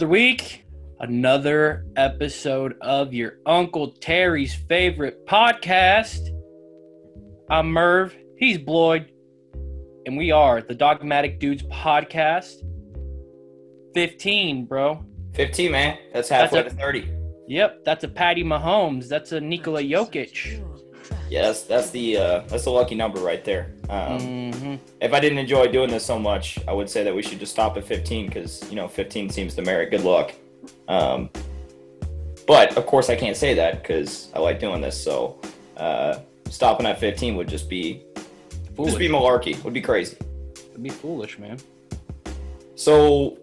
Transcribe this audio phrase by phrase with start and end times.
[0.00, 0.64] Another week,
[1.00, 6.30] another episode of your Uncle Terry's favorite podcast.
[7.50, 9.12] I'm Merv, he's Bloyd,
[10.06, 12.62] and we are the Dogmatic Dudes podcast.
[13.92, 15.04] 15, bro.
[15.34, 15.98] 15, man.
[16.14, 17.10] That's halfway That's a- to 30.
[17.48, 19.06] Yep, that's a Patty Mahomes.
[19.06, 20.64] That's a Nikola Jokic.
[21.30, 23.70] Yeah, that's that's the uh, that's the lucky number right there.
[23.88, 27.22] Um, hmm If I didn't enjoy doing this so much, I would say that we
[27.22, 30.34] should just stop at 15 because you know 15 seems to merit good luck.
[30.88, 31.30] Um,
[32.46, 35.00] but of course, I can't say that because I like doing this.
[35.02, 35.40] So
[35.76, 38.02] uh, stopping at 15 would just be
[38.74, 38.92] Foolish.
[38.92, 39.62] just be malarkey.
[39.62, 40.16] Would be crazy.
[40.70, 41.58] It'd be foolish, man.
[42.74, 43.38] So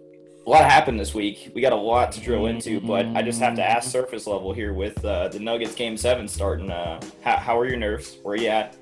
[0.48, 1.52] a lot happened this week.
[1.54, 4.54] We got a lot to drill into, but I just have to ask surface level
[4.54, 6.70] here with uh, the Nuggets game seven starting.
[6.70, 8.16] Uh, how, how are your nerves?
[8.22, 8.74] Where are you at?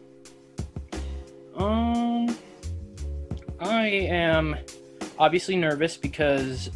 [1.57, 2.39] Um,
[3.59, 4.57] I am
[5.19, 6.71] obviously nervous because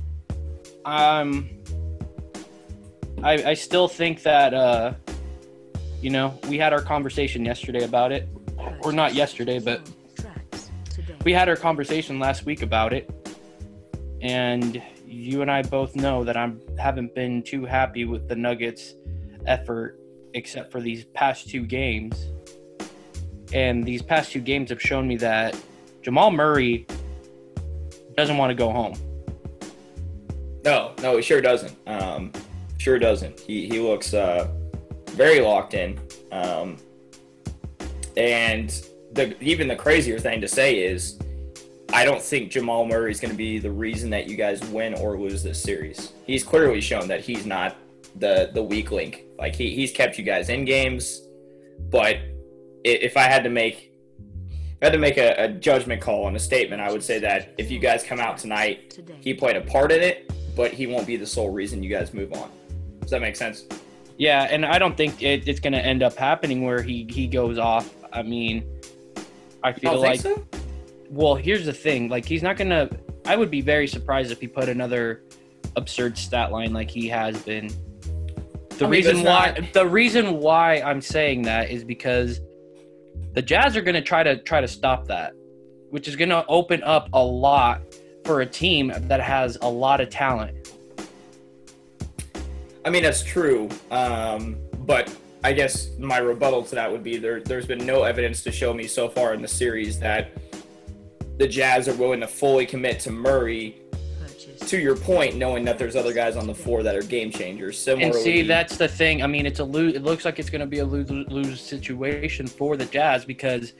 [0.85, 1.63] I'm.
[3.23, 4.95] I I still think that uh,
[6.01, 8.29] you know, we had our conversation yesterday about it,
[8.83, 9.89] or not yesterday, but
[11.25, 13.09] we had our conversation last week about it,
[14.21, 18.95] and you and I both know that I haven't been too happy with the Nuggets'
[19.47, 19.99] effort,
[20.35, 22.33] except for these past two games.
[23.53, 25.57] And these past two games have shown me that
[26.03, 26.87] Jamal Murray
[28.17, 28.95] doesn't want to go home.
[30.65, 31.77] No, no, he sure doesn't.
[31.87, 32.33] Um,
[32.79, 33.41] sure doesn't.
[33.41, 34.49] He he looks uh,
[35.11, 35.99] very locked in.
[36.31, 36.77] Um,
[38.17, 38.69] and
[39.13, 41.19] the even the crazier thing to say is,
[41.93, 44.95] I don't think Jamal Murray is going to be the reason that you guys win
[44.95, 46.13] or lose this series.
[46.27, 47.77] He's clearly shown that he's not
[48.17, 49.25] the the weak link.
[49.39, 51.23] Like he, he's kept you guys in games,
[51.91, 52.17] but
[52.85, 53.93] if I had to make
[54.45, 57.19] if I had to make a, a judgment call on a statement, I would say
[57.21, 60.87] that if you guys come out tonight he played a part in it, but he
[60.87, 62.51] won't be the sole reason you guys move on.
[63.01, 63.65] Does that make sense?
[64.17, 67.27] Yeah, and I don't think it, it's going to end up happening where he he
[67.27, 67.93] goes off.
[68.13, 68.65] I mean,
[69.63, 70.60] I You feel don't like think so?
[71.11, 72.09] Well, here's the thing.
[72.09, 72.89] Like he's not going to
[73.27, 75.23] I would be very surprised if he put another
[75.77, 77.69] absurd stat line like he has been.
[78.79, 82.41] The I mean, reason why not- the reason why I'm saying that is because
[83.35, 85.35] the Jazz are going to try to try to stop that,
[85.91, 87.83] which is going to open up a lot
[88.25, 90.73] for a team that has a lot of talent.
[92.85, 93.69] I mean, that's true.
[93.91, 94.57] Um,
[94.87, 97.41] but I guess my rebuttal to that would be there.
[97.41, 100.31] There's been no evidence to show me so far in the series that
[101.41, 103.77] the Jazz are willing to fully commit to Murray.
[104.67, 107.79] To your point, knowing that there's other guys on the floor that are game changers.
[107.79, 109.23] Similarly, And see, that's the thing.
[109.23, 109.95] I mean, it's a lose.
[109.95, 113.73] It looks like it's going to be a lose lose situation for the Jazz because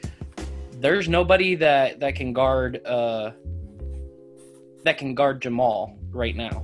[0.79, 3.31] there's nobody that that can guard uh
[4.83, 6.63] that can guard Jamal right now.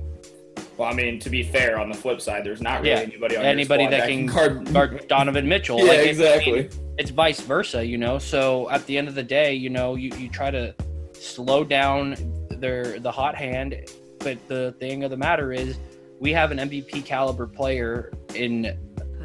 [0.76, 3.36] well, I mean, to be fair, on the flip side, there's not really Yeah, anybody
[3.36, 4.72] on your Anybody squad that can guard.
[4.72, 5.78] guard Donovan Mitchell.
[5.84, 6.70] yeah, Like, it- I mean, exactly.
[6.98, 8.18] it's vice versa, you know.
[8.18, 10.74] So at the end of the day, you know, you, you try to
[11.20, 12.16] slow down
[12.50, 13.76] their the hot hand,
[14.20, 15.78] but the thing of the matter is,
[16.20, 18.76] we have an MVP caliber player in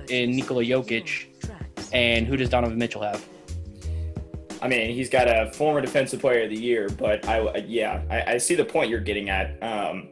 [0.10, 1.26] in Nikola Jokic,
[1.92, 3.26] and who does Donovan Mitchell have?
[4.62, 8.34] I mean, he's got a former defensive player of the year, but I, yeah, I,
[8.34, 9.62] I see the point you're getting at.
[9.62, 10.10] Um,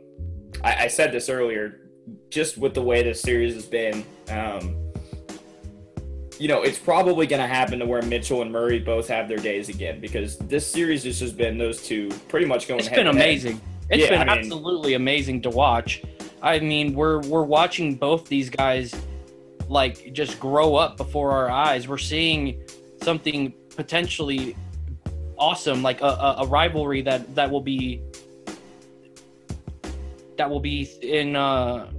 [0.61, 1.89] I, I said this earlier,
[2.29, 4.75] just with the way this series has been, um,
[6.41, 9.37] you know, it's probably going to happen to where Mitchell and Murray both have their
[9.37, 12.79] days again because this series has just been those two pretty much going.
[12.79, 13.15] It's been to head.
[13.15, 13.61] amazing.
[13.91, 16.01] It's Yeah, been I mean- absolutely amazing to watch.
[16.41, 18.95] I mean, we're we're watching both these guys
[19.69, 21.87] like just grow up before our eyes.
[21.87, 22.63] We're seeing
[23.03, 24.55] something potentially
[25.37, 28.01] awesome, like a, a, a rivalry that that will be
[30.37, 31.91] that will be in uh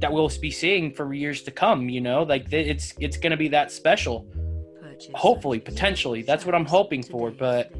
[0.00, 1.88] that we'll be seeing for years to come.
[1.88, 4.26] You know, like th- it's it's going to be that special.
[5.14, 6.22] Hopefully, potentially.
[6.22, 7.72] That's what I'm hoping for, but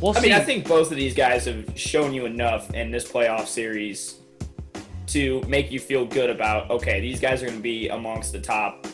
[0.00, 0.28] We'll I see.
[0.28, 4.16] mean, I think both of these guys have shown you enough in this playoff series
[5.08, 8.40] to make you feel good about okay, these guys are going to be amongst the
[8.40, 8.86] top,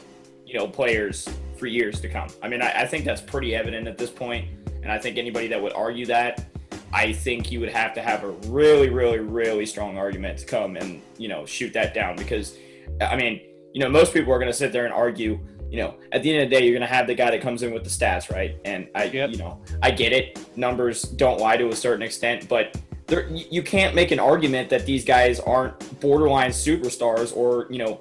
[0.47, 2.29] you know, players for years to come.
[2.43, 4.47] I mean, I, I think that's pretty evident at this point,
[4.83, 6.45] and I think anybody that would argue that,
[6.93, 10.77] I think you would have to have a really, really, really strong argument to come
[10.77, 12.57] and you know shoot that down because,
[13.01, 13.41] I mean,
[13.73, 15.41] you know, most people are going to sit there and argue.
[15.71, 17.41] You know, at the end of the day, you're going to have the guy that
[17.41, 18.57] comes in with the stats, right?
[18.67, 19.31] And I, Yep.
[19.31, 20.39] you know, I get it.
[20.55, 24.85] Numbers don't lie to a certain extent, but there, you can't make an argument that
[24.85, 28.01] these guys aren't borderline superstars or you know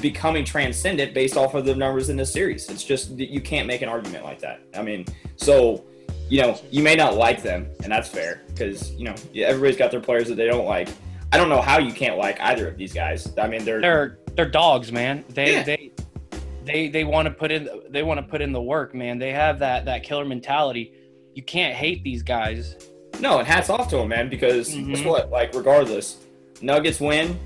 [0.00, 2.68] becoming transcendent based off of the numbers in this series.
[2.68, 4.60] It's just that you can't make an argument like that.
[4.76, 5.06] I mean,
[5.36, 5.84] so
[6.28, 9.90] you know, you may not like them, and that's fair because you know everybody's got
[9.90, 10.88] their players that they don't like.
[11.32, 13.32] I don't know how you can't like either of these guys.
[13.38, 15.24] I mean, they're they're they're dogs, man.
[15.28, 15.62] They Yeah.
[15.64, 15.90] they
[16.64, 19.18] they they want to put in they want to put in the work, man.
[19.18, 20.92] They have that that killer mentality.
[21.34, 22.76] You can't hate these guys.
[23.20, 24.28] no, and hats off to them, man.
[24.28, 25.06] Because guess Mhm.
[25.06, 25.30] what?
[25.30, 26.18] Like, regardless,
[26.62, 27.38] Nuggets win.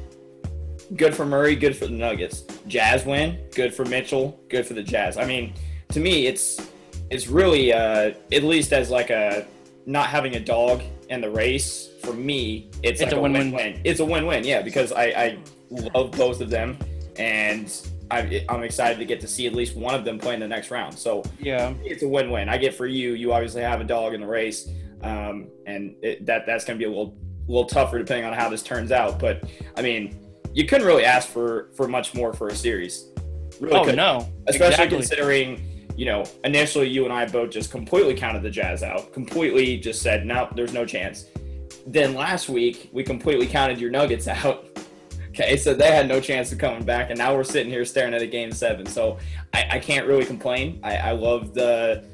[0.96, 1.54] Good for Murray.
[1.56, 2.44] Good for the Nuggets.
[2.66, 3.38] Jazz win.
[3.54, 4.38] Good for Mitchell.
[4.48, 5.18] Good for the Jazz.
[5.18, 5.52] I mean,
[5.90, 6.60] to me, it's
[7.10, 9.46] it's really uh, at least as like a
[9.86, 11.88] not having a dog in the race.
[12.02, 13.50] For me, it's, It's like a win-win.
[13.52, 13.80] win-win.
[13.84, 14.44] It's a win-win.
[14.44, 15.38] Yeah, because I, I
[15.70, 16.78] love both of them,
[17.16, 17.70] and
[18.10, 20.48] I, I'm excited to get to see at least one of them play in the
[20.48, 20.94] next round.
[20.98, 21.74] So Yeah.
[21.82, 22.48] it's a win-win.
[22.48, 23.12] I get for you.
[23.14, 24.68] You obviously have a dog in the race,
[25.02, 27.16] um, and it, that that's going to be a little
[27.48, 29.18] little tougher depending on how this turns out.
[29.18, 29.42] But
[29.76, 30.18] I mean,
[30.52, 33.06] you couldn't really ask for for much more for a series.
[33.60, 33.96] Really Oh couldn't.
[33.96, 34.28] no.
[34.46, 34.98] especially exactly.
[34.98, 39.76] considering you know initially you and I both just completely counted the Jazz out, completely
[39.76, 41.26] just said no, there's no chance.
[41.88, 44.64] Then last week we completely counted your Nuggets out.
[45.30, 48.14] Okay, so they had no chance of coming back, and now we're sitting here staring
[48.14, 48.86] at a game seven.
[48.86, 49.18] So
[49.52, 50.80] I, I can't really complain.
[50.82, 52.04] I, I love the,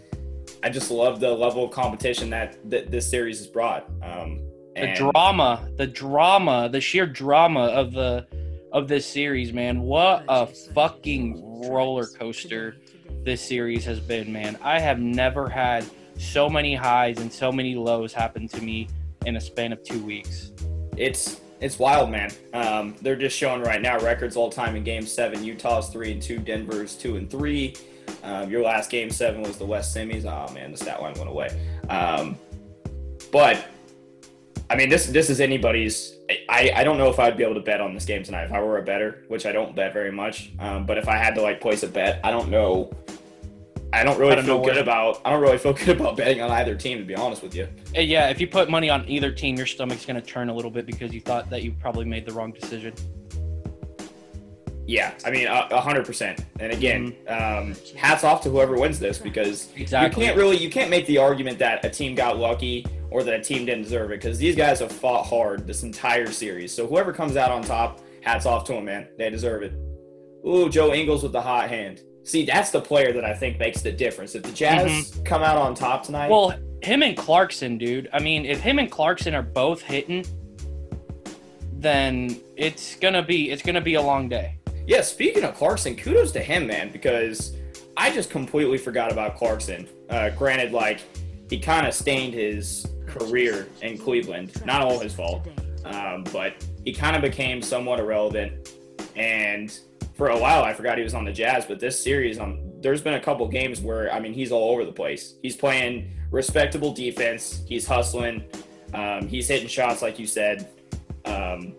[0.63, 3.89] I just love the level of competition that, that this series has brought.
[4.03, 4.41] Um,
[4.75, 8.27] the drama, the drama, the sheer drama of the
[8.73, 9.83] of this series, man.
[9.83, 12.77] What a fucking roller coaster
[13.23, 14.59] this series has been, man.
[14.63, 15.85] I have never had
[16.19, 18.89] so many highs and so many lows happen to me
[19.27, 20.53] in a span of two weeks.
[20.97, 22.31] it's it's wild, man.
[22.53, 25.43] Um, they're just showing right now records all time in Game Seven.
[25.43, 27.75] Utah's three and two, Denver's two and three.
[28.23, 30.27] Um, your last Game Seven was the West Semis.
[30.27, 31.49] Oh man, the stat line went away.
[31.89, 32.37] Um,
[33.33, 33.67] but
[34.71, 36.15] I mean, this this is anybody's.
[36.49, 38.53] I, I don't know if I'd be able to bet on this game tonight if
[38.53, 40.53] I were a better, which I don't bet very much.
[40.59, 42.91] Um, but if I had to like place a bet, I don't know.
[43.93, 45.21] I don't really I don't feel good where- about.
[45.25, 47.69] I don't really feel good about betting on either team, to be honest with you.
[47.95, 50.87] Yeah, if you put money on either team, your stomach's gonna turn a little bit
[50.87, 52.95] because you thought that you probably made the wrong decision.
[54.87, 56.45] Yeah, I mean, a a hundred percent.
[56.61, 57.61] And again, mhm.
[57.61, 60.23] um, hats off to whoever wins this because Exactly.
[60.23, 63.35] you can't really you can't make the argument that a team got lucky or that
[63.35, 66.75] a team didn't deserve it because these guys have fought hard this entire series.
[66.75, 69.09] So whoever comes out on top, hats off to them, man.
[69.17, 69.73] They deserve it.
[70.47, 72.03] Ooh, Joe Ingles with the hot hand.
[72.25, 74.35] See, that's the player that I think makes the difference.
[74.35, 75.23] If the Jazz mm-hmm.
[75.25, 78.09] come out on top tonight, Well, him and Clarkson, dude.
[78.13, 80.25] I mean, if him and Clarkson are both hitting,
[81.73, 84.54] then it's gonna be it's gonna be a long day.
[84.87, 87.57] Yeah, speaking of Clarkson, kudos to him, man, because
[87.97, 89.89] I just completely forgot about Clarkson.
[90.11, 91.01] Uh, granted, like,
[91.49, 94.65] he kind of stained his career in Cleveland.
[94.67, 95.47] Not all his fault,
[95.85, 98.75] um, but he kind of became somewhat irrelevant.
[99.17, 99.79] And
[100.15, 103.01] for a while, I forgot he was on the Jazz, but this series, um, there's
[103.01, 105.35] been a couple games where, I mean, he's all over the place.
[105.43, 108.45] He's playing respectable defense, he's hustling,
[108.93, 110.69] um, he's hitting shots, like you said.
[111.25, 111.75] Um,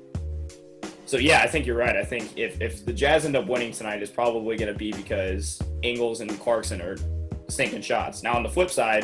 [1.05, 1.95] so yeah, I think you're right.
[1.95, 4.91] I think if, if the Jazz end up winning tonight, it's probably going to be
[4.91, 6.97] because Ingles and Clarkson are
[7.47, 8.23] sinking shots.
[8.23, 9.03] Now on the flip side,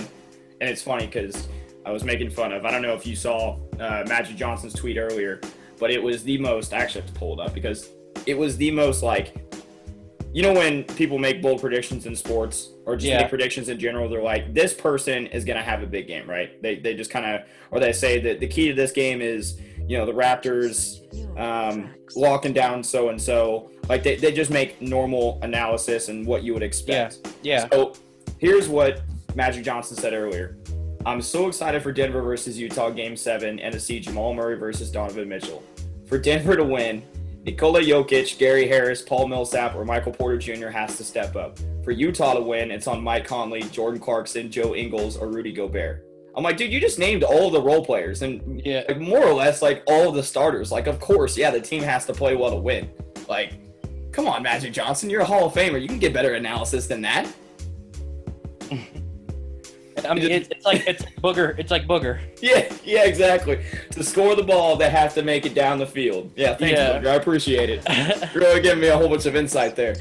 [0.59, 1.47] and it's funny because
[1.85, 2.65] I was making fun of.
[2.65, 5.41] I don't know if you saw uh, Magic Johnson's tweet earlier,
[5.79, 6.73] but it was the most.
[6.73, 7.89] I actually have to pull it up because
[8.25, 9.35] it was the most like.
[10.33, 13.19] You know when people make bold predictions in sports or just Yeah.
[13.19, 16.29] make predictions in general, they're like, this person is going to have a big game,
[16.29, 16.61] right?
[16.61, 19.59] They, they just kind of, or they say that the key to this game is,
[19.87, 20.99] you know, the Raptors
[21.37, 23.71] um, locking down so and so.
[23.89, 27.19] Like they, they just make normal analysis and what you would expect.
[27.41, 27.61] Yeah.
[27.63, 27.69] Yeah.
[27.69, 27.93] So
[28.37, 29.01] here's what
[29.35, 30.57] Magic Johnson said earlier.
[31.05, 34.91] I'm so excited for Denver versus Utah game seven and to see Jamal Murray versus
[34.91, 35.63] Donovan Mitchell.
[36.05, 37.03] For Denver to win,
[37.43, 40.67] Nikola Jokic, Gary Harris, Paul Millsap, or Michael Porter Jr.
[40.67, 41.57] has to step up.
[41.83, 46.05] For Utah to win, it's on Mike Conley, Jordan Clarkson, Joe Ingles, or Rudy Gobert.
[46.35, 48.83] I'm like, dude, you just named all the role players and Yeah.
[48.87, 50.71] like more or less like all the starters.
[50.71, 52.89] Like, of course, yeah, the team has to play well to win.
[53.27, 53.53] Like,
[54.13, 55.81] come on, Magic Johnson, you're a Hall of Famer.
[55.81, 57.27] You can get better analysis than that.
[60.07, 61.57] I mean, it's, it's like it's booger.
[61.59, 62.19] It's like booger.
[62.41, 63.63] Yeah, yeah, exactly.
[63.91, 66.31] To score the ball, they have to make it down the field.
[66.35, 66.99] Yeah, thank Yeah.
[66.99, 67.07] Booger.
[67.07, 68.33] I appreciate it.
[68.33, 69.95] Really giving me a whole bunch of insight there.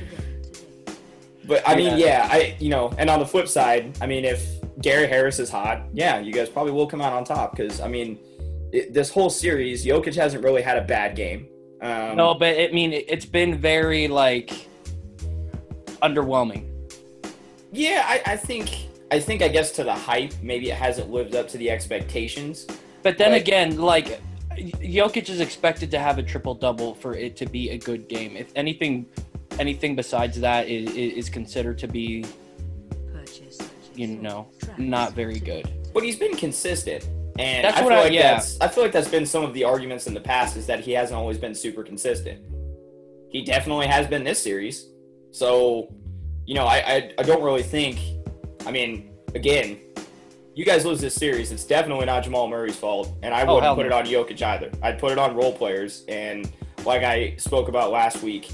[1.44, 4.59] But I mean, yeah, I you know, and on the flip side, I mean, if
[4.82, 7.88] Gary Harris is hot, yeah, you guys probably will come out on top because I
[7.88, 8.18] mean,
[8.72, 11.48] it, this whole series, Jokic hasn't really had a bad game.
[11.82, 14.52] Um, no, but I mean, it- it's been very like
[16.02, 16.66] underwhelming.
[17.72, 21.34] Yeah, I, I think I think I guess to the hype, maybe it hasn't lived
[21.34, 22.66] up to the expectations.
[23.02, 23.40] But then Right.
[23.40, 24.20] again, like
[24.56, 28.36] Jokic is expected to have a triple double for it to be a good game.
[28.36, 29.06] If anything,
[29.58, 32.24] anything besides that is, is considered to be,
[33.94, 35.70] you know, not very good.
[35.92, 37.08] But he's been consistent.
[37.38, 38.34] And That's I what feel I- like yeah.
[38.34, 40.80] that's I feel like that's been some of the arguments in the past is that
[40.80, 42.40] he hasn't always been super consistent.
[43.30, 44.86] He definitely has been this series.
[45.30, 45.92] So,
[46.46, 47.98] you know, I I, I don't really think
[48.66, 49.78] I mean, again,
[50.54, 53.10] you guys lose this series, it's definitely not Jamal Murray's fault.
[53.22, 54.70] And I Oh, wouldn't put it on Jokic either.
[54.82, 56.04] I'd put it on role players.
[56.08, 56.50] And
[56.84, 58.50] like I spoke about last week,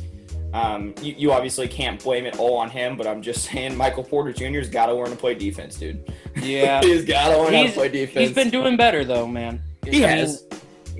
[0.56, 4.02] um, you, you obviously can't blame it all on him, but I'm just saying Michael
[4.02, 6.10] Porter Jr.'s got to learn to play defense, dude.
[6.34, 6.80] Yeah.
[6.82, 8.28] He's got to learn how to play defense.
[8.28, 9.62] He's been doing better though, man.
[9.84, 10.36] He I mean,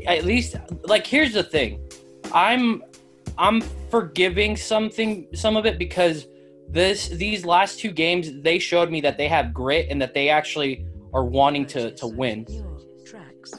[0.07, 1.81] at least like here's the thing.
[2.35, 2.83] I'm
[3.39, 6.27] I'm forgiving something some of it because
[6.69, 10.29] this these last two games they showed me that they have grit and that they
[10.29, 12.47] actually are wanting to to win.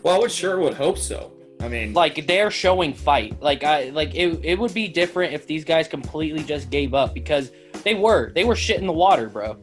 [0.04, 1.32] Well, I would sure would hope so.
[1.60, 3.42] I mean, Like they're showing fight.
[3.42, 7.14] Like I like it it would be different if these guys completely just gave up
[7.14, 7.52] because
[7.84, 8.32] they were.
[8.34, 9.58] They were shit in the water, bro.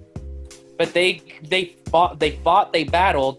[0.77, 3.39] But they they fought they fought, they battled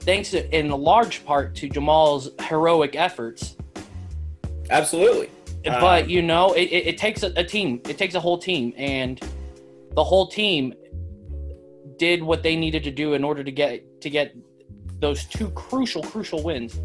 [0.00, 3.56] thanks to, in large part to Jamal's heroic efforts.
[4.70, 5.30] absolutely.
[5.80, 7.80] But um, you know, it, it, it takes a, a team.
[7.88, 9.18] It takes a whole team, and
[9.92, 10.74] the whole team
[11.96, 14.34] did what they needed to do in order to get to get
[15.00, 16.78] those two crucial, crucial wins.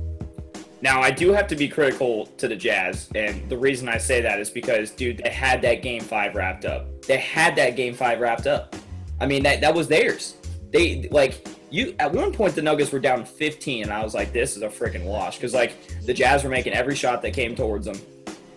[0.81, 4.21] Now, I do have to be critical to the Jazz, and the reason I say
[4.21, 7.01] that is because, dude, they had that game five wrapped up.
[7.01, 8.75] They had that game five wrapped up.
[9.19, 10.35] I mean, that that was theirs.
[10.71, 14.31] They like you at one point the Nuggets were down 15, and I was like,
[14.31, 17.55] this is a freaking wash because like the Jazz were making every shot that came
[17.55, 17.99] towards them,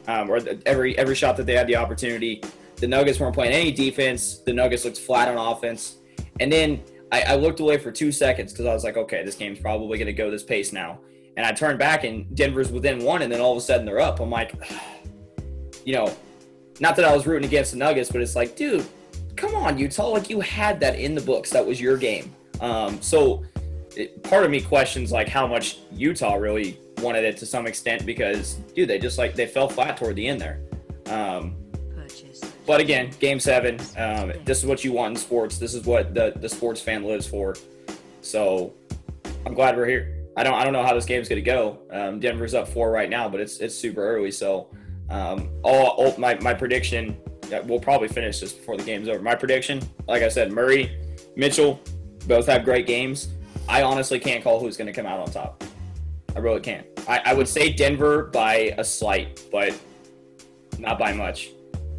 [0.06, 2.40] um, or the, every every shot that they had the opportunity.
[2.76, 4.38] The Nuggets weren't playing any defense.
[4.38, 5.96] The Nuggets looked flat on offense,
[6.38, 9.34] and then I, I looked away for two seconds because I was like, okay, this
[9.34, 11.00] game's probably going to go this pace now.
[11.36, 14.00] And I turned back and Denver's within one, and then all of a sudden they're
[14.00, 14.20] up.
[14.20, 14.54] I'm like,
[15.84, 16.14] you know,
[16.80, 18.86] not that I was rooting against the Nuggets, but it's like, dude,
[19.36, 20.08] come on, Utah.
[20.08, 21.50] Like you had that in the books.
[21.50, 22.34] That was your game.
[22.60, 23.44] Um, so
[23.96, 28.06] it, part of me questions like how much Utah really wanted it to some extent
[28.06, 30.60] because, dude, they just like they fell flat toward the end there.
[31.06, 31.56] Um,
[32.66, 33.80] but again, game seven.
[33.96, 35.58] Um, this is what you want in sports.
[35.58, 37.56] This is what the, the sports fan lives for.
[38.20, 38.72] So
[39.44, 40.21] I'm glad we're here.
[40.36, 41.78] I don't I don't know how this game's gonna go.
[41.90, 44.30] Um, Denver's up four right now, but it's it's super early.
[44.30, 44.68] So
[45.10, 47.16] um, all, all my my prediction.
[47.64, 49.20] We'll probably finish this before the game's over.
[49.20, 50.98] My prediction, like I said, Murray,
[51.36, 51.80] Mitchell,
[52.26, 53.28] both have great games.
[53.68, 55.62] I honestly can't call who's going to come out on top.
[56.34, 56.86] I really can't.
[57.06, 59.78] I, I would say Denver by a slight, but
[60.78, 61.50] not by much.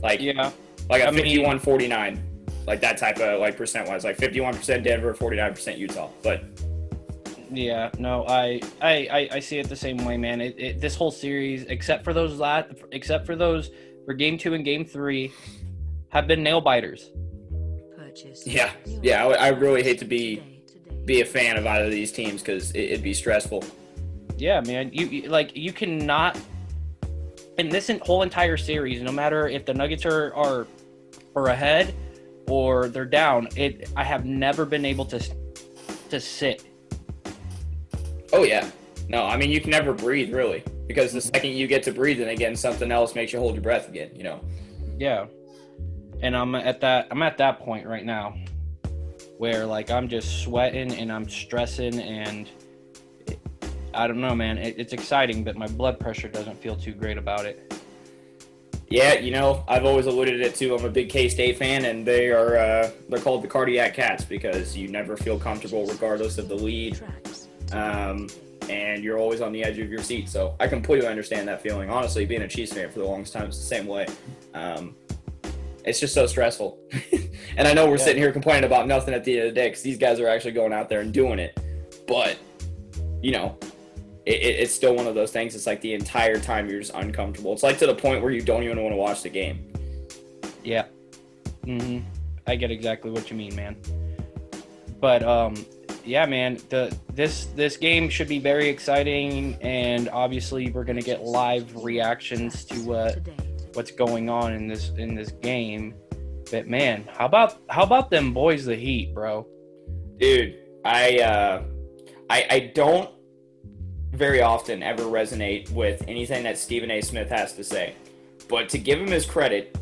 [0.02, 0.52] Like Yeah,
[0.90, 2.30] like a I mean- 51 49
[2.66, 6.46] like that type of like percent wise like 51% denver 49% utah but
[7.56, 7.90] yeah.
[7.98, 10.42] No, I I I, I see it the same way, man.
[10.42, 13.72] It, it this whole series, except for those last, except for those
[14.06, 15.32] for game two and game three,
[16.10, 17.12] have been nail biters.
[18.46, 20.42] yeah yeah i, I really hate to be
[21.06, 23.64] be a fan of either of these teams because it, it'd be stressful
[24.38, 24.90] Yeah, man.
[24.94, 26.38] You, you like you cannot
[27.58, 30.68] in this whole entire series, no matter if the Nuggets are are
[31.36, 31.94] are ahead
[32.48, 35.20] or they're down, it I have never been able to
[36.10, 36.64] to sit.
[38.34, 38.70] Oh yeah
[39.08, 42.28] no i mean you can never breathe really because the second you get to breathing
[42.28, 44.42] again something else makes you hold your breath again you know
[44.98, 45.26] Yeah.
[46.22, 48.36] And I'm at that I'm at that point right now
[49.38, 52.50] where like I'm just sweating and I'm stressing and
[53.94, 54.58] I don't know, man.
[54.58, 57.74] It, it's exciting, but my blood pressure doesn't feel too great about it.
[58.90, 62.30] yeah you know i've always alluded it to i'm a big k-state fan and they
[62.32, 66.56] are uh, they're called the cardiac cats because you never feel comfortable regardless of the
[66.56, 67.00] lead
[67.74, 68.28] um,
[68.70, 70.30] and you're always on the edge of your seat.
[70.30, 71.90] So I completely understand that feeling.
[71.90, 74.08] Honestly, being a Chiefs fan for the longest time, it's the same way.
[74.54, 74.96] Um,
[75.84, 76.80] it's just so stressful.
[77.58, 78.06] and I know we're Yeah.
[78.06, 80.28] sitting here complaining about nothing at the end of the day because these guys are
[80.30, 81.60] actually going out there and doing it.
[82.08, 82.38] But,
[83.22, 83.58] you know,
[84.26, 85.56] it, it, it's still one of those things.
[85.56, 87.52] It's like the entire time you're just uncomfortable.
[87.52, 89.74] It's like to the point where you don't even want to watch the game.
[90.64, 90.86] Yeah.
[91.66, 92.06] Mm-hmm.
[92.48, 93.76] I get exactly what you mean, man.
[95.02, 95.66] But um,
[96.06, 96.60] yeah, man.
[96.70, 102.66] The this this game should be very exciting, and obviously we're gonna get live reactions
[102.66, 103.16] to uh,
[103.74, 105.96] what's going on in this in this game.
[106.52, 109.48] But man, how about how about them boys, the Heat, bro?
[110.18, 110.56] dude
[110.86, 111.64] i uh
[112.30, 113.10] i i don't
[114.12, 117.96] very often ever resonate with anything that stephen a smith has to say
[118.48, 119.78] but to give him his credit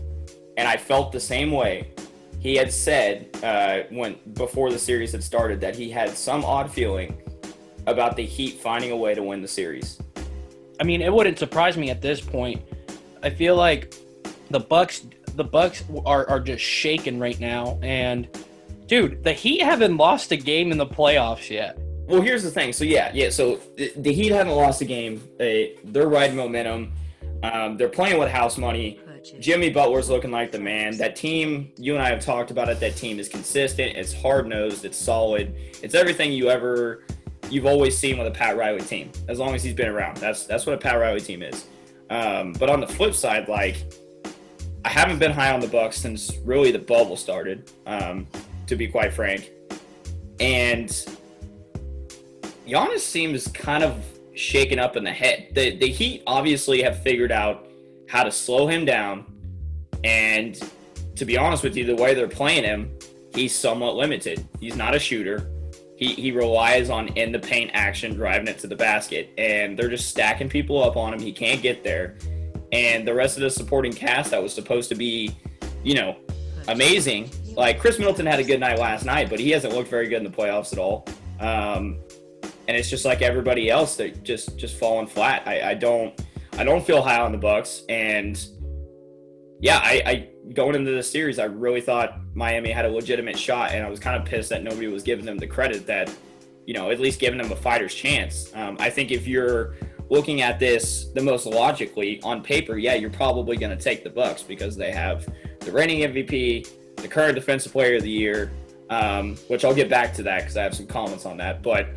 [0.58, 1.94] and i felt the same way
[2.42, 6.70] he had said uh when before the series had started that he had some odd
[6.70, 7.18] feeling
[7.88, 10.02] about the heat finding a way to win the series
[10.82, 12.60] I mean, it wouldn't surprise me at this point.
[13.22, 13.94] I feel like
[14.50, 15.06] the Bucks,
[15.36, 18.28] the Bucks are are just shaking right now, and
[18.88, 21.78] dude, the Heat haven't lost a game in the playoffs yet.
[22.08, 22.74] well, here's the thing.
[22.74, 23.30] So yeah, yeah.
[23.30, 25.22] So the, the Heat haven't lost a game.
[25.38, 26.94] They they're riding momentum.
[27.44, 29.00] Um, they're playing with house money.
[29.40, 30.98] Jimmy Butler's looking like the man.
[30.98, 32.80] That team, you and I have talked about it.
[32.80, 33.96] That team is consistent.
[33.96, 34.86] It's hard nosed.
[34.86, 35.56] It's solid.
[35.82, 37.04] It's everything you ever,
[37.50, 39.12] you've always seen with a Pat Riley team.
[39.28, 41.68] As long as he's been around, that's that's what a Pat Riley team is.
[42.10, 43.84] Um, but on the flip side, like
[44.84, 47.72] I haven't been high on the Bucks since really the bubble started.
[47.86, 48.28] Um,
[48.68, 49.52] to be quite frank,
[50.40, 50.88] and
[52.66, 54.02] Giannis seems kind of
[54.34, 55.50] shaken up in the head.
[55.54, 57.68] The the Heat obviously have figured out
[58.12, 59.26] how to slow him down,
[60.04, 60.62] and
[61.16, 62.92] to be honest with you, the way they're playing him,
[63.34, 64.46] he's somewhat limited.
[64.60, 65.50] He's not a shooter.
[65.96, 69.90] He, he relies on in the paint action, driving it to the basket, and they're
[69.90, 71.22] just stacking people up on him.
[71.22, 72.18] He can't get there,
[72.74, 75.38] and the rest of the supporting cast that was supposed to be,
[75.82, 76.18] you know,
[76.68, 77.32] amazing.
[77.56, 80.18] Like Khris Middleton had a good night last night, but he hasn't looked very good
[80.18, 81.08] in the playoffs at all.
[81.40, 82.00] Um,
[82.68, 85.44] and it's just like everybody else that just just falling flat.
[85.46, 86.20] I, I don't
[86.58, 88.40] I don't feel high on the Bucks, and
[89.60, 93.72] yeah, I, I going into the series, I really thought Miami had a legitimate shot,
[93.72, 96.14] and I was kind of pissed that nobody was giving them the credit that
[96.66, 98.52] you know at least giving them a fighter's chance.
[98.56, 99.76] Um, I think if you're
[100.10, 104.10] looking at this the most logically on paper, yeah, you're probably going to take the
[104.10, 105.28] Bucks because they have
[105.62, 108.52] the reigning MVP, the current Defensive Player of the Year,
[108.90, 111.64] um, which I'll get back to that because I have some comments on that.
[111.64, 111.88] But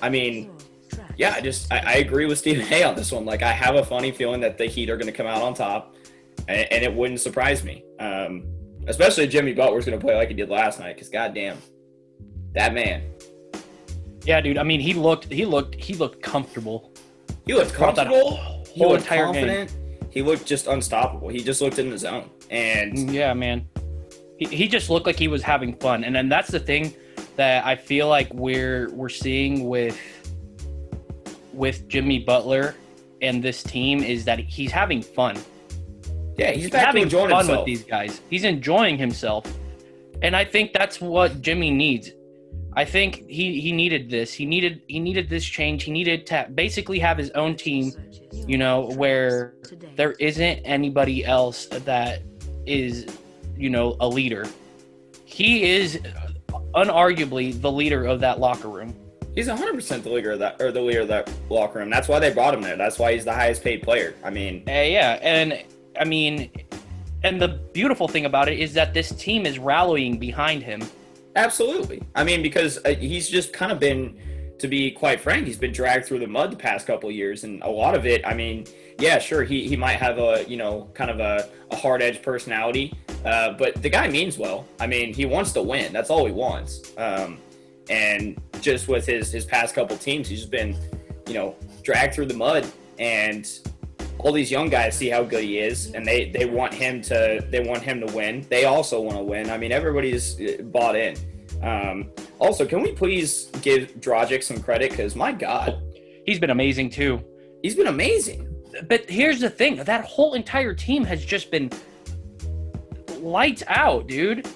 [0.00, 0.50] I mean,
[1.18, 3.24] yeah, I just I, I, agree with Stephen A on this one.
[3.24, 5.52] Like I have a funny feeling that the Heat are going to come out on
[5.52, 5.96] top,
[6.46, 7.84] and, and it wouldn't surprise me.
[7.98, 8.44] Um,
[8.86, 11.58] especially Jimmy Butler's going to play like he did last night because goddamn,
[12.54, 13.02] that man.
[14.24, 14.58] Yeah, dude.
[14.58, 16.92] I mean, he looked he looked he looked comfortable.
[17.46, 18.64] He looked comfortable.
[18.72, 19.70] He looked confident.
[19.70, 20.08] Game.
[20.10, 21.28] He looked just unstoppable.
[21.28, 22.30] He just looked in the zone.
[22.48, 23.66] And yeah, man,
[24.38, 26.04] he, he just looked like he was having fun.
[26.04, 26.94] And then that's the thing
[27.34, 29.98] that I feel like we're we're seeing with
[31.58, 32.74] with Jimmy Butler
[33.20, 35.36] and this team is that he's having fun.
[36.36, 37.58] Yeah, he's, he's having fun himself.
[37.58, 38.20] with these guys.
[38.30, 39.44] He's enjoying himself.
[40.22, 42.10] And I think that's what Jimmy needs.
[42.74, 44.32] I think he, he needed this.
[44.32, 45.82] He needed he needed this change.
[45.82, 47.92] He needed to basically have his own team,
[48.46, 49.54] you know, where
[49.96, 52.22] there isn't anybody else that
[52.66, 53.06] is,
[53.56, 54.46] you know, a leader.
[55.24, 56.00] He is
[56.74, 58.94] unarguably the leader of that locker room.
[59.38, 61.90] He's 100% the leader of that or the leader of that locker room.
[61.90, 62.76] That's why they brought him there.
[62.76, 64.16] That's why he's the highest paid player.
[64.24, 65.62] I mean, uh, yeah, and
[65.96, 66.50] I mean,
[67.22, 70.82] and the beautiful thing about it is that this team is rallying behind him.
[71.36, 72.02] Absolutely.
[72.16, 74.18] I mean, because uh, he's just kind of been,
[74.58, 77.62] to be quite frank, he's been dragged through the mud the past couple years, and
[77.62, 78.26] a lot of it.
[78.26, 78.66] I mean,
[78.98, 82.22] yeah, sure, he he might have a you know kind of a, a hard edge
[82.22, 82.92] personality,
[83.24, 84.66] uh, but the guy means well.
[84.80, 85.92] I mean, he wants to win.
[85.92, 86.92] That's all he wants.
[86.98, 87.38] Um,
[87.90, 90.76] and just with his his past couple teams, he's just been,
[91.26, 92.66] you know, dragged through the mud.
[92.98, 93.48] And
[94.18, 97.46] all these young guys see how good he is, and they they want him to
[97.50, 98.46] they want him to win.
[98.48, 99.50] They also want to win.
[99.50, 101.16] I mean, everybody's uh, bought in.
[101.62, 104.90] Um, also, can we please give Dragic some credit?
[104.90, 105.82] Because my God,
[106.26, 107.22] he's been amazing too.
[107.62, 108.44] He's been amazing.
[108.88, 111.70] But here's the thing: that whole entire team has just been
[113.20, 114.46] lights out, dude.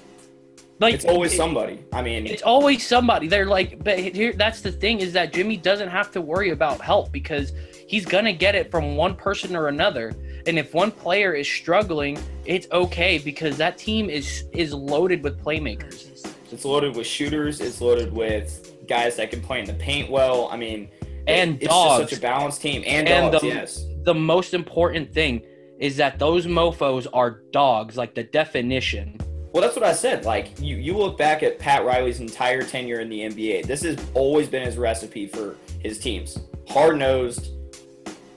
[0.82, 1.84] Like it's always somebody.
[1.92, 3.28] I mean, it's always somebody.
[3.28, 6.80] They're like, but here, that's the thing is that Jimmy doesn't have to worry about
[6.80, 7.52] help because
[7.86, 10.12] he's gonna get it from one person or another.
[10.46, 15.42] And if one player is struggling, it's okay because that team is is loaded with
[15.42, 16.08] playmakers.
[16.50, 17.60] It's loaded with shooters.
[17.60, 20.48] It's loaded with guys that can play in the paint well.
[20.50, 20.90] I mean,
[21.28, 22.10] and it's dogs.
[22.10, 22.82] such a balanced team.
[22.84, 23.86] And, and dogs, the, yes.
[24.02, 25.42] The most important thing
[25.78, 29.18] is that those mofo's are dogs, like the definition.
[29.52, 30.24] Well, that's what I said.
[30.24, 33.66] Like you, you look back at Pat Riley's entire tenure in the NBA.
[33.66, 36.38] This has always been his recipe for his teams:
[36.68, 37.50] hard nosed,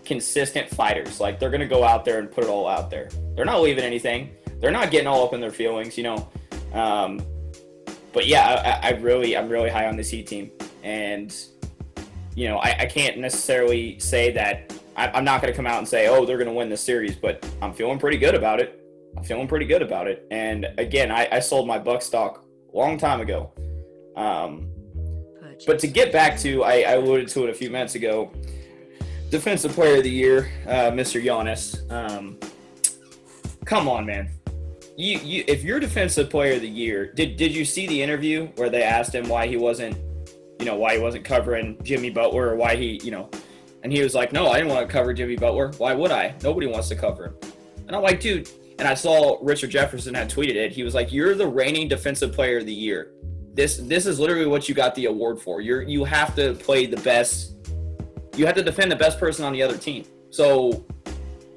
[0.04, 1.20] consistent fighters.
[1.20, 3.10] Like they're gonna go out there and put it all out there.
[3.36, 4.32] They're not leaving anything.
[4.60, 6.30] They're not getting all up in their feelings, you know.
[6.74, 7.22] Um,
[8.12, 10.52] but yeah, I, I, really, I'm really high on this Heat team,
[10.84, 11.36] and
[12.36, 15.78] you know, I, I can't necessarily say that I, I'm not going to come out
[15.80, 18.60] and say, oh, they're going to win this series, but I'm feeling pretty good about
[18.60, 18.85] it.
[19.18, 20.28] I'm feeling pretty good about it.
[20.32, 23.52] And again, I, I sold my buck stock a long time ago.
[24.16, 24.70] Um,
[25.66, 28.32] but to get back to, I, I, alluded to it a few minutes ago.
[29.30, 31.24] Defensive Player of the Year, uh, Mr.
[31.24, 31.90] Giannis.
[31.92, 32.38] Um,
[33.66, 34.30] come on, man.
[34.98, 38.48] You, you, if you're Defensive Player of the Year, did did you see the interview
[38.56, 39.98] where they asked him why he wasn't,
[40.60, 43.30] you know, why he wasn't covering Jimmy Butler or why he, you know,
[43.84, 45.72] and he was like, "No, I didn't want to cover Jimmy Butler.
[45.78, 46.36] Why would I?
[46.44, 47.36] Nobody wants to cover him."
[47.88, 50.72] And I'm like, dude, and I saw Richard Jefferson had tweeted it.
[50.72, 53.12] He was like, "You're the reigning defensive player of the year.
[53.54, 55.62] This this is literally what you got the award for.
[55.62, 57.56] You're you have to play the best.
[58.36, 60.04] You have to defend the best person on the other team.
[60.30, 60.86] So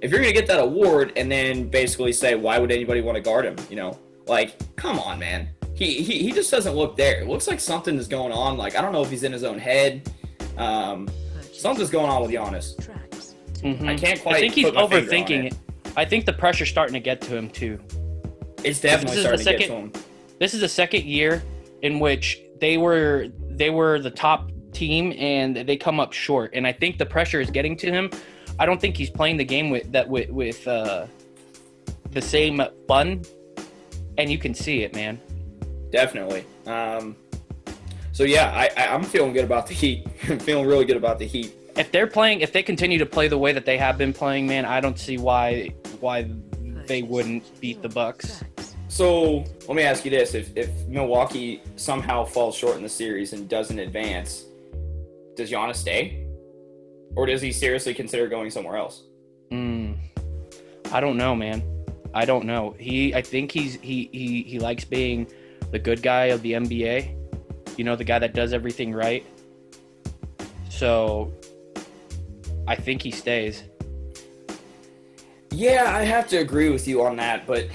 [0.00, 3.20] if you're gonna get that award and then basically say why would anybody want to
[3.20, 5.48] guard him, you know, like come on, man.
[5.74, 7.20] He, he, he just doesn't look there.
[7.20, 8.56] It looks like something is going on.
[8.56, 10.08] Like I don't know if he's in his own head.
[10.56, 11.08] Um,
[11.52, 12.76] something's going on with Giannis.
[13.60, 13.88] Mhm.
[13.88, 14.36] I can't quite.
[14.36, 15.54] I think he's put my finger on overthinking it.
[15.98, 17.80] I think the pressure's starting to get to him too.
[18.62, 20.02] It's definitely This is starting the to get to second- him.
[20.38, 21.42] This is the second year
[21.82, 26.52] in which they were they were the top team and they come up short.
[26.54, 28.10] And I think the pressure is getting to him.
[28.60, 31.06] I don't think he's playing the game with that with with uh,
[32.12, 33.22] the same fun,
[34.16, 35.20] and you can see it, man.
[35.90, 36.44] Definitely.
[36.66, 37.16] Um,
[38.12, 40.06] so yeah, I, I I'm feeling good about the Heat.
[40.28, 41.52] I'm feeling really good about the Heat.
[41.78, 44.48] If they're playing, if they continue to play the way that they have been playing,
[44.48, 45.68] man, I don't see why
[46.00, 46.28] why
[46.86, 48.42] they wouldn't beat the Bucks.
[48.88, 53.32] So let me ask you this: If if Milwaukee somehow falls short in the series
[53.32, 54.44] and doesn't advance,
[55.36, 56.26] does Giannis stay,
[57.14, 59.04] or does he seriously consider going somewhere else?
[59.52, 59.96] Mm,
[60.90, 61.62] I don't know, man.
[62.12, 62.74] I don't know.
[62.78, 65.28] He, I think he's he he he likes being
[65.70, 67.14] the good guy of the NBA.
[67.76, 69.24] You know, the guy that does everything right.
[70.70, 71.32] So,
[72.68, 73.64] I think he stays.
[75.50, 77.66] Yeah, I have to agree with you on that, but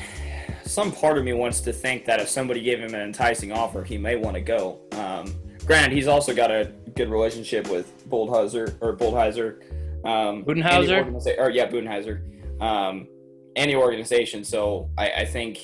[0.66, 3.84] some part of me wants to think that if somebody gave him an enticing offer,
[3.84, 4.80] he may want to go.
[4.92, 9.64] Um, granted, he's also got a good relationship with Boldheiser or Boldheiser,
[10.06, 11.04] um, Budenhauser?
[11.04, 13.08] organiza- or yeah, Budenheiser, um,
[13.56, 14.44] the organization.
[14.44, 15.60] So I, I think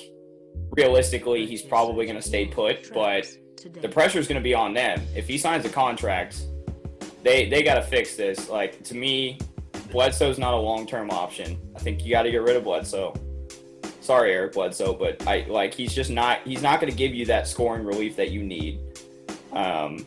[0.70, 3.28] realistically, he's probably going to stay put, but
[3.80, 5.00] the pressure is going to be on them.
[5.14, 6.42] If he signs a contract,
[7.22, 8.48] they they got to fix this.
[8.48, 9.38] Like to me,
[9.90, 11.58] Bledsoe's not a long term option.
[11.76, 13.14] I think you got to get rid of Bledsoe.
[14.00, 17.26] Sorry, Eric Bledsoe, but I like he's just not he's not going to give you
[17.26, 18.80] that scoring relief that you need.
[19.52, 20.06] Um,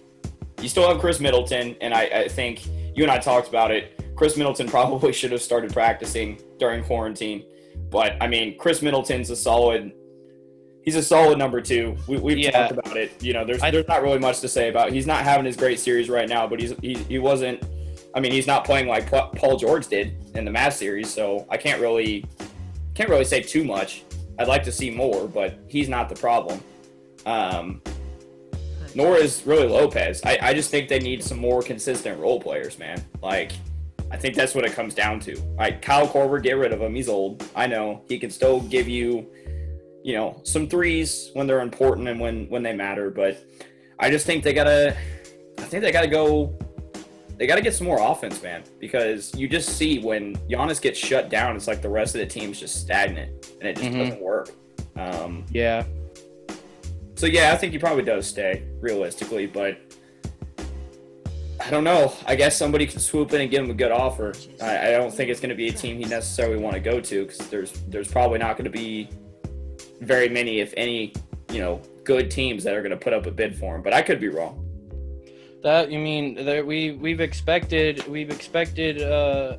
[0.62, 4.16] you still have Khris Middleton, and I, I think you and I talked about it.
[4.16, 7.46] Khris Middleton probably should have started practicing during quarantine,
[7.90, 9.94] but I mean, Khris Middleton's a solid.
[10.84, 11.96] He's a solid number two.
[12.08, 12.52] We, we've Yeah.
[12.52, 13.12] talked about it.
[13.24, 14.92] You know, there's there's not really much to say about.
[14.92, 17.64] He's not having his great series right now, but he's he, he wasn't.
[18.16, 21.58] I mean, he's not playing like Paul George did in the Mavs series, so I
[21.58, 22.26] can't really
[22.96, 24.04] can't really say too much.
[24.40, 26.60] I'd like to see more, but he's not the problem.
[27.26, 27.82] Um,
[28.96, 30.22] nor is really Lopez.
[30.24, 33.04] I, I just think they need some more consistent role players, man.
[33.22, 33.54] Like,
[34.12, 35.40] I think that's what it comes down to.
[35.58, 36.94] Like, Kyle Korver, get rid of him.
[36.94, 37.44] He's old.
[37.56, 38.04] I know.
[38.08, 39.26] He can still give you,
[40.04, 43.10] you know, some threes when they're important and when, when they matter.
[43.10, 43.44] But
[44.00, 44.96] I just think they got to,
[45.60, 46.54] I think they got to go,
[47.38, 48.64] they got to get some more offense, man.
[48.80, 52.28] Because you just see when Giannis gets shut down, it's like the rest of the
[52.28, 54.00] team's just stagnant and it just Mhm.
[54.00, 54.50] doesn't work.
[54.96, 55.84] Um, Yeah.
[57.16, 59.78] so yeah, I think he probably does stay realistically, but
[61.66, 62.12] I don't know.
[62.26, 64.34] I guess somebody can swoop in and give him a good offer.
[64.62, 67.00] I, I don't think it's going to be a team he necessarily want to go
[67.00, 69.08] to because there's there's probably not going to be
[70.02, 71.14] very many, if any,
[71.52, 73.82] you know, good teams that are going to put up a bid for him.
[73.82, 74.60] But I could be wrong.
[75.64, 79.58] That you mean that we we've expected we've expected uh,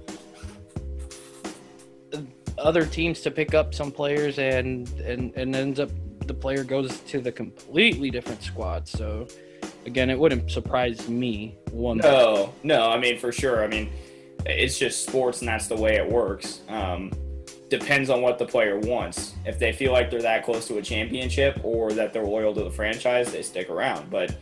[2.58, 5.90] other teams to pick up some players and and and ends up
[6.26, 8.86] the player goes to the completely different squad.
[8.86, 9.26] So
[9.86, 11.98] again, it wouldn't surprise me one.
[11.98, 12.90] No, no.
[12.90, 13.64] I mean, for sure.
[13.64, 13.90] I mean,
[14.46, 16.60] it's just sports, and that's the way it works.
[16.68, 17.12] Um,
[17.70, 19.34] depends on what the player wants.
[19.44, 22.62] If they feel like they're that close to a championship or that they're loyal to
[22.62, 24.10] the franchise, they stick around.
[24.10, 24.36] But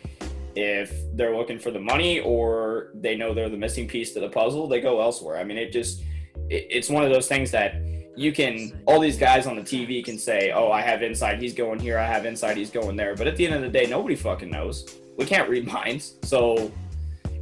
[0.54, 4.28] if they're looking for the money or they know they're the missing piece to the
[4.28, 5.38] puzzle, they go elsewhere.
[5.38, 6.02] I mean, it just
[6.50, 7.76] it's one of those things that
[8.14, 11.54] you can all these guys on the TV can say, "Oh, I have inside, he's
[11.54, 11.98] going here.
[11.98, 14.50] I have inside, he's going there." But at the end of the day, nobody fucking
[14.50, 14.98] knows.
[15.16, 16.70] We can't read minds, so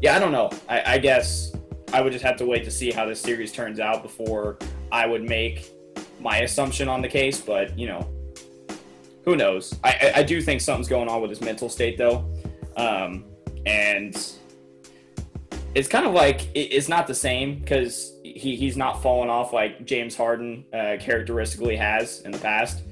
[0.01, 0.51] yeah, I don't know.
[0.69, 1.53] I, I guess
[1.93, 4.59] I would just have to wait to see how this series turns out before
[4.93, 5.71] I would make
[6.21, 7.41] my assumption on the case.
[7.41, 8.09] But you know,
[9.25, 9.79] who knows?
[9.85, 12.25] I, I, I do think something's going on with his mental state, though,
[12.77, 13.25] um,
[13.67, 14.17] and
[15.75, 19.53] it's kind of like it, it's not the same because he, he's not falling off
[19.53, 22.83] like James Harden uh, characteristically has in the past.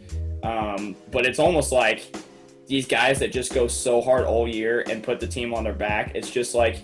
[0.43, 2.15] Um, but it's almost like
[2.67, 5.73] these guys that just go so hard all year and put the team on their
[5.73, 6.13] back.
[6.15, 6.81] It's just like,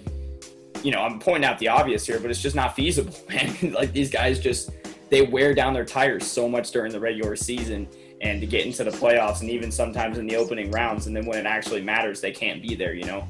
[0.83, 3.73] you know, I'm pointing out the obvious here, but it's just not feasible, man.
[3.73, 4.71] like these guys just
[5.11, 7.89] they wear down their tires so much during the regular season
[8.21, 11.27] and to get into the playoffs and even sometimes in the opening rounds and then
[11.27, 13.27] when it actually matters they can't be there, you know.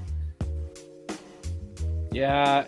[2.12, 2.66] Yeah,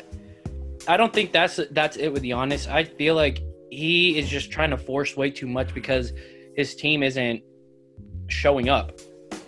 [0.88, 2.68] I don't think that's that's it with Giannis.
[2.68, 6.12] I feel like he is just trying to force way too much because
[6.56, 7.42] his team isn't
[8.28, 8.98] showing up.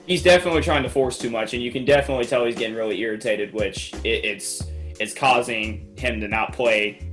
[0.06, 3.00] He's definitely trying to force too much, and you can definitely tell he's getting really
[3.00, 4.62] irritated, which it, it's
[5.00, 7.07] it's causing him to not play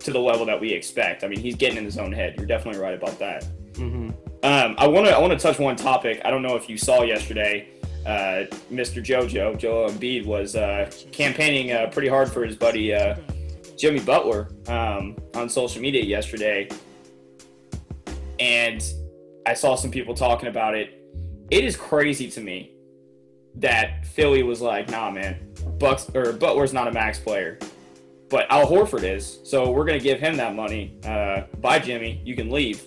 [0.00, 1.24] to the level that we expect.
[1.24, 2.34] I mean, he's getting in his own head.
[2.36, 3.44] You're definitely right about that.
[3.74, 4.10] Mm-hmm.
[4.42, 6.20] Um, I want to I want to touch one topic.
[6.24, 7.68] I don't know if you saw yesterday.
[8.06, 9.04] Uh, Mr.
[9.04, 13.16] JoJo Joel Embiid was uh, campaigning uh, pretty hard for his buddy uh,
[13.78, 16.68] Jimmy Butler um, on social media yesterday,
[18.38, 18.82] and
[19.46, 20.96] I saw some people talking about it.
[21.50, 22.72] It is crazy to me
[23.56, 27.58] that Philly was like, "Nah, man, Bucks or Butler's not a max player."
[28.30, 30.96] But Al Horford is, so we're gonna give him that money.
[31.04, 32.22] Uh, bye, Jimmy.
[32.24, 32.82] You can leave.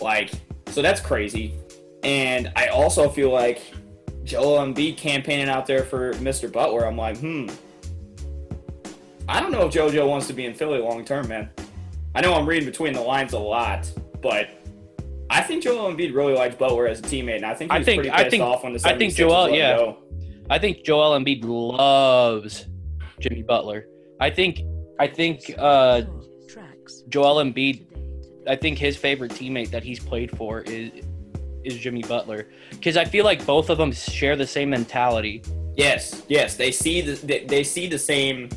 [0.00, 0.30] Like,
[0.68, 1.54] so that's crazy.
[2.04, 3.60] And I also feel like
[4.22, 6.50] Joel Embiid campaigning out there for Mr.
[6.50, 6.86] Butler.
[6.86, 7.48] I'm like, hmm.
[9.28, 11.50] I don't know if JoJo wants to be in Philly long term, man.
[12.14, 13.90] I know I'm reading between the lines a lot,
[14.22, 14.48] but
[15.30, 17.82] I think Joel Embiid really likes Butler as a teammate, and I think he I
[17.82, 19.76] think- pretty I pissed think- off when the I think Joel- yeah.
[19.76, 19.98] go.
[20.50, 22.66] I think Joel Embiid loves
[23.18, 23.86] Jimmy Butler.
[24.20, 24.60] I think
[24.98, 26.02] I think uh,
[27.08, 27.86] Joel Embiid.
[28.46, 30.90] I think his favorite teammate that he's played for is
[31.64, 35.42] is Jimmy Butler because I feel like both of them share the same mentality.
[35.76, 38.48] Yes, yes, they see the they, they see the same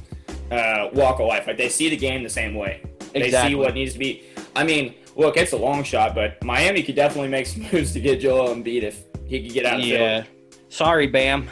[0.52, 1.48] uh, walk of life.
[1.48, 2.82] Like they see the game the same way.
[3.14, 3.52] They Exactly.
[3.52, 4.24] see what needs to be.
[4.56, 8.00] I mean, look, it's a long shot, but Miami could definitely make some moves to
[8.02, 10.24] get Joel Embiid if he could get out of Yeah.
[10.24, 10.30] Philly.
[10.70, 11.50] Sorry, Bam.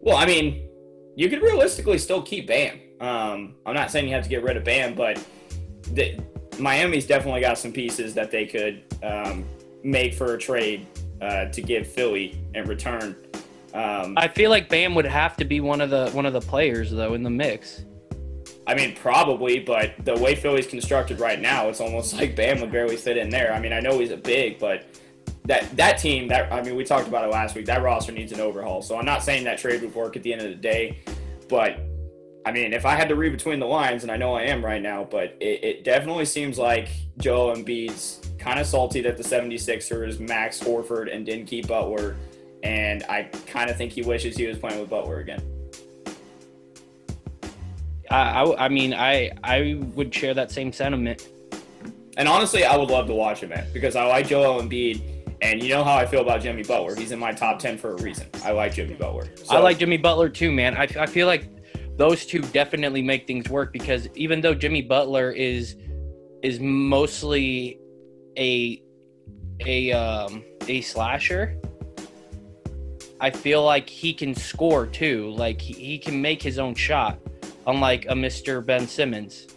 [0.00, 0.68] Well, I mean,
[1.14, 2.80] you could realistically still keep Bam.
[3.00, 5.22] Um, I'm not saying you have to get rid of Bam, but
[5.92, 6.18] the,
[6.58, 9.44] Miami's definitely got some pieces that they could um,
[9.82, 10.86] make for a trade
[11.20, 13.16] uh, to give Philly in return.
[13.74, 16.40] Um, I feel like Bam would have to be one of the one of the
[16.40, 17.84] players though in the mix.
[18.66, 22.70] I mean, probably, but the way Philly's constructed right now, it's almost like Bam would
[22.70, 23.52] barely fit in there.
[23.52, 24.84] I mean, I know he's a big, but
[25.44, 27.66] that that team, that I mean, we talked about it last week.
[27.66, 28.82] That roster needs an overhaul.
[28.82, 30.98] So I'm not saying that trade would work at the end of the day,
[31.48, 31.80] but
[32.44, 34.64] I mean, if I had to read between the lines, and I know I am
[34.64, 39.22] right now, but it, it definitely seems like Joel Embiid's kind of salty that the
[39.22, 42.16] 76ers max Horford and didn't keep Butler,
[42.62, 45.42] and I kind of think he wishes he was playing with Butler again.
[48.10, 51.28] I, I, I mean I I would share that same sentiment.
[52.16, 55.00] And honestly, I would love to watch him, man, because I like Joel Embiid,
[55.42, 56.94] and you know how I feel about Jimmy Butler.
[56.94, 58.28] He's in my top ten for a reason.
[58.44, 59.28] I like Jimmy Butler.
[59.36, 60.76] So, I like Jimmy Butler too, man.
[60.76, 61.48] I, I feel like
[61.96, 65.76] those two definitely make things work because even though Jimmy Butler is
[66.42, 67.78] is mostly
[68.38, 68.82] a
[69.66, 71.60] a um a slasher,
[73.20, 75.30] I feel like he can score too.
[75.30, 77.18] Like he, he can make his own shot,
[77.66, 78.64] unlike a Mr.
[78.64, 79.48] Ben Simmons.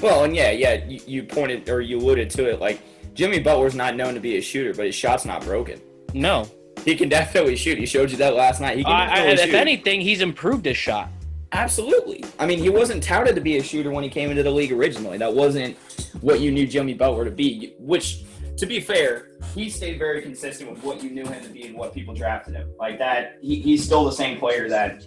[0.00, 2.58] Well, and yeah, yeah, you, you pointed or you alluded to it.
[2.58, 2.80] Like
[3.14, 5.80] Jimmy Butler's not known to be a shooter, but his shot's not broken.
[6.14, 6.46] No,
[6.84, 7.78] He can definitely shoot.
[7.78, 8.76] He showed you that last night.
[8.76, 11.10] He can I, I, if anything, he's improved his shot.
[11.52, 12.24] Absolutely.
[12.38, 14.72] I mean, he wasn't touted to be a shooter when he came into the league
[14.72, 15.18] originally.
[15.18, 15.76] That wasn't
[16.22, 17.74] what you knew Jimmy Butler to be.
[17.78, 18.24] Which,
[18.56, 21.76] to be fair, he stayed very consistent with what you knew him to be and
[21.76, 22.70] what people drafted him.
[22.78, 25.04] Like that, he, he's still the same player that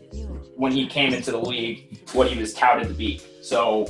[0.55, 3.21] when he came into the league, what he was touted to be.
[3.41, 3.87] So,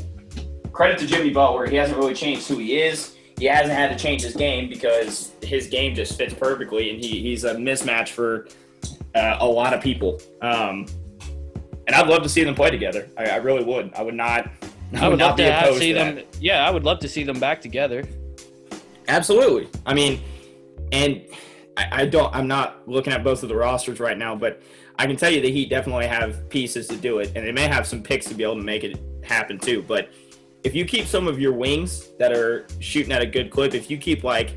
[0.71, 1.67] credit to Jimmy Butler.
[1.67, 3.14] He hasn't really changed who he is.
[3.37, 7.21] He hasn't had to change his game because his game just fits perfectly, and he,
[7.21, 8.47] he's a mismatch for
[9.13, 10.21] uh, a lot of people.
[10.41, 10.85] Um,
[11.87, 13.09] and I'd love to see them play together.
[13.17, 13.93] I, I really would.
[13.93, 14.49] I would not.
[14.93, 16.25] I, I would not be to opposed see to that.
[16.39, 18.03] Yeah, I would love to see them back together.
[19.07, 19.67] Absolutely.
[19.85, 20.21] I mean,
[20.91, 21.21] and
[21.77, 22.33] I, I don't.
[22.33, 24.61] I'm not looking at both of the rosters right now, but
[24.97, 27.67] I can tell you the Heat definitely have pieces to do it, and they may
[27.67, 29.83] have some picks to be able to make it happen too.
[29.83, 30.09] But
[30.65, 33.89] if you keep some of your wings that are shooting at a good clip, if
[33.89, 34.55] you keep like,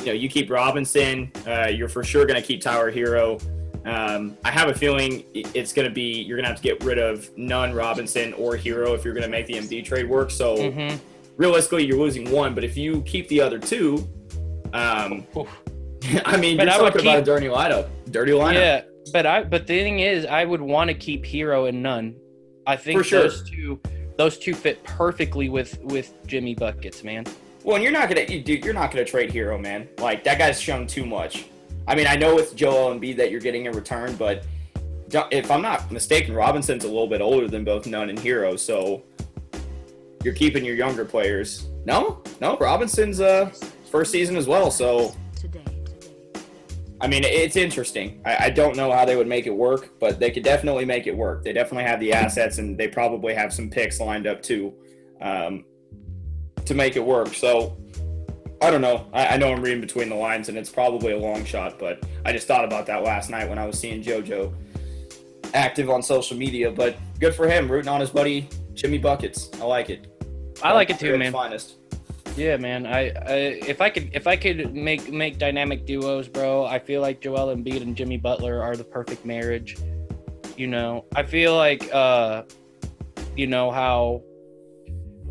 [0.00, 3.42] you know, you keep Robinson, uh, you're for sure going to keep Tyler Herro.
[3.86, 6.84] Um, I have a feeling it's going to be you're going to have to get
[6.84, 10.30] rid of Nunn Robinson or Herro if you're going to make the Embiid trade work.
[10.30, 10.94] So hmm
[11.36, 14.08] realistically, you're losing one, but if you keep the other two,
[14.72, 15.26] um,
[16.24, 17.88] I mean, But you're I talking about a dirty lineup.
[18.10, 18.54] Dirty lineup.
[18.54, 18.80] Yeah,
[19.12, 22.16] but I but the thing is, I would want to keep Herro and Nunn.
[22.66, 23.22] I think sure.
[23.22, 23.80] those two
[24.16, 27.26] those two fit perfectly with with Jimmy buckets, man.
[27.62, 28.64] Well, and you're not gonna, dude.
[28.64, 29.88] You're not gonna trade Herro, man.
[29.98, 31.46] Like that guy's shown too much.
[31.88, 34.44] I mean, I know it's Joel Embiid that you're getting in return, but
[35.30, 39.02] if I'm not mistaken, Robinson's a little bit older than both Nunn and Herro, so
[40.24, 41.68] you're keeping your younger players.
[41.84, 43.50] No, no, Robinson's uh
[43.90, 45.14] first season as well, so
[47.00, 48.22] I mean, it's interesting.
[48.24, 51.06] I, I don't know how they would make it work, but they could definitely make
[51.06, 51.44] it work.
[51.44, 54.72] They definitely have the assets, and they probably have some picks lined up too
[55.20, 55.64] um,
[56.64, 57.34] to make it work.
[57.34, 57.76] So
[58.62, 59.06] I don't know.
[59.12, 62.02] I, I know I'm reading between the lines, and it's probably a long shot, but
[62.24, 64.54] I just thought about that last night when I was seeing JoJo
[65.52, 66.70] active on social media.
[66.70, 69.50] But good for him, rooting on his buddy Jimmy Buckets.
[69.60, 70.06] I like it.
[70.62, 71.32] I like it too, man.
[71.32, 71.76] Finest.
[72.36, 72.86] Yeah, man.
[72.86, 73.34] I, I
[73.66, 77.54] if I could if I could make make dynamic duos, bro, I feel like Joel
[77.54, 79.76] Embiid and Jimmy Butler are the perfect marriage.
[80.56, 82.42] You know, I feel like uh,
[83.36, 84.22] you know how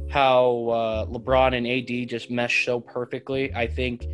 [0.10, 3.54] how uh, LeBron and AD just mesh so perfectly.
[3.54, 4.08] I think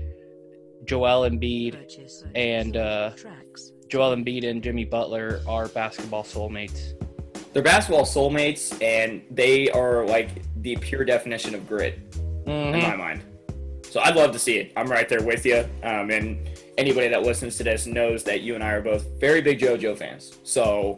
[0.83, 3.11] Joel Embiid and uh,
[3.87, 6.93] Joel Embiid and Jimmy Butler are basketball soulmates.
[7.53, 10.29] They're basketball soulmates, and they are like
[10.61, 11.99] the pure definition of grit
[12.45, 12.73] Mhm.
[12.75, 13.21] in my mind.
[13.89, 14.71] So I'd love to see it.
[14.77, 15.65] I'm right there with you.
[15.83, 19.41] Um, and anybody that listens to this knows that you and I are both very
[19.41, 20.37] big JoJo fans.
[20.43, 20.95] So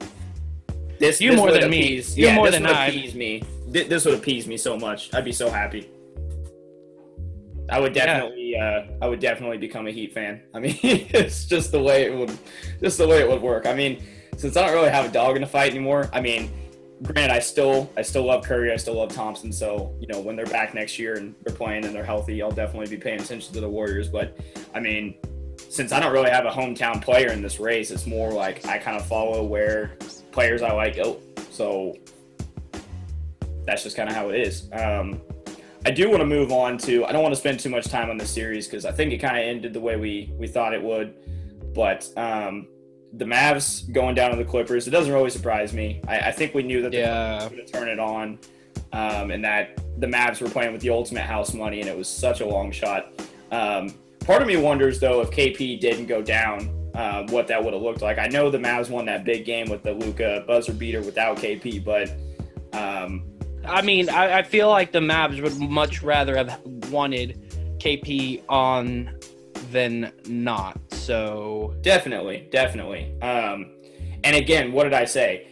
[1.00, 1.96] this You this more would than me.
[1.96, 2.88] You yeah, more this than would I.
[2.88, 3.42] appease me.
[3.72, 5.12] Th- This would appease me so much.
[5.14, 5.90] I'd be so happy.
[7.70, 8.06] I would Yeah.
[8.06, 10.42] definitely, uh, I would definitely become a Heat fan.
[10.54, 12.32] I mean, it's just the way it would,
[12.82, 13.66] just the way it would work.
[13.66, 14.04] I mean,
[14.38, 16.52] since I don't really have a dog in the fight anymore, I mean,
[17.02, 19.52] granted, I still, I still love Curry, I still love Thompson.
[19.52, 22.52] So you know, when they're back next year and they're playing and they're healthy, I'll
[22.52, 24.10] definitely be paying attention to the Warriors.
[24.10, 24.38] But
[24.74, 25.16] I mean,
[25.70, 28.78] since I don't really have a hometown player in this race, it's more like I
[28.78, 29.98] kind of follow where
[30.32, 31.20] players I like go.
[31.50, 31.96] So
[33.66, 34.70] that's just kind of how it is.
[34.74, 35.22] Um,
[35.86, 37.06] I do want to move on to.
[37.06, 39.18] I don't want to spend too much time on this series because I think it
[39.18, 41.16] kind of ended the way we we thought it would.
[41.74, 42.68] But um,
[43.16, 46.02] the Mavs going down to the Clippers, it doesn't really surprise me.
[46.08, 47.38] I, I think we knew that the Yeah.
[47.40, 48.40] Clippers were going to turn it on,
[48.92, 52.08] um, and that the Mavs were playing with the ultimate house money, and it was
[52.10, 53.12] such a long shot.
[53.52, 53.94] Um,
[54.26, 57.82] part of me wonders though if KP didn't go down, uh, what that would have
[57.84, 58.18] looked like.
[58.18, 61.84] I know the Mavs won that big game with the Luka buzzer beater without KP,
[61.84, 62.10] but
[62.78, 63.24] um,
[63.66, 66.60] I mean, I, I feel like the Mavs would much rather have
[66.92, 69.18] wanted KP on
[69.74, 70.80] than not.
[70.94, 73.20] So Definitely, definitely.
[73.22, 73.72] Um,
[74.24, 75.48] and again, what did I say?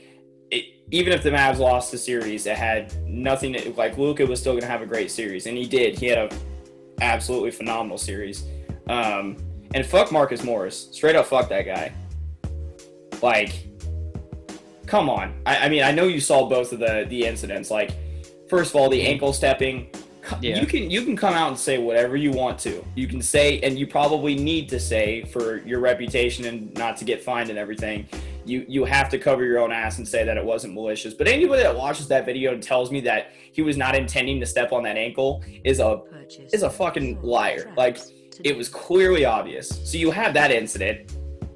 [0.50, 3.54] It, even if the Mavs lost the series, it had nothing.
[3.54, 6.00] To, like Luka was still going to have a great series, and he did.
[6.00, 6.38] He had a
[7.02, 8.46] absolutely phenomenal series.
[8.88, 9.38] Um,
[9.74, 11.94] and fuck Marcus Morris, straight up fuck that guy.
[13.22, 13.68] Like,
[14.86, 15.42] come on.
[15.46, 17.70] I, I mean, I know you saw both of the the incidents.
[17.70, 17.92] Like,
[18.50, 19.92] first of all, the ankle stepping.
[20.32, 20.60] Co- Yeah.
[20.60, 22.84] You can you can come out and say whatever you want to.
[22.96, 27.06] You can say, and you probably need to say for your reputation and not to
[27.06, 28.08] get fined and everything.
[28.46, 31.14] You you have to cover your own ass and say that it wasn't malicious.
[31.14, 34.46] But anybody that watches that video and tells me that he was not intending to
[34.46, 36.02] step on that ankle is a
[36.54, 37.72] is a fucking liar.
[37.78, 38.00] Like
[38.44, 39.68] it was clearly obvious.
[39.90, 41.12] So you have that incident,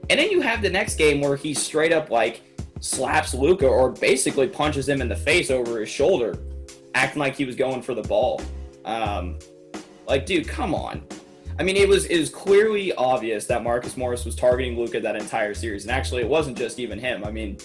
[0.10, 2.42] and then you have the next game where he straight up like
[2.82, 6.38] slaps Luka or basically punches him in the face over his shoulder,
[6.94, 8.42] acting like he was going for the ball.
[8.86, 9.40] Um,
[10.08, 11.04] like, dude, come on.
[11.60, 15.16] I mean, it was it was clearly obvious that Marcus Morris was targeting Luka that
[15.16, 17.24] entire series, and actually, it wasn't just even him.
[17.24, 17.58] I mean,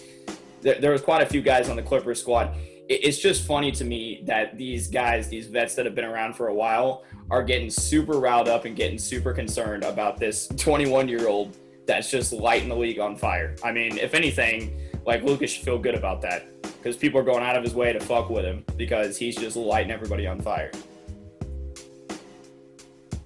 [0.63, 2.55] there, was quite a few guys on the Clippers squad.
[2.89, 6.35] It, it's just funny to me that these guys, these vets that have been around
[6.35, 11.09] for a while, are getting super riled up and getting super concerned about this 21
[11.09, 11.57] year old
[11.87, 13.57] that's just lighting the league on fire.
[13.65, 17.43] I mean, if anything, like Luka should feel good about that because people are going
[17.43, 20.71] out of his way to fuck with him because he's just lighting everybody on fire.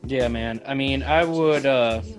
[0.07, 0.61] Yeah, man.
[0.67, 1.67] I mean, I would.
[1.67, 2.03] uh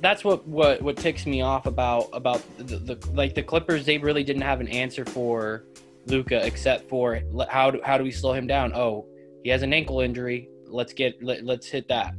[0.00, 3.84] That's what what what ticks me off about about the, the like the Clippers.
[3.84, 5.64] They really didn't have an answer for
[6.06, 8.72] Luka except for how do how do we slow him down?
[8.74, 9.06] Oh,
[9.42, 10.48] he has an ankle injury.
[10.66, 12.14] Let's get let, let's hit that.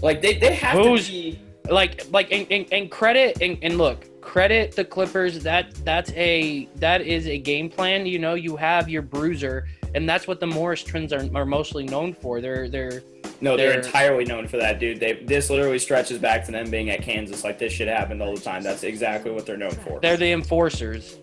[0.00, 1.38] Like they, they have Who's- to be
[1.70, 6.68] like like and, and, and credit and, and look credit the clippers that that's a
[6.76, 10.46] that is a game plan you know you have your bruiser and that's what the
[10.46, 13.02] morris twins are, are mostly known for they're they're
[13.40, 15.00] no, they're, they're- entirely known for that, dude.
[15.00, 17.42] They this literally stretches back to them being at Kansas.
[17.42, 18.62] Like this shit happened all the time.
[18.62, 19.98] That's exactly what they're known for.
[19.98, 21.18] they're the enforcers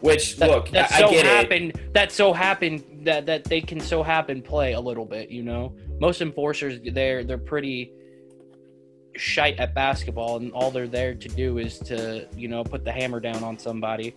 [0.00, 1.28] Which that, look, that I, so I get it.
[1.28, 5.44] happen that so happened that that they can so happen play a little bit you
[5.44, 7.92] know most enforcers they're they're pretty
[9.16, 12.92] shite at basketball and all they're there to do is to you know put the
[12.92, 14.14] hammer down on somebody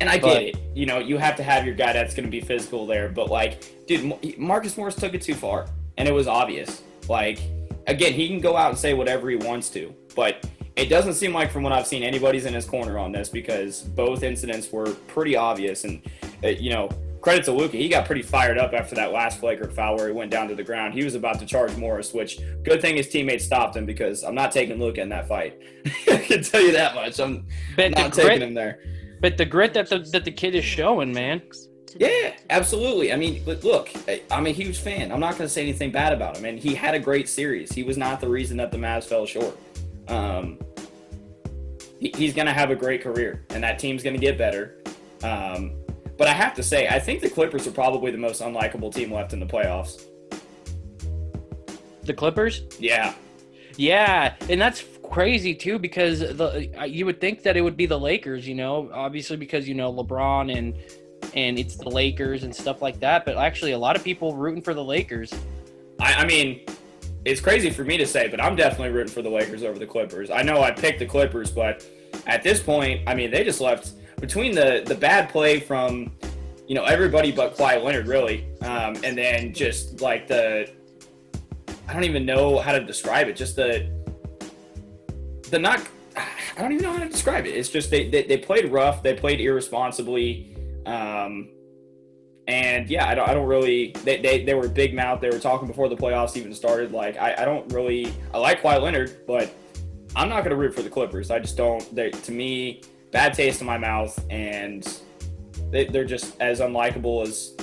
[0.00, 0.56] And I get it.
[0.74, 3.08] You know, you have to have your guy that's going to be physical there.
[3.08, 5.66] But like, dude, Marcus Morris took it too far,
[5.96, 6.82] and it was obvious.
[7.08, 7.40] Like,
[7.86, 11.32] again, he can go out and say whatever he wants to, but it doesn't seem
[11.32, 14.92] like from what I've seen anybody's in his corner on this because both incidents were
[15.08, 15.84] pretty obvious.
[15.84, 16.02] And
[16.44, 16.90] uh, you know,
[17.22, 20.12] credit to Luka, he got pretty fired up after that last flagrant foul where he
[20.12, 20.92] went down to the ground.
[20.92, 24.34] He was about to charge Morris, which good thing his teammates stopped him because I'm
[24.34, 25.60] not taking Luka in that fight.
[26.10, 27.18] I can tell you that much.
[27.18, 28.80] I'm but not taking grit him there.
[29.20, 31.42] But the grit that the that the kid is showing, man.
[31.98, 33.12] Yeah, absolutely.
[33.12, 33.88] I mean, look,
[34.30, 35.10] I'm a huge fan.
[35.10, 36.44] I'm not going to say anything bad about him.
[36.44, 37.72] And he had a great series.
[37.72, 39.56] He was not the reason that the Mavs fell short.
[40.08, 40.58] Um,
[41.98, 44.76] he's going to have a great career, and that team's going to get better.
[45.22, 45.72] Um,
[46.18, 49.12] but I have to say, I think the Clippers are probably the most unlikable team
[49.12, 50.04] left in the playoffs.
[52.02, 52.62] The Clippers?
[52.78, 53.14] Yeah.
[53.76, 57.98] Yeah, and that's crazy too because the you would think that it would be the
[57.98, 60.74] Lakers, you know, obviously because you know LeBron and
[61.34, 63.24] and it's the Lakers and stuff like that.
[63.24, 65.32] But actually, a lot of people rooting for the Lakers.
[66.00, 66.66] I, I mean,
[67.24, 69.86] it's crazy for me to say, but I'm definitely rooting for the Lakers over the
[69.86, 70.30] Clippers.
[70.30, 71.86] I know I picked the Clippers, but
[72.26, 76.12] at this point, I mean, they just left between the the bad play from
[76.66, 80.70] you know everybody but Kawhi Leonard, really, um, and then just like the
[81.88, 83.36] I don't even know how to describe it.
[83.36, 83.88] Just the
[85.50, 85.86] the not
[86.16, 87.50] I don't even know how to describe it.
[87.50, 89.02] It's just they they, they played rough.
[89.02, 90.54] They played irresponsibly.
[90.86, 91.50] Um,
[92.48, 93.92] and yeah, I don't, I don't really.
[94.04, 95.20] They, they, they were big mouth.
[95.20, 96.92] They were talking before the playoffs even started.
[96.92, 98.12] Like I, I don't really.
[98.32, 99.52] I like Kawhi Leonard, but
[100.14, 101.30] I'm not going to root for the Clippers.
[101.30, 101.94] I just don't.
[101.94, 105.00] They to me bad taste in my mouth, and
[105.70, 107.54] they, they're just as unlikable as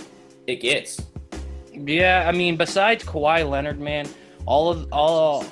[0.48, 1.02] it gets.
[1.72, 4.08] Yeah, I mean, besides Kawhi Leonard, man,
[4.46, 5.46] all of all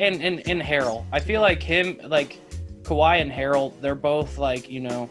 [0.00, 2.38] and and and Harrell, I feel like him, like
[2.82, 5.08] Kawhi and Harrell, they're both like you know,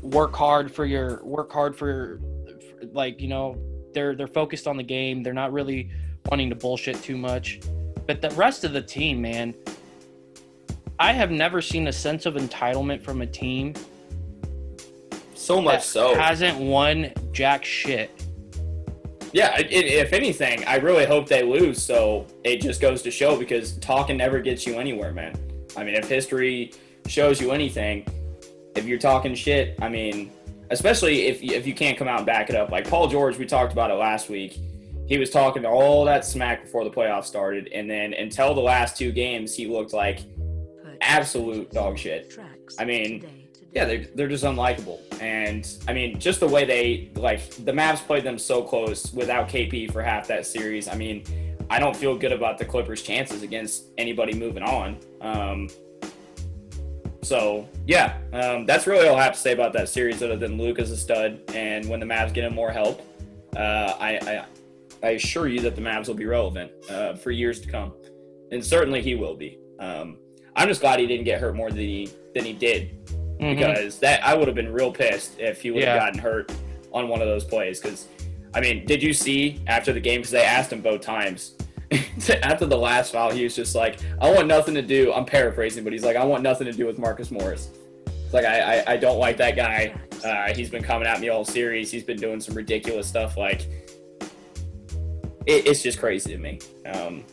[0.00, 3.56] work hard for your work hard for, for like you know,
[3.94, 5.22] they're they're focused on the game.
[5.22, 5.90] They're not really
[6.30, 7.60] wanting to bullshit too much.
[8.06, 9.54] But the rest of the team, man,
[10.98, 13.74] I have never seen a sense of entitlement from a team.
[15.34, 18.21] So much so hasn't won jack shit
[19.32, 21.82] yeah, it, if anything, I really hope they lose.
[21.82, 25.34] So it just goes to show because talking never gets you anywhere, man.
[25.76, 26.72] I mean, if history
[27.06, 28.06] shows you anything,
[28.76, 30.30] if you're talking shit, I mean,
[30.70, 32.70] especially if if you can't come out and back it up.
[32.70, 34.58] Like Paul George, we talked about it last week.
[35.06, 38.96] He was talking all that smack before the playoffs started, and then until the last
[38.96, 40.20] two games, he looked like
[41.00, 42.38] absolute dog shit.
[42.78, 43.41] I mean
[43.74, 45.00] yeah, they're, they're just unlikable.
[45.20, 49.48] And I mean, just the way they like the Mavs played them so close without
[49.48, 50.88] KP for half that series.
[50.88, 51.24] I mean,
[51.70, 54.98] I don't feel good about the Clippers' chances against anybody moving on.
[55.22, 55.68] Um,
[57.22, 60.58] so yeah, um, that's really all I have to say about that series, other than
[60.58, 63.00] Luke is a stud, and when the Mavs get him more help,
[63.56, 64.44] uh, I, I,
[65.02, 67.94] I assure you that the Mavs will be relevant uh, for years to come,
[68.50, 69.58] and certainly he will be.
[69.78, 70.18] Um,
[70.56, 73.56] I'm just glad he didn't get hurt more than he than he did mm-hmm.
[73.56, 76.04] because that I would have been real pissed if he would have yeah.
[76.04, 76.52] gotten hurt
[76.92, 77.80] on one of those plays.
[77.80, 78.08] Because,
[78.54, 80.20] I mean, did you see after the game?
[80.20, 81.56] Because they asked him both times.
[82.42, 85.84] after the last foul, he was just like, "I want nothing to do." I'm paraphrasing,
[85.84, 87.70] but he's like, "I want nothing to do with Marcus Morris."
[88.06, 89.94] It's like I, I, I don't like that guy.
[90.24, 91.90] Uh, he's been coming at me all series.
[91.90, 93.36] He's been doing some ridiculous stuff.
[93.36, 93.66] Like,
[95.46, 96.60] it, it's just crazy to me.
[96.86, 97.24] Um,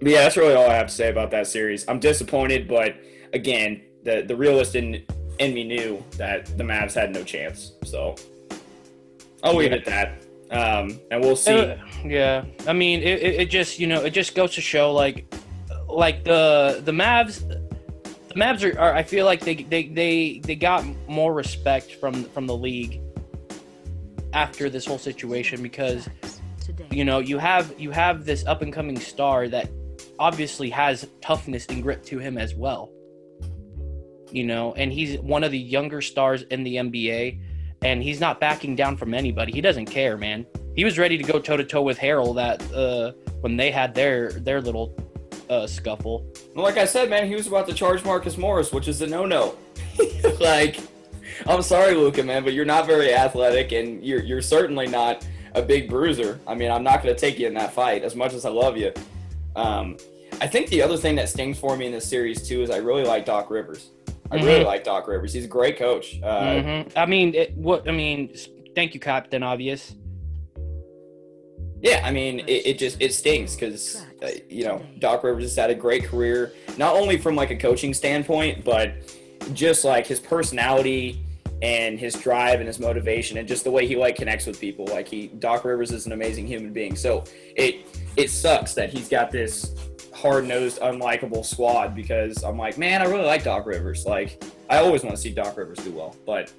[0.00, 1.86] but yeah, that's really all I have to say about that series.
[1.88, 2.96] I'm disappointed, but
[3.32, 5.04] again, the the realist in
[5.38, 7.72] in me knew that the Mavs had no chance.
[7.84, 8.16] So
[9.42, 10.18] I'll leave it at
[10.50, 11.52] that, um, and we'll see.
[11.52, 15.32] Uh, yeah, I mean, it, it just you know it just goes to show like
[15.86, 17.46] like the the Mavs.
[18.28, 22.24] The Mavs are, are I feel like they, they they they got more respect from
[22.24, 23.00] from the league
[24.32, 26.08] after this whole situation because
[26.90, 29.70] you know you have you have this up and coming star that
[30.18, 32.90] obviously has toughness and grit to him as well
[34.30, 37.40] you know, and he's one of the younger stars in the NBA,
[37.82, 39.52] and he's not backing down from anybody.
[39.52, 40.46] He doesn't care, man.
[40.74, 43.94] He was ready to go toe to toe with Harrell that uh, when they had
[43.94, 44.94] their their little
[45.50, 46.26] uh, scuffle.
[46.54, 49.06] Well, like I said, man, he was about to charge Marcus Morris, which is a
[49.06, 49.56] no no.
[50.40, 50.78] like,
[51.46, 55.62] I'm sorry, Luka, man, but you're not very athletic, and you're you're certainly not a
[55.62, 56.40] big bruiser.
[56.46, 58.50] I mean, I'm not going to take you in that fight as much as I
[58.50, 58.92] love you.
[59.56, 59.96] Um,
[60.40, 62.76] I think the other thing that stings for me in this series too is I
[62.76, 63.90] really like Doc Rivers.
[64.30, 64.46] I mm-hmm.
[64.46, 65.32] really like Doc Rivers.
[65.32, 66.20] He's a great coach.
[66.22, 66.98] Uh, mm-hmm.
[66.98, 68.34] I mean, it, what I mean.
[68.74, 69.94] Thank you, Captain Obvious.
[71.80, 75.56] Yeah, I mean, it, it just it stings because uh, you know Doc Rivers has
[75.56, 78.94] had a great career, not only from like a coaching standpoint, but
[79.52, 81.24] just like his personality
[81.62, 84.86] and his drive and his motivation and just the way he like connects with people.
[84.86, 86.96] Like he, Doc Rivers is an amazing human being.
[86.96, 87.24] So
[87.56, 89.74] it it sucks that he's got this
[90.20, 94.04] hard nosed, unlikable squad because I'm like, man, I really like Doc Rivers.
[94.04, 96.52] Like, I always want to see Doc Rivers do well, but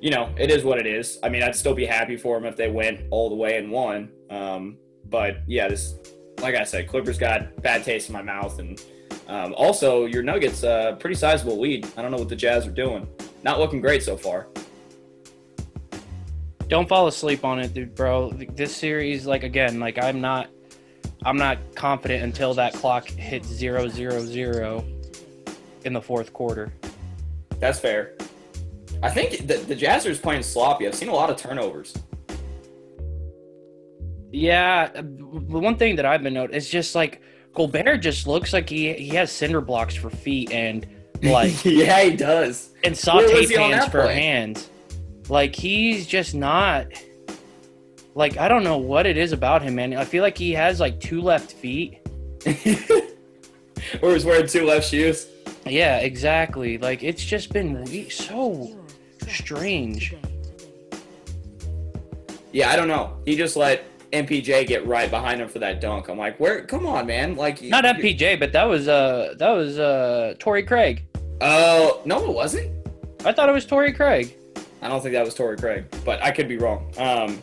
[0.00, 1.18] you know, it is what it is.
[1.22, 3.70] I mean, I'd still be happy for him if they went all the way and
[3.70, 4.10] won.
[4.30, 5.94] Um, but yeah, this,
[6.40, 8.82] like I said, Clippers got bad taste in my mouth, and
[9.28, 11.86] um, also your Nuggets, uh, pretty sizable lead.
[11.96, 13.06] I don't know what the Jazz are doing.
[13.42, 14.48] Not looking great so far.
[16.68, 18.30] Don't fall asleep on it, dude, bro.
[18.30, 20.48] This series, like again, like I'm not,
[21.24, 24.84] I'm not confident until that clock hits zero zero zero
[25.84, 26.72] in the fourth quarter.
[27.58, 28.14] That's fair.
[29.02, 30.86] I think the, the Jazz are playing sloppy.
[30.86, 31.94] I've seen a lot of turnovers.
[34.32, 35.02] Yeah, the
[35.58, 37.20] one thing that I've been noting is just like
[37.54, 40.86] Gobert just looks like he he has cinder blocks for feet and
[41.22, 42.70] like yeah, he does.
[42.84, 44.14] And saute pans for play?
[44.14, 44.70] hands.
[45.28, 46.86] Like he's just not
[48.20, 49.96] like I don't know what it is about him, man.
[49.96, 51.98] I feel like he has like two left feet.
[54.02, 55.26] or he's wearing two left shoes.
[55.66, 56.76] Yeah, exactly.
[56.76, 58.78] Like it's just been so
[59.26, 60.14] strange.
[62.52, 63.16] Yeah, I don't know.
[63.24, 66.08] He just let MPJ get right behind him for that dunk.
[66.08, 66.66] I'm like, where?
[66.66, 67.36] Come on, man!
[67.36, 71.04] Like not MPJ, but that was uh that was uh Torrey Craig.
[71.40, 72.70] Oh uh, no, it wasn't.
[73.24, 74.36] I thought it was Torrey Craig.
[74.82, 76.92] I don't think that was Torrey Craig, but I could be wrong.
[76.98, 77.42] Um,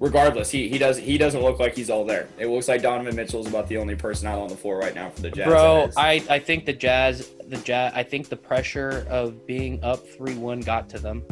[0.00, 2.28] regardless, he, he does he doesn't look like he's all there.
[2.38, 4.94] It looks like Donovan Mitchell is about the only person out on the floor right
[4.94, 5.46] now for the Jazz.
[5.46, 10.06] Bro, I, I think the Jazz the Jazz I think the pressure of being up
[10.06, 11.24] three one got to them.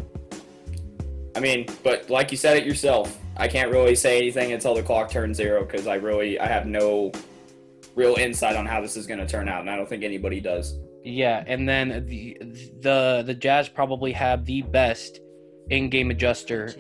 [1.35, 4.83] I mean, but like you said it yourself, I can't really say anything until the
[4.83, 7.12] clock turns zero because I really I have no
[7.95, 10.41] real insight on how this is going to turn out, and I don't think anybody
[10.41, 10.79] does.
[11.05, 12.37] Yeah, and then the
[12.81, 15.21] the the Jazz probably have the best
[15.71, 16.75] in-game adjuster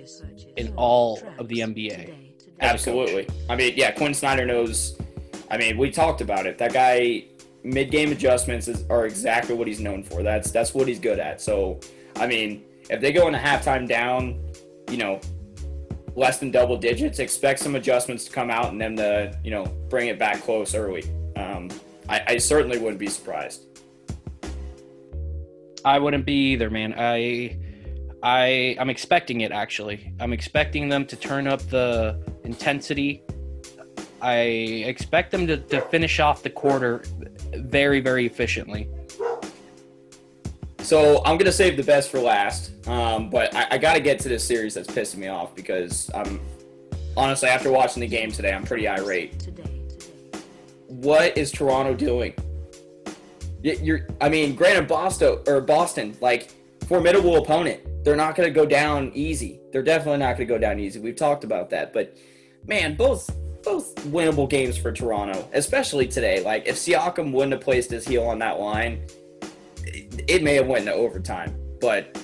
[0.56, 2.14] in all of the NBA.
[2.60, 3.28] Absolutely.
[3.48, 4.98] I mean, yeah, Quin Snyder knows.
[5.50, 6.58] I mean, we talked about it.
[6.58, 7.24] That guy,
[7.62, 10.22] mid-game adjustments is, are exactly what he's known for.
[10.22, 11.40] That's that's what he's good at.
[11.40, 11.80] So,
[12.16, 14.40] I mean, if they go into halftime down,
[14.90, 15.20] you know,
[16.14, 19.66] less than double digits, expect some adjustments to come out and then to you know
[19.88, 21.04] bring it back close early.
[21.36, 21.70] Um,
[22.08, 23.66] I, I certainly wouldn't be surprised.
[25.84, 26.94] I wouldn't be either, man.
[26.96, 27.58] I
[28.26, 30.12] I I'm expecting it actually.
[30.18, 33.22] I'm expecting them to turn up the intensity.
[34.20, 34.38] I
[34.90, 37.04] expect them to, to finish off the quarter
[37.54, 38.88] very very efficiently.
[40.80, 44.18] So I'm gonna save the best for last, um, but I, I got to get
[44.20, 46.40] to this series that's pissing me off because I'm
[47.16, 49.48] honestly after watching the game today, I'm pretty irate.
[50.88, 52.34] What is Toronto doing?
[53.62, 56.50] You're, I mean, granted, Boston or Boston, like
[56.88, 57.82] formidable opponent.
[58.06, 59.58] They're not going to go down easy.
[59.72, 61.00] They're definitely not going to go down easy.
[61.00, 62.16] We've talked about that, but
[62.64, 63.28] man, both
[63.64, 66.40] both winnable games for Toronto, especially today.
[66.40, 69.04] Like if Siakam wouldn't have placed his heel on that line,
[69.82, 71.58] it, may have went into overtime.
[71.80, 72.16] But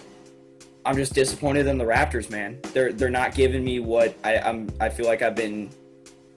[0.87, 2.61] I'm just disappointed in the Raptors, man.
[2.72, 4.70] They're they're not giving me what I, I'm.
[4.78, 5.68] I feel like I've been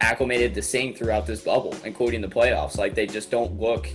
[0.02, 2.80] acclimated to seeing throughout this bubble, including the playoffs.
[2.80, 3.90] Like they just don't look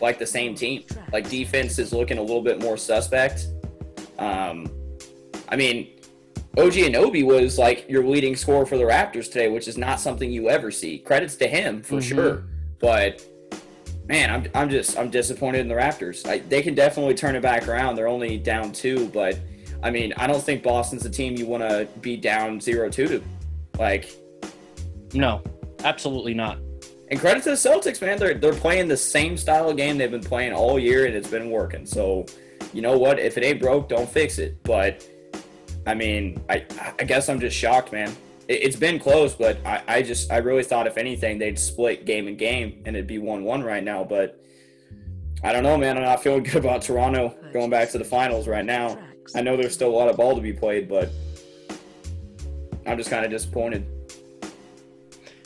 [0.00, 0.84] like the same team.
[1.12, 3.48] Like defense is looking a little bit more suspect.
[4.18, 4.77] Um,
[5.48, 5.98] I mean,
[6.56, 10.30] OG Anunoby was like your leading scorer for the Raptors today, which is not something
[10.30, 10.98] you ever see.
[10.98, 12.16] Credits to him for mm-hmm.
[12.16, 12.44] sure,
[12.80, 13.24] but
[14.06, 16.26] man, I'm, I'm just I'm disappointed in the Raptors.
[16.28, 17.94] I, they can definitely turn it back around.
[17.94, 19.38] They're only down two, but
[19.82, 23.06] I mean, I don't think Boston's a team you want to be down zero two
[23.08, 23.22] to.
[23.78, 24.10] Like,
[25.14, 25.42] no,
[25.84, 26.58] absolutely not.
[27.10, 28.18] And credit to the Celtics, man.
[28.18, 31.30] They're they're playing the same style of game they've been playing all year, and it's
[31.30, 31.86] been working.
[31.86, 32.26] So
[32.72, 33.18] you know what?
[33.18, 34.62] If it ain't broke, don't fix it.
[34.64, 35.08] But
[35.88, 36.66] I mean, I
[36.98, 38.14] I guess I'm just shocked, man.
[38.46, 42.04] It, has been close, but I, I just I really thought if anything they'd split
[42.04, 44.04] game and game and it'd be one one right now.
[44.04, 44.38] But
[45.42, 45.96] I don't know, man.
[45.96, 48.98] I'm not feeling good about Toronto going back to the finals right now.
[49.34, 51.10] I know there's still a lot of ball to be played, but
[52.86, 53.86] I'm just kind of disappointed.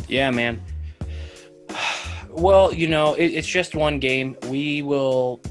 [0.08, 0.60] Yeah, man.
[2.34, 4.38] Well, you know, it, it's just one game.
[4.48, 5.42] We will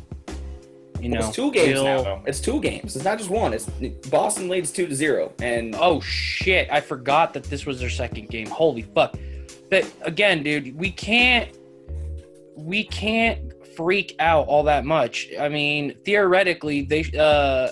[1.02, 2.04] you know, it's two games now.
[2.04, 2.24] Though.
[2.26, 2.96] It's two games.
[2.96, 3.54] It's not just one.
[3.54, 3.66] It's
[4.10, 5.34] Boston leads two to zero.
[5.40, 8.48] And oh shit, I forgot that this was their second game.
[8.48, 9.16] Holy fuck!
[9.70, 11.58] But again, dude, we can't
[12.56, 15.30] we can't freak out all that much.
[15.40, 17.70] I mean, theoretically, they uh,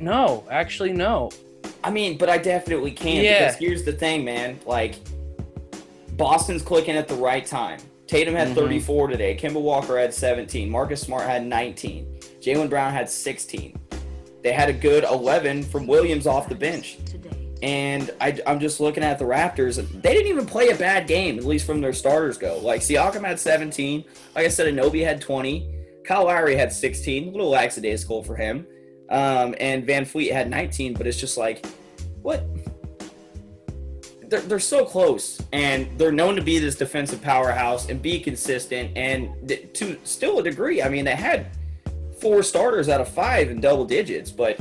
[0.00, 1.30] no, actually, no.
[1.84, 3.46] I mean, but I definitely can yeah.
[3.46, 4.58] because here's the thing, man.
[4.66, 4.96] Like,
[6.12, 7.80] Boston's clicking at the right time.
[8.12, 8.56] Tatum had mm-hmm.
[8.56, 9.34] 34 today.
[9.34, 10.68] Kemba Walker had 17.
[10.68, 12.20] Marcus Smart had 19.
[12.42, 13.80] Jaylen Brown had 16.
[14.42, 16.98] They had a good 11 from Williams off the bench.
[17.62, 19.76] And I, am just looking at the Raptors.
[20.02, 22.58] They didn't even play a bad game, at least from their starters go.
[22.58, 24.04] Like Siakam had 17.
[24.34, 26.02] Like I said, Anunoby had 20.
[26.04, 27.28] Kyle Lowry had 16.
[27.28, 28.66] A little lackadaisical for him.
[29.08, 30.92] Um, and VanVleet had 19.
[30.92, 31.64] But it's just like,
[32.20, 32.44] what?
[34.32, 38.90] They're, they're so close and they're known to be this defensive powerhouse and be consistent
[38.96, 39.30] and
[39.74, 41.46] to still a degree i mean they had
[42.20, 44.58] four starters out of five in double digits but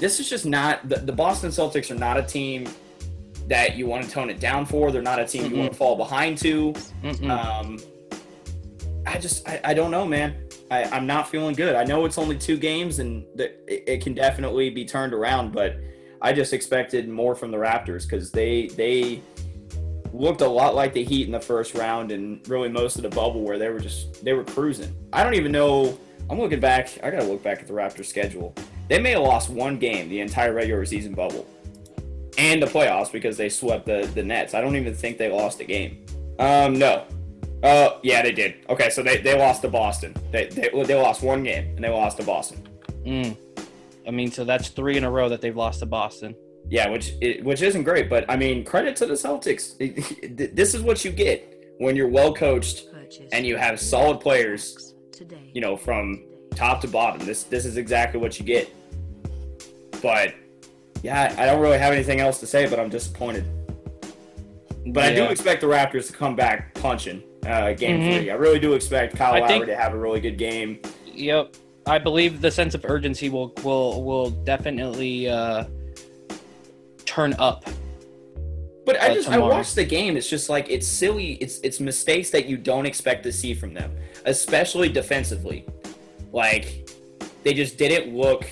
[0.00, 2.68] this is just not the, the Boston Celtics are not a team
[3.48, 4.92] that you want to tone it down for.
[4.92, 6.72] They're not a team you want to fall behind to.
[7.02, 7.30] Mm-mm.
[7.30, 7.78] Um,
[9.06, 10.36] I just I, I don't know, man.
[10.70, 11.74] I, I'm not feeling good.
[11.74, 15.52] I know it's only two games and that it, it can definitely be turned around,
[15.52, 15.76] but
[16.20, 19.22] I just expected more from the Raptors because they they
[20.12, 23.08] looked a lot like the Heat in the first round and really most of the
[23.08, 24.94] bubble where they were just they were cruising.
[25.12, 25.98] I don't even know.
[26.30, 26.90] I'm looking back.
[27.02, 28.54] I gotta look back at the Raptors schedule.
[28.88, 31.46] They may have lost one game the entire regular season bubble
[32.36, 34.54] and the playoffs because they swept the the Nets.
[34.54, 36.04] I don't even think they lost a game.
[36.38, 37.04] Um, no.
[37.62, 38.64] Uh, yeah, they did.
[38.68, 40.14] Okay, so they, they lost to Boston.
[40.30, 42.66] They, they they lost one game and they lost to Boston.
[43.04, 43.36] Mm.
[44.08, 46.34] I mean, so that's three in a row that they've lost to Boston.
[46.70, 49.76] Yeah, which i- which isn't great, but I mean, credit to the Celtics.
[50.54, 52.84] This is what you get when you're well coached
[53.32, 54.94] and you have solid players.
[55.52, 57.26] You know, from top to bottom.
[57.26, 58.70] This this is exactly what you get.
[60.02, 60.34] But
[61.02, 63.44] yeah, I don't really have anything else to say, but I'm disappointed.
[64.86, 68.16] But I do expect the Raptors to come back punching uh, game Mhm.
[68.18, 68.30] three.
[68.30, 70.80] I really do expect Kyle I Lowry think- to have a really good game.
[71.06, 71.54] Yep.
[71.88, 75.64] I believe the sense of urgency will will will definitely uh,
[77.04, 77.64] turn up.
[78.84, 80.16] But I uh, just I watched the game.
[80.16, 81.32] It's just like it's silly.
[81.34, 83.94] It's it's mistakes that you don't expect to see from them,
[84.26, 85.66] especially defensively.
[86.32, 86.90] Like
[87.42, 88.46] they just didn't look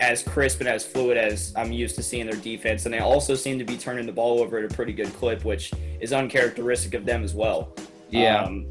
[0.00, 3.34] as crisp and as fluid as I'm used to seeing their defense, and they also
[3.34, 6.94] seem to be turning the ball over at a pretty good clip, which is uncharacteristic
[6.94, 7.76] of them as well.
[8.10, 8.42] Yeah.
[8.42, 8.66] Um,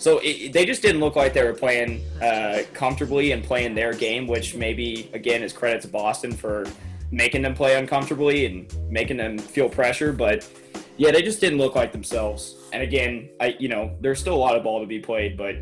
[0.00, 3.92] so it, they just didn't look like they were playing uh, comfortably and playing their
[3.92, 6.66] game, which maybe again is credit to Boston for
[7.10, 10.10] making them play uncomfortably and making them feel pressure.
[10.10, 10.48] But
[10.96, 12.56] yeah, they just didn't look like themselves.
[12.72, 15.56] And again, I you know there's still a lot of ball to be played, but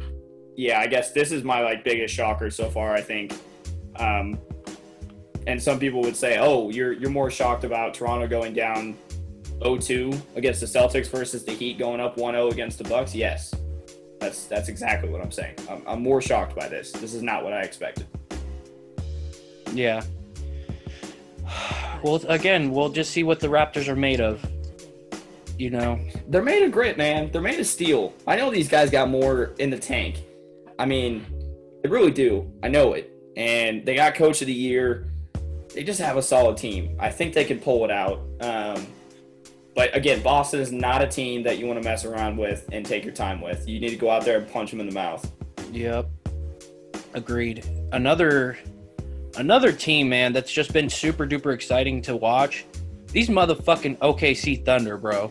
[0.55, 2.95] yeah, I guess this is my like biggest shocker so far.
[2.95, 3.35] I think.
[3.97, 4.39] Um,
[5.49, 8.97] and some people would say, "Oh, you're you're more shocked about Toronto going down
[9.59, 13.53] 0-2 against the Celtics versus the Heat going up 1-0 against the Bucks." Yes,
[14.21, 15.55] that's that's exactly what I'm saying.
[15.69, 16.93] I'm, I'm more shocked by this.
[16.93, 18.07] This is not what I expected.
[19.73, 20.03] Yeah.
[22.03, 24.45] Well, again, we'll just see what the Raptors are made of.
[25.59, 25.99] You know.
[26.29, 27.31] They're made of grit, man.
[27.33, 28.13] They're made of steel.
[28.27, 30.23] I know these guys got more in the tank.
[30.79, 31.27] I mean,
[31.83, 32.53] they really do.
[32.63, 33.11] I know it.
[33.37, 35.07] And they got coach of the year.
[35.75, 36.97] They just have a solid team.
[37.01, 38.21] I think they can pull it out.
[38.41, 38.87] Um,
[39.79, 42.85] but again, Boston is not a team that you want to mess around with and
[42.85, 43.69] take your time with.
[43.69, 45.31] You need to go out there and punch them in the mouth.
[45.71, 46.11] Yep.
[47.15, 47.65] Agreed.
[47.93, 48.59] Another
[49.37, 52.67] another team, man, that's just been super duper exciting to watch.
[53.13, 55.31] These motherfucking OKC Thunder, bro.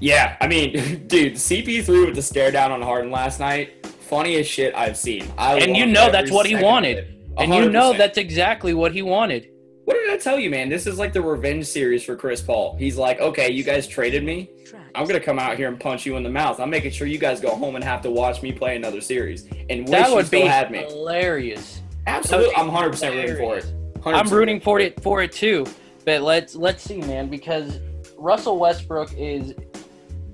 [0.00, 0.72] Yeah, I mean,
[1.06, 5.30] dude, CP3 with the stare down on Harden last night, funniest shit I've seen.
[5.36, 7.22] I And you know that's what he wanted.
[7.36, 9.50] And you know that's exactly what he wanted.
[9.84, 10.68] What did I tell you, man?
[10.68, 12.76] This is like the revenge series for Chris Paul.
[12.78, 14.50] He's like, okay, you guys traded me.
[14.94, 16.60] I'm gonna come out here and punch you in the mouth.
[16.60, 19.46] I'm making sure you guys go home and have to watch me play another series
[19.68, 20.78] and That would still be had me.
[20.84, 21.82] hilarious.
[22.06, 23.66] Absolutely, I'm 100 percent rooting for it.
[24.06, 25.66] I'm rooting for it for it too.
[26.04, 27.80] But let's let's see, man, because
[28.16, 29.52] Russell Westbrook is,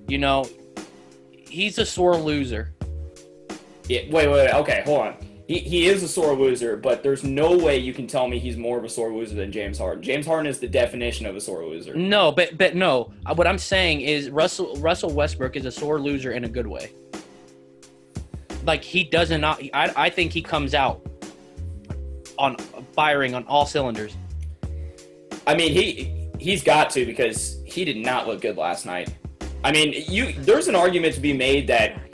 [0.08, 0.44] you know,
[1.32, 2.72] he's a sore loser.
[3.88, 4.54] Yeah, wait, wait, wait.
[4.54, 5.14] Okay, hold on.
[5.50, 8.56] He, he is a sore loser, but there's no way you can tell me he's
[8.56, 10.00] more of a sore loser than James Harden.
[10.00, 11.92] James Harden is the definition of a sore loser.
[11.92, 13.12] No, but but no.
[13.26, 16.68] Uh, What I'm saying is Russell Russell Westbrook is a sore loser in a good
[16.68, 16.92] way.
[18.64, 19.60] Like he doesn't not.
[19.74, 21.04] I I think he comes out
[22.38, 22.56] on
[22.92, 24.14] firing on all cylinders.
[25.48, 29.12] I mean, he he's got to because he did not look good last night.
[29.64, 32.09] I mean, you there's an argument to be made that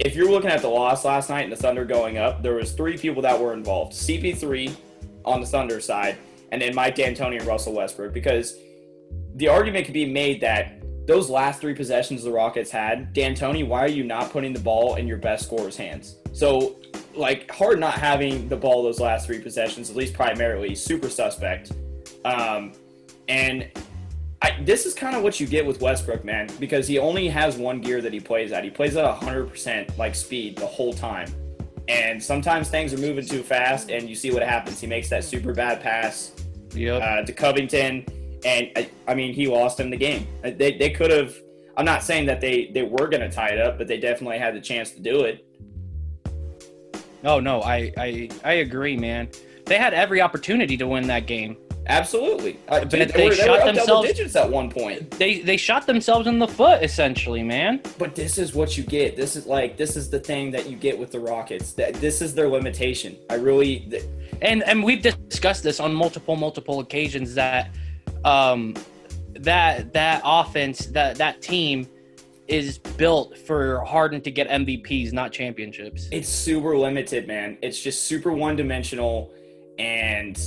[0.00, 2.72] if you're looking at the loss last night and the Thunder going up, there was
[2.72, 4.74] three people that were involved: CP3
[5.24, 6.16] on the Thunder side,
[6.52, 8.12] and then Mike D'Antoni and Russell Westbrook.
[8.12, 8.56] Because
[9.34, 13.82] the argument could be made that those last three possessions the Rockets had, D'Antoni, why
[13.82, 16.16] are you not putting the ball in your best scorer's hands?
[16.32, 16.76] So,
[17.14, 21.72] like, hard not having the ball those last three possessions, at least primarily, super suspect.
[22.26, 22.74] Um,
[23.26, 23.68] and
[24.40, 27.56] I, this is kind of what you get with Westbrook, man, because he only has
[27.56, 28.62] one gear that he plays at.
[28.62, 31.28] He plays at 100% like speed the whole time.
[31.88, 34.80] And sometimes things are moving too fast, and you see what happens.
[34.80, 36.32] He makes that super bad pass
[36.74, 37.02] Yep.
[37.02, 38.04] uh, to Covington,
[38.44, 40.26] and I, I mean, he lost him the game.
[40.44, 41.34] Uh, They, they could have.
[41.76, 44.38] I'm not saying that they, they were going to tie it up, but they definitely
[44.38, 45.44] had the chance to do it.
[47.24, 49.28] Oh no, I I I agree, man.
[49.66, 51.56] They had every opportunity to win that game.
[51.88, 52.58] Absolutely.
[52.68, 55.10] Uh, But dude, they were, shot up themselves- digits at one point.
[55.12, 57.80] They they shot themselves in the foot essentially, man.
[57.98, 59.16] But this is what you get.
[59.16, 61.72] This is like this is the thing that you get with the Rockets.
[61.72, 63.16] That this is their limitation.
[63.30, 64.04] I really, th-
[64.42, 67.70] and and we've discussed this on multiple multiple occasions that
[68.24, 68.74] um
[69.34, 71.88] that that offense that that team
[72.48, 76.08] is built for Harden to get MVPs, not championships.
[76.10, 77.58] It's super limited, man.
[77.62, 79.30] It's just super one dimensional.
[79.78, 80.38] And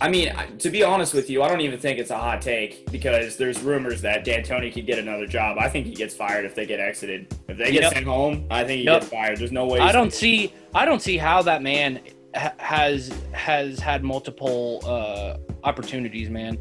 [0.00, 2.90] I mean, to be honest with you, I don't even think it's a hot take
[2.90, 5.58] because there's rumors that D'Antoni could get another job.
[5.58, 7.34] I think he gets fired if they get exited.
[7.48, 7.92] If they get yep.
[7.92, 9.00] sent home, I think he yep.
[9.00, 9.38] gets fired.
[9.38, 9.80] There's no way.
[9.80, 10.52] I don't see.
[10.74, 12.00] I don't see how that man
[12.34, 16.58] ha- has has had multiple uh, opportunities, man.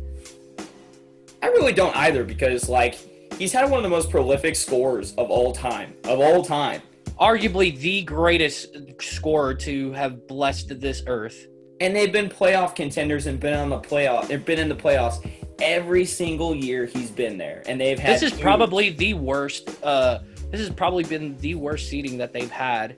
[1.43, 2.95] I really don't either because like
[3.37, 5.95] he's had one of the most prolific scores of all time.
[6.03, 6.81] Of all time.
[7.19, 11.47] Arguably the greatest scorer to have blessed this earth.
[11.81, 14.27] And they've been playoff contenders and been on the playoff.
[14.27, 15.27] They've been in the playoffs
[15.59, 18.15] every single year he's been there, and they've had.
[18.15, 18.41] This is two.
[18.43, 19.83] probably the worst.
[19.83, 20.19] Uh,
[20.51, 22.97] this has probably been the worst seating that they've had.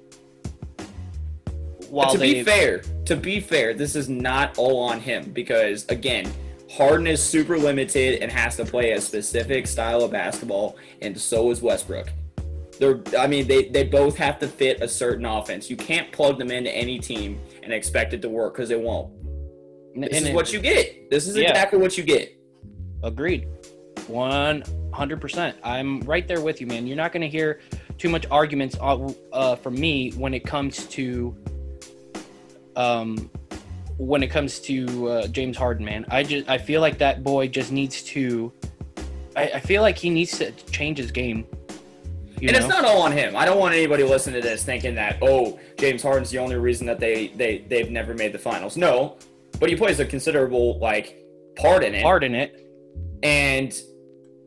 [1.90, 6.30] While to be fair, to be fair, this is not all on him because again,
[6.70, 11.52] Harden is super limited and has to play a specific style of basketball, and so
[11.52, 12.10] is Westbrook.
[12.80, 15.70] They're, I mean, they, they both have to fit a certain offense.
[15.70, 19.12] You can't plug them into any team and expect it to work because it won't.
[19.96, 21.10] This and is it, what you get.
[21.10, 21.50] This is yeah.
[21.50, 22.36] exactly what you get.
[23.04, 23.48] Agreed.
[23.96, 25.54] 100%.
[25.64, 26.88] I'm right there with you, man.
[26.88, 27.62] You're not going to hear
[27.98, 31.36] too much arguments uh, uh, from me when it comes to
[32.76, 33.30] um,
[33.98, 36.06] when it comes to uh, James Harden, man.
[36.10, 38.52] I just I feel like that boy just needs to.
[39.36, 41.46] I, I feel like he needs to change his game.
[42.50, 42.66] And know?
[42.66, 43.36] it's not all on him.
[43.36, 46.88] I don't want anybody listening to this thinking that oh James Harden's the only reason
[46.88, 48.78] that they they they've never made the finals.
[48.78, 49.18] No,
[49.60, 51.24] but he plays a considerable like
[51.56, 52.04] part in it.
[52.04, 52.60] Part in it.
[53.22, 53.74] And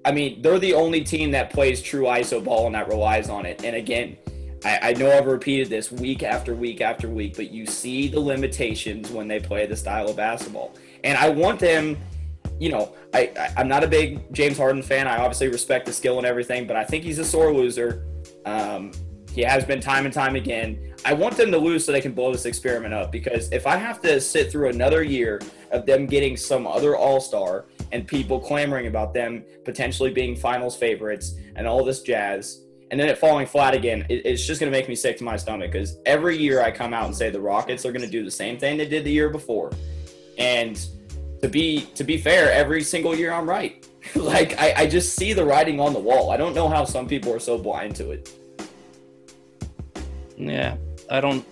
[0.05, 3.45] I mean, they're the only team that plays true ISO ball and that relies on
[3.45, 3.65] it.
[3.65, 4.17] And again,
[4.65, 8.21] I, I, know I've repeated this week after week after week, but you see the
[8.21, 10.75] limitations when they play the style of basketball.
[11.03, 11.97] And I want them,
[12.59, 15.07] you know, I, I, am not a big James Harden fan.
[15.07, 18.07] I obviously respect the skill and everything, but I think he's a sore loser.
[18.45, 18.93] Um,
[19.33, 20.95] he has been time and time again.
[21.05, 23.77] I want them to lose so they can blow this experiment up because if I
[23.77, 28.41] have to sit through another year of them getting some other all star and people
[28.41, 33.47] clamoring about them potentially being finals favorites and all this jazz, and then it falling
[33.47, 36.39] flat again, it, it's just going to make me sick to my stomach because every
[36.39, 38.79] year I come out and say the Rockets are going to do the same thing
[38.79, 39.73] they did the year before,
[40.39, 40.83] and
[41.47, 43.87] to be to be fair, every single year I'm right.
[44.17, 46.31] like I, I just see the writing on the wall.
[46.31, 48.33] I don't know how some people are so blind to it.
[50.37, 50.77] Yeah,
[51.09, 51.47] I don't,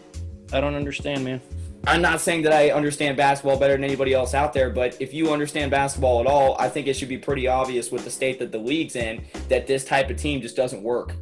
[0.52, 1.40] I don't understand, man.
[1.86, 5.14] I'm not saying that I understand basketball better than anybody else out there, but if
[5.14, 8.38] you understand basketball at all, I think it should be pretty obvious with the state
[8.40, 11.12] that the league's in that this type of team just doesn't work.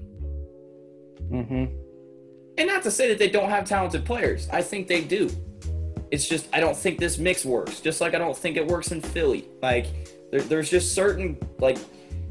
[1.31, 1.77] Mm-hmm.
[2.59, 4.49] And not to say that they don't have talented players.
[4.51, 5.31] I think they do.
[6.13, 7.81] It's just I don't think this mix works.
[7.81, 9.49] Just like I don't think it works in Philly.
[9.63, 9.87] Like
[10.31, 11.79] there, there's just certain like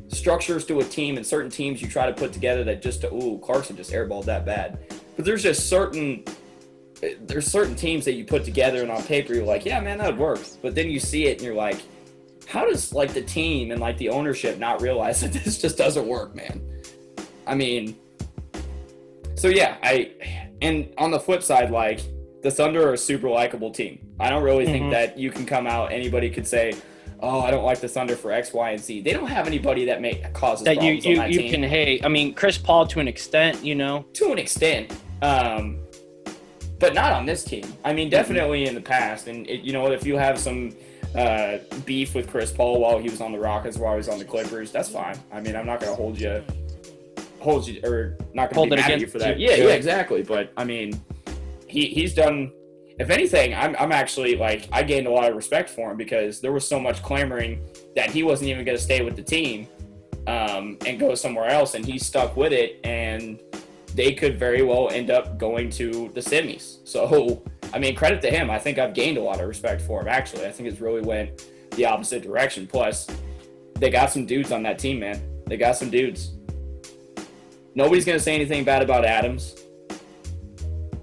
[0.07, 3.11] structures to a team and certain teams you try to put together that just to,
[3.11, 4.77] ooh Clarkson just airballed that bad.
[5.15, 6.23] But there's just certain
[7.21, 10.15] there's certain teams that you put together and on paper you're like, yeah, man, that
[10.15, 10.59] works.
[10.61, 11.81] But then you see it and you're like,
[12.47, 16.05] how does like the team and like the ownership not realize that this just doesn't
[16.05, 16.61] work, man?
[17.47, 17.97] I mean,
[19.33, 20.11] so yeah, I
[20.61, 22.01] and on the flip side, like
[22.41, 23.99] the Thunder are a super likable team.
[24.19, 24.73] I don't really mm-hmm.
[24.73, 25.91] think that you can come out.
[25.91, 26.73] Anybody could say,
[27.19, 29.85] "Oh, I don't like the Thunder for X, Y, and Z." They don't have anybody
[29.85, 31.51] that make causes that you you, that you team.
[31.51, 32.05] can hate.
[32.05, 34.91] I mean, Chris Paul to an extent, you know, to an extent.
[35.21, 35.79] Um,
[36.81, 37.71] but not on this team.
[37.85, 39.27] I mean, definitely in the past.
[39.27, 40.75] And it, you know, if you have some
[41.15, 44.17] uh, beef with Chris Paul while he was on the Rockets, while he was on
[44.17, 45.17] the Clippers, that's fine.
[45.31, 46.43] I mean, I'm not going to hold you,
[47.39, 49.39] hold you, or not going to be mad at you for that.
[49.39, 49.49] You.
[49.49, 50.23] Yeah, yeah, exactly.
[50.23, 50.99] But I mean,
[51.71, 52.51] he he's done.
[52.99, 56.39] If anything, I'm, I'm actually like I gained a lot of respect for him because
[56.41, 57.65] there was so much clamoring
[57.95, 59.67] that he wasn't even going to stay with the team
[60.27, 63.41] um, and go somewhere else, and he stuck with it and
[63.95, 66.87] they could very well end up going to the semis.
[66.87, 67.43] So,
[67.73, 68.49] I mean, credit to him.
[68.49, 70.45] I think I've gained a lot of respect for him, actually.
[70.45, 72.67] I think it's really went the opposite direction.
[72.67, 73.07] Plus,
[73.75, 75.21] they got some dudes on that team, man.
[75.47, 76.33] They got some dudes.
[77.75, 79.55] Nobody's going to say anything bad about Adams.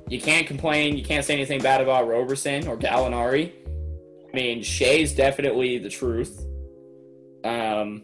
[0.08, 0.96] You can't complain.
[0.96, 3.52] You can't say anything bad about Roberson or Gallinari.
[4.28, 6.44] I mean, Shai's definitely the truth.
[7.44, 8.02] Um,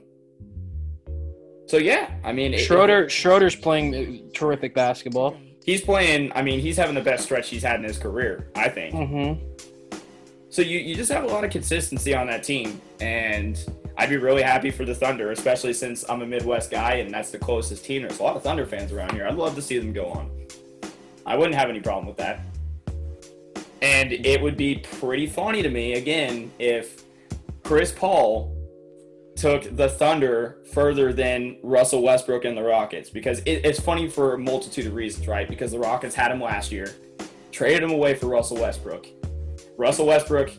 [1.66, 3.04] so yeah, I mean Schroeder.
[3.04, 5.36] It, Schroeder's playing terrific basketball.
[5.64, 6.32] He's playing.
[6.34, 8.50] I mean, he's having the best stretch he's had in his career.
[8.54, 8.94] I think.
[8.94, 9.98] Mm-hmm.
[10.50, 13.58] So you you just have a lot of consistency on that team, and
[13.96, 17.30] I'd be really happy for the Thunder, especially since I'm a Midwest guy and that's
[17.30, 18.02] the closest team.
[18.02, 19.26] There's a lot of Thunder fans around here.
[19.26, 20.30] I'd love to see them go on.
[21.26, 22.40] I wouldn't have any problem with that.
[23.82, 27.04] And it would be pretty funny to me again if
[27.62, 28.54] Chris Paul
[29.36, 34.34] took the Thunder further than Russell Westbrook and the Rockets because it, it's funny for
[34.34, 35.48] a multitude of reasons, right?
[35.48, 36.94] Because the Rockets had him last year,
[37.52, 39.06] traded him away for Russell Westbrook.
[39.76, 40.52] Russell Westbrook,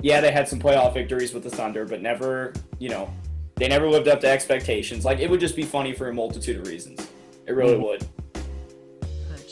[0.00, 3.12] yeah, they had some playoff victories with the Thunder, but never, you know,
[3.56, 5.04] they never lived up to expectations.
[5.04, 7.08] Like it would just be funny for a multitude of reasons.
[7.46, 7.82] It really mm-hmm.
[7.82, 8.08] would.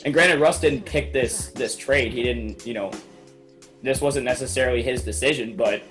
[0.03, 2.11] And granted, Russ didn't pick this this trade.
[2.11, 2.91] He didn't, you know,
[3.83, 5.83] this wasn't necessarily his decision, but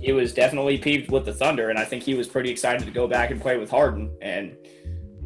[0.00, 2.90] he was definitely peeved with the Thunder, and I think he was pretty excited to
[2.90, 4.10] go back and play with Harden.
[4.22, 4.56] And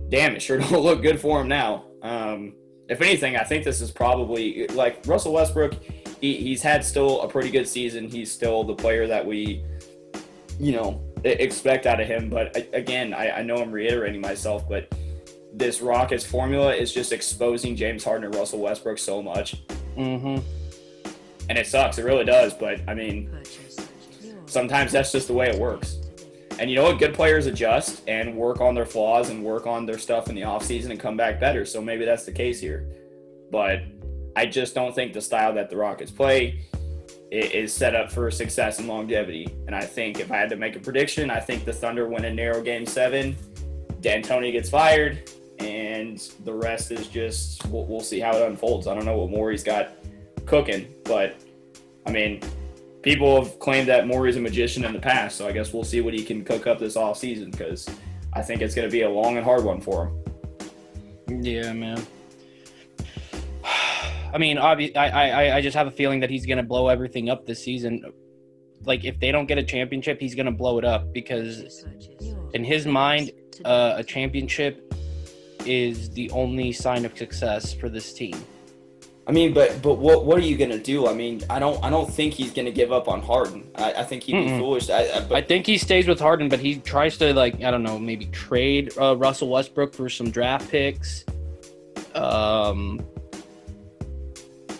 [0.09, 1.87] damn, it sure don't look good for him now.
[2.03, 2.55] Um,
[2.89, 5.75] if anything, I think this is probably like Russell Westbrook.
[6.21, 8.09] He, he's had still a pretty good season.
[8.09, 9.65] He's still the player that we,
[10.59, 12.29] you know, expect out of him.
[12.29, 14.93] But again, I, I know I'm reiterating myself, but
[15.57, 19.63] this Rockets formula is just exposing James Harden and Russell Westbrook so much.
[19.97, 20.45] Mm-hmm.
[21.49, 21.99] And it sucks.
[21.99, 22.55] It really does.
[22.55, 23.31] But I mean,
[24.47, 25.99] sometimes that's just the way it works.
[26.59, 26.99] And you know what?
[26.99, 30.43] Good players adjust and work on their flaws and work on their stuff in the
[30.43, 31.65] offseason and come back better.
[31.65, 32.89] So maybe that's the case here.
[33.51, 33.81] But
[34.37, 36.61] I just don't think the style that the Rockets play
[37.31, 39.53] is set up for success and longevity.
[39.67, 42.25] And I think if I had to make a prediction, I think the Thunder win
[42.25, 43.37] a narrow game seven.
[44.01, 48.87] D'Antoni gets fired, and the rest is just we'll, we'll see how it unfolds.
[48.87, 49.91] I don't know what Morey's got
[50.47, 51.37] cooking, but
[52.07, 52.41] I mean,
[53.03, 56.01] people have claimed that Morey's a magician in the past, so I guess we'll see
[56.01, 57.89] what he can cook up this off season because
[58.33, 61.43] I think it's going to be a long and hard one for him.
[61.45, 62.05] Yeah, man.
[64.33, 66.89] I mean, obviously, I, I I just have a feeling that he's going to blow
[66.89, 68.03] everything up this season.
[68.85, 71.85] Like, if they don't get a championship, he's going to blow it up because,
[72.53, 73.31] in his mind,
[73.65, 74.94] uh, a championship
[75.67, 78.35] is the only sign of success for this team.
[79.27, 81.07] I mean, but but what what are you gonna do?
[81.07, 83.71] I mean, I don't I don't think he's gonna give up on Harden.
[83.75, 84.59] I, I think he'd be Mm-mm.
[84.59, 84.91] foolish.
[84.91, 87.71] I, I, but, I, think he stays with Harden, but he tries to like I
[87.71, 91.25] don't know maybe trade uh, Russell Westbrook for some draft picks.
[92.15, 93.03] Um,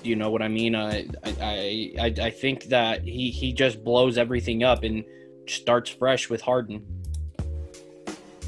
[0.03, 0.75] you know what I mean?
[0.75, 5.05] I I I, I think that he he just blows everything up and
[5.47, 6.85] starts fresh with Harden.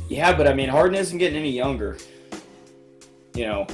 [0.08, 1.96] Yeah, but I mean, Harden isn't getting any younger.
[3.36, 3.66] You know,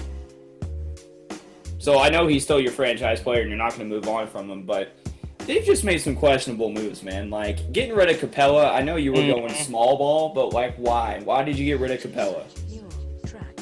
[1.79, 4.29] so I know he's still your franchise player and you're not going to move on
[4.29, 4.95] from him, but
[5.39, 7.31] they've just made some questionable moves, man.
[7.31, 9.41] Like getting rid of Capela, I know you were mm-hmm.
[9.41, 11.21] going small ball, but like why?
[11.25, 12.45] Why did you get rid of Capela?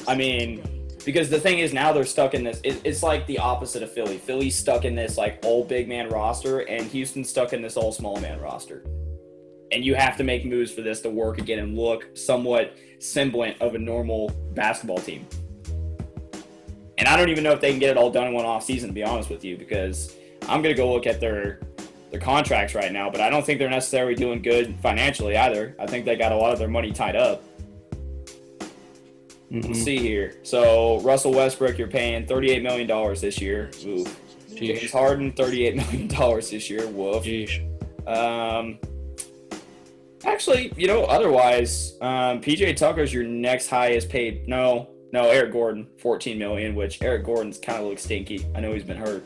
[0.07, 0.63] I mean,
[1.05, 2.61] because the thing is now they're stuck in this.
[2.63, 4.17] it's like the opposite of Philly.
[4.17, 7.95] Philly's stuck in this like old big man roster, and Houston's stuck in this old
[7.95, 8.83] small man roster.
[9.71, 13.61] And you have to make moves for this to work again and look somewhat semblant
[13.61, 15.25] of a normal basketball team.
[17.01, 18.63] And I don't even know if they can get it all done in one off
[18.63, 20.15] season, to be honest with you, because
[20.47, 21.59] I'm gonna go look at their
[22.11, 25.75] their contracts right now, but I don't think they're necessarily doing good financially either.
[25.79, 27.43] I think they got a lot of their money tied up.
[29.51, 29.61] Mm-hmm.
[29.61, 30.35] Let's see here.
[30.43, 33.71] So Russell Westbrook, you're paying $38 million this year.
[33.83, 34.05] Ooh.
[34.53, 36.87] James Harden, $38 million this year.
[36.87, 37.25] Woof.
[38.05, 38.77] Um,
[40.23, 44.47] actually, you know, otherwise, um, PJ Tucker's your next highest paid.
[44.47, 48.45] No, no, Eric Gordon, 14 million, which Eric Gordon's kind of looks stinky.
[48.55, 49.23] I know he's been hurt.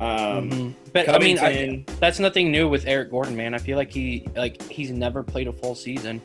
[0.00, 0.70] Um, mm-hmm.
[0.94, 3.52] But Covington, I mean, I, that's nothing new with Eric Gordon, man.
[3.52, 6.22] I feel like he like he's never played a full season.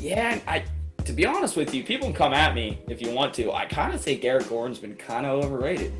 [0.00, 0.64] Yeah, I
[1.04, 3.52] to be honest with you, people can come at me if you want to.
[3.52, 5.92] I kind of think Eric Gordon's been kind of overrated.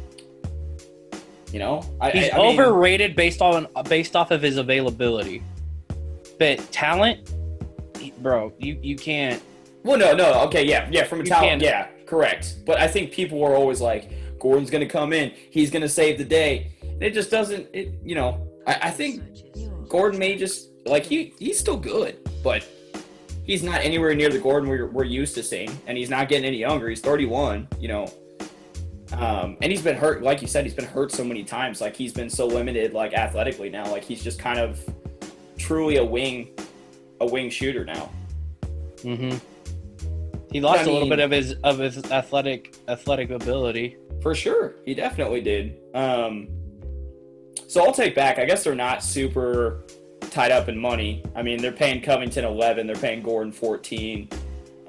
[1.53, 5.43] You know, I, he's I, overrated based on based off of his availability,
[6.39, 7.33] but talent,
[8.21, 9.41] bro, you you can't.
[9.85, 12.57] Well, no, no, okay, yeah, yeah, from a talent, yeah, Correct.
[12.65, 15.31] But I think people were always like, Gordon's going to come in.
[15.51, 16.73] He's going to save the day.
[16.81, 19.23] And it just doesn't, it, you know, I, I think
[19.89, 22.67] Gordon may just, like, he he's still good, but
[23.45, 25.71] he's not anywhere near the Gordon we're, we're used to seeing.
[25.87, 26.89] And he's not getting any younger.
[26.89, 28.11] He's 31, you know.
[29.13, 31.83] Um, and he's been hurt, like you said, he's been hurt so many times.
[31.83, 33.91] Like, he's been so limited, like, athletically now.
[33.91, 34.83] Like, he's just kind of
[35.59, 36.49] truly a wing,
[37.21, 38.11] a wing shooter now.
[38.97, 39.37] Mm-hmm.
[40.51, 43.97] He lost I mean, a little bit of his of his athletic athletic ability.
[44.23, 45.79] For sure, he definitely did.
[45.95, 46.49] Um,
[47.67, 48.39] so I'll take back.
[48.39, 49.85] I guess they're not super
[50.31, 51.23] tied up in money.
[51.35, 54.29] I mean, they're paying Covington 11, they're paying Gordon 14.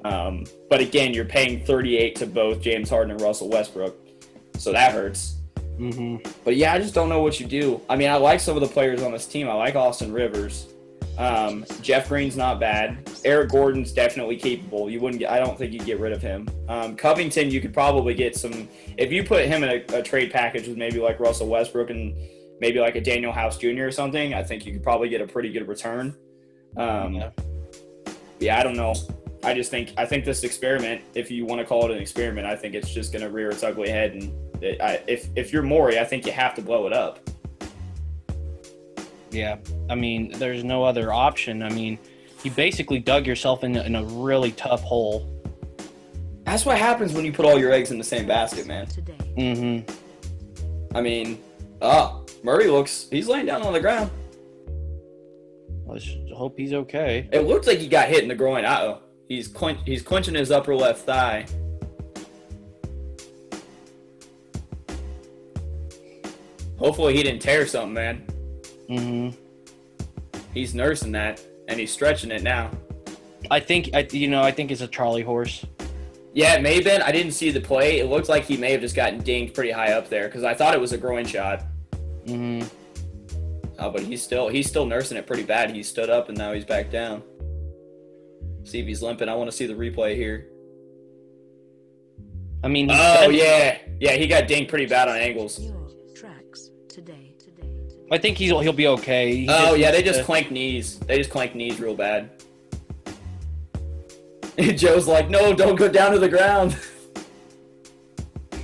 [0.04, 3.96] Um, but again, you're paying 38 to both James Harden and Russell Westbrook,
[4.56, 5.36] so that hurts.
[5.78, 6.30] Mm-hmm.
[6.44, 7.80] But yeah, I just don't know what you do.
[7.88, 9.48] I mean, I like some of the players on this team.
[9.48, 10.68] I like Austin Rivers.
[11.18, 13.10] Um, Jeff Green's not bad.
[13.24, 14.88] Eric Gordon's definitely capable.
[14.88, 15.20] You wouldn't.
[15.20, 16.48] Get, I don't think you'd get rid of him.
[16.68, 20.32] Um, Covington, you could probably get some if you put him in a, a, trade
[20.32, 22.14] package with maybe like Russell Westbrook and
[22.60, 23.84] maybe like a Danuel House Jr.
[23.84, 26.14] or something, I think you could probably get a pretty good return.
[26.76, 27.30] Um, Yeah.
[28.38, 28.94] yeah, I don't know.
[29.42, 32.46] I just think I think this experiment, if you want to call it an experiment,
[32.46, 34.12] I think it's just going to rear its ugly head.
[34.12, 37.20] And it, I, if if you're Morey, I think you have to blow it up.
[39.30, 39.58] Yeah,
[39.88, 41.62] I mean, there's no other option.
[41.62, 41.98] I mean,
[42.42, 45.28] you basically dug yourself in, in a really tough hole.
[46.44, 48.86] That's what happens when you put all your eggs in the same basket, man.
[48.86, 49.16] Today.
[49.36, 50.96] Mm-hmm.
[50.96, 51.40] I mean,
[51.80, 54.10] ah, Murray looks he's laying down on the ground.
[55.86, 57.28] Let's hope he's okay.
[57.32, 58.64] It looks like he got hit in the groin.
[58.64, 61.46] Uh oh, he's clen- he's clenching his upper left thigh.
[66.78, 68.26] Hopefully he didn't tear something, man.
[68.90, 70.40] Mm-hmm.
[70.52, 72.70] He's nursing that and he's stretching it now.
[73.50, 75.64] I think, I, you know, I think it's a Charlie horse.
[76.32, 77.02] Yeah, it may have been.
[77.02, 77.98] I didn't see the play.
[77.98, 80.54] It looked like he may have just gotten dinged pretty high up there because I
[80.54, 81.64] thought it was a groin shot.
[82.26, 82.68] Mm-hmm.
[83.78, 85.70] Oh, but he's still he's still nursing it pretty bad.
[85.70, 87.22] He stood up and now he's back down.
[88.64, 89.28] See if he's limping.
[89.28, 90.46] I want to see the replay here.
[92.62, 94.12] I mean, Oh yeah, yeah.
[94.12, 95.60] He got dinged pretty bad on Ingles.
[98.10, 99.36] I think he's he'll be okay.
[99.36, 100.98] He Oh yeah, they just to- clank knees.
[101.00, 102.30] They just clank knees real bad.
[104.76, 106.76] Joe's like, no, don't go down to the ground.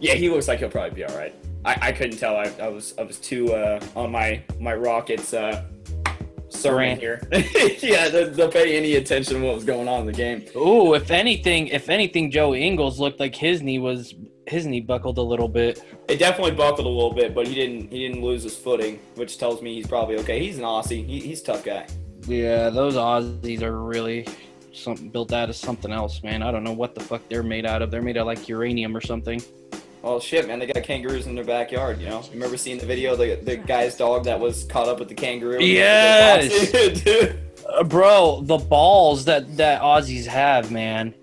[0.00, 1.34] yeah, he looks like he'll probably be all right.
[1.64, 2.36] I, I couldn't tell.
[2.36, 5.64] I, I was I was too uh, on my my Rockets uh,
[6.52, 7.26] here.
[7.32, 10.44] yeah, to, to pay any attention to what was going on in the game.
[10.56, 14.14] Ooh, if anything, if anything, Joe Ingles looked like his knee was
[14.46, 15.82] his knee buckled a little bit.
[16.08, 19.38] It definitely buckled a little bit, but he didn't he didn't lose his footing, which
[19.38, 20.40] tells me he's probably okay.
[20.40, 21.06] He's an Aussie.
[21.06, 21.86] He, he's a tough guy.
[22.26, 24.26] Yeah, those Aussies are really
[24.72, 26.42] something built out of something else, man.
[26.42, 27.90] I don't know what the fuck they're made out of.
[27.90, 29.42] They're made out of like uranium or something.
[30.02, 31.98] Well, shit, man, they got kangaroos in their backyard.
[31.98, 35.08] You know, remember seeing the video the the guy's dog that was caught up with
[35.08, 35.62] the kangaroo?
[35.62, 36.70] Yes!
[37.02, 37.38] dude.
[37.66, 41.14] Uh, bro, the balls that that Aussies have, man.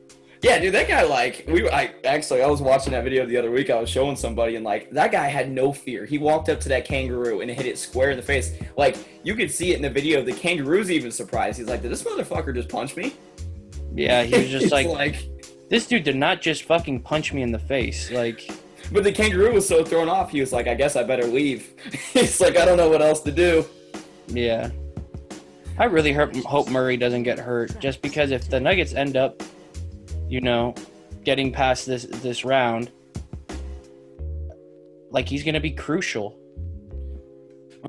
[0.42, 1.70] Yeah, dude, that guy like we.
[1.70, 3.70] I actually I was watching that video the other week.
[3.70, 6.04] I was showing somebody and like that guy had no fear.
[6.04, 8.54] He walked up to that kangaroo and hit it square in the face.
[8.76, 10.24] Like you could see it in the video.
[10.24, 11.60] The kangaroo's even surprised.
[11.60, 13.14] He's like, "Did this motherfucker just punch me?"
[13.94, 15.30] Yeah, he was just like, like.
[15.70, 18.10] this dude did not just fucking punch me in the face.
[18.10, 18.50] Like,
[18.92, 20.32] But the kangaroo was so thrown off.
[20.32, 21.72] He was like, "I guess I better leave."
[22.14, 23.64] He's like, "I don't know what else to do."
[24.28, 24.72] yeah.
[25.78, 29.42] I really hope, hope Murray doesn't get hurt, just because if the Nuggets end up,
[30.32, 30.74] you know,
[31.26, 32.90] getting past this this round,
[35.12, 36.38] like he's gonna be crucial.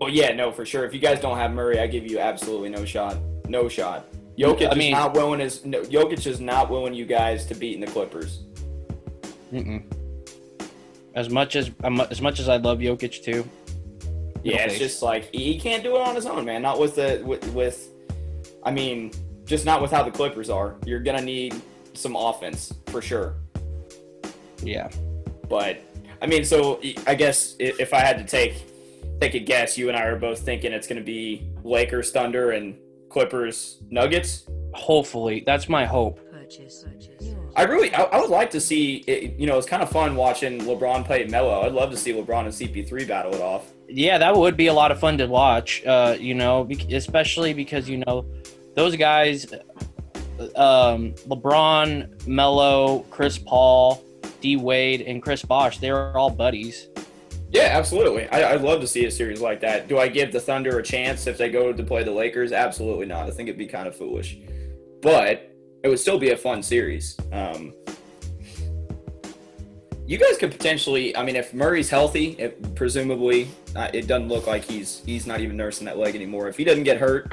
[0.01, 0.85] Well, yeah, no, for sure.
[0.85, 3.19] If you guys don't have Murray, I give you absolutely no shot.
[3.47, 4.07] No shot.
[4.37, 5.41] Jokic I mean- is not willing.
[5.41, 8.41] Is no, Jokic is not willing you guys to beat in the Clippers.
[9.53, 9.85] Mm-mm.
[11.15, 13.49] As much as um, as much as I love Jokic too,
[14.43, 16.61] Yeah, it's just like he can't do it on his own, man.
[16.61, 17.91] Not with the with, with
[18.65, 19.13] I mean,
[19.45, 20.75] just not with how the Clippers are.
[20.85, 21.55] You're gonna need
[21.95, 23.35] some offense for sure.
[24.63, 24.89] yeah.
[25.49, 25.81] But
[26.21, 28.63] I mean, so I guess if I had to take
[29.21, 32.77] take a guess, you and I are both thinking it's gonna be Lakers, Thunder, and
[33.09, 34.45] Clippers, Nuggets.
[34.75, 36.21] Hopefully, that's my hope.
[36.31, 36.85] Purchase.
[36.85, 37.35] Purchase.
[37.55, 39.05] I really, I, I would like to see.
[39.07, 41.63] It, you know, it's kind of fun watching LeBron play Melo.
[41.63, 43.71] I'd love to see LeBron and CP3 battle it off.
[43.89, 45.85] Yeah, that would be a lot of fun to watch.
[45.85, 48.25] Uh, you know, especially because you know
[48.75, 49.47] those guys,
[50.57, 54.03] um, LeBron, Melo, Chris Paul,
[54.41, 55.79] D Wade, and Chris Bosh.
[55.79, 56.89] They're all buddies.
[57.51, 58.29] Yeah, absolutely.
[58.31, 59.87] I, I'd love to see a series like that.
[59.87, 62.51] Do I give the Thunder a chance if they go to play the Lakers?
[62.51, 63.27] Absolutely not.
[63.27, 64.39] I think it'd be kind of foolish,
[65.03, 67.19] but it would still be a fun series.
[67.31, 67.75] Um,
[70.07, 71.15] you guys could potentially.
[71.17, 75.41] I mean, if Murray's healthy, if, presumably uh, it doesn't look like he's he's not
[75.41, 76.49] even nursing that leg anymore.
[76.49, 77.33] If he doesn't get hurt,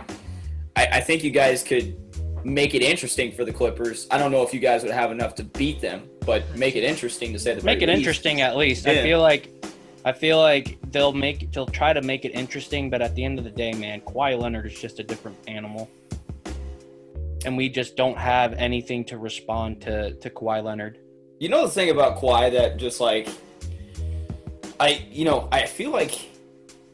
[0.76, 1.98] I, I think you guys could
[2.44, 4.08] make it interesting for the Clippers.
[4.12, 6.84] I don't know if you guys would have enough to beat them, but make it
[6.84, 7.98] interesting to say the Make it least.
[7.98, 8.88] interesting at least.
[8.88, 9.52] I feel like.
[10.06, 13.38] I feel like they'll make they'll try to make it interesting, but at the end
[13.38, 15.90] of the day, man, Kawhi Leonard is just a different animal,
[17.46, 21.00] and we just don't have anything to respond to to Kawhi Leonard.
[21.40, 23.28] You know the thing about Kawhi that just like
[24.80, 26.30] I you know, I feel like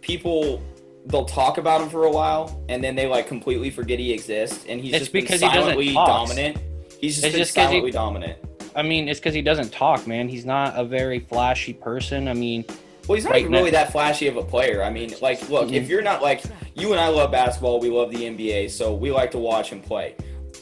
[0.02, 0.62] people
[1.08, 4.66] they'll talk about him for a while and then they like completely forget he exists
[4.68, 6.08] and he's It's just because he doesn't silently talk.
[6.08, 6.58] dominant.
[7.00, 8.40] He's just It's been just 'cause he- silently dominant.
[8.76, 10.28] I mean, it's because he doesn't talk, man.
[10.28, 12.28] He's not a very flashy person.
[12.28, 12.66] I mean,
[13.08, 14.84] Well, he's not even really that flashy of a player.
[14.84, 15.90] I mean, like, look, if Mhm.
[15.90, 16.42] you're not like
[16.74, 19.80] you and I love basketball, we love the NBA, so we like to watch him
[19.80, 20.16] play.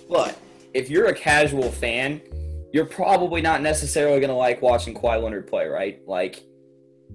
[0.09, 0.35] But
[0.73, 2.21] if you're a casual fan,
[2.73, 5.99] you're probably not necessarily going to like watching Kawhi Leonard play, right?
[6.05, 6.43] Like,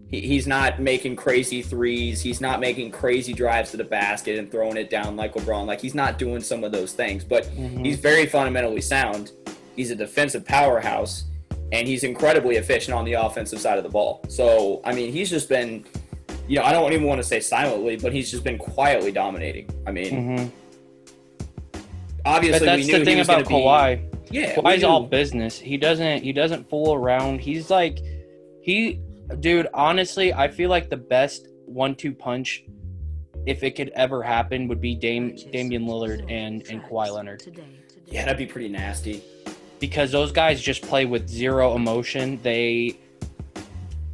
[0.06, 2.22] He, he's not making crazy threes.
[2.22, 5.66] He's not making crazy drives to the basket and throwing it down like LeBron.
[5.66, 7.84] Like he's not doing some of those things, but Mhm.
[7.84, 9.32] he's very fundamentally sound.
[9.76, 11.24] He's a defensive powerhouse,
[11.72, 14.22] and he's incredibly efficient on the offensive side of the ball.
[14.28, 15.84] So, I mean, he's just been,
[16.48, 19.68] you know, I don't even want to say silently, but he's just been quietly dominating.
[19.86, 20.50] I mean, Mhm.
[22.24, 25.58] obviously, But that's we knew the thing about gonna be- Yeah, Kawhi's all business.
[25.58, 27.40] He doesn't he doesn't fool around.
[27.40, 27.98] He's like
[28.62, 29.00] he
[29.40, 32.64] dude, honestly, I feel like the best one two punch
[33.46, 37.40] if it could ever happen would be Dame Damian Lillard and, and Kawhi Leonard.
[37.40, 38.02] Today, today.
[38.06, 39.22] Yeah, that'd be pretty nasty.
[39.80, 42.40] Because those guys just play with zero emotion.
[42.42, 42.98] They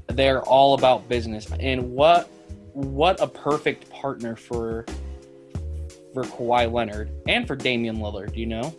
[0.08, 1.50] they're all about business.
[1.58, 2.28] And what
[2.74, 4.84] what a perfect partner for
[6.12, 8.74] for Kawhi Leonard and for Damian Lillard, you know?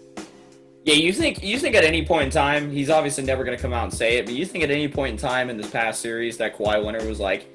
[0.86, 3.62] Yeah, you think you think at any point in time, he's obviously never going to
[3.62, 5.70] come out and say it, but you think at any point in time in this
[5.72, 7.48] past series that Kawhi Leonard was like,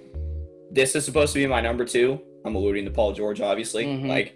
[0.73, 2.21] "This is supposed to be my number two.
[2.45, 3.85] I'm alluding to Paul George, obviously.
[3.85, 4.09] Mhm.
[4.09, 4.35] Like,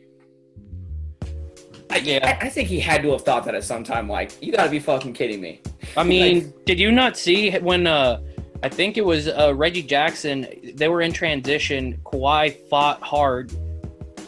[1.91, 2.39] I, Yeah.
[2.41, 4.09] I, I think he had to have thought that at some time.
[4.09, 5.61] Like, you got to be fucking kidding me.
[5.97, 8.21] I mean, did you not see when uh
[8.63, 13.53] I think it was uh, Reggie Jackson, they were in transition, Kawhi fought hard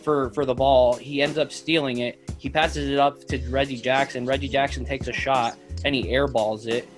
[0.03, 0.95] for for the ball.
[0.97, 2.19] He ends up stealing it.
[2.47, 4.24] He passes it up to Reggie Jackson.
[4.24, 6.88] Reggie Jackson takes a shot and he airballs it.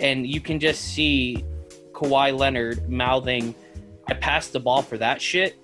[0.00, 1.44] And you can just see
[1.92, 3.54] Kawhi Leonard mouthing,
[4.08, 5.60] I passed the ball for that shit.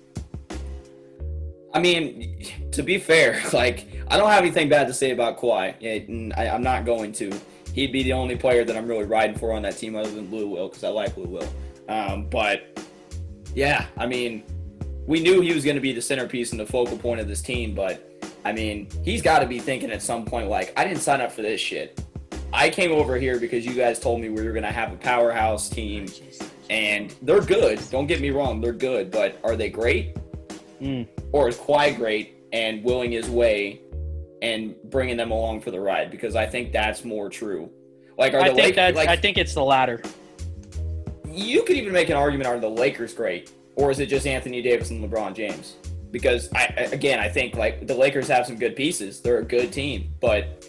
[1.73, 2.37] I mean,
[2.71, 6.31] to be fair, like I don't have anything bad to say about Kawhi.
[6.37, 7.29] I, I'm not going to.
[7.73, 10.31] He'd be the only player that I'm really riding for on that team other than
[10.31, 11.53] Lou Will because I like Lou Will.
[11.89, 12.79] Um, but
[13.53, 14.45] yeah, I mean,
[15.05, 17.41] we knew he was going to be the centerpiece and the focal point of this
[17.41, 17.75] team.
[17.75, 18.09] But
[18.45, 21.31] I mean, he's got to be thinking at some point like, I didn't sign up
[21.31, 22.03] for this shit.
[22.51, 24.97] I came over here because you guys told me we were going to have a
[24.97, 26.05] powerhouse team,
[26.69, 27.79] and they're good.
[27.89, 29.09] Don't get me wrong, they're good.
[29.09, 30.17] But are they great?
[30.81, 31.07] Mm.
[31.31, 33.79] or is Kawhi great and willing his way
[34.41, 36.11] and bringing them along for the ride?
[36.11, 37.69] Because I think that's more true.
[38.17, 40.01] Like, are I the think Lak- that's like I think it's the latter.
[41.25, 44.61] you could even make an argument: Are the Lakers great, or is it just Anthony
[44.61, 45.77] Davis and LeBron James?
[46.13, 49.19] Because I again, I think like the Lakers have some good pieces.
[49.19, 50.63] They're a good team, but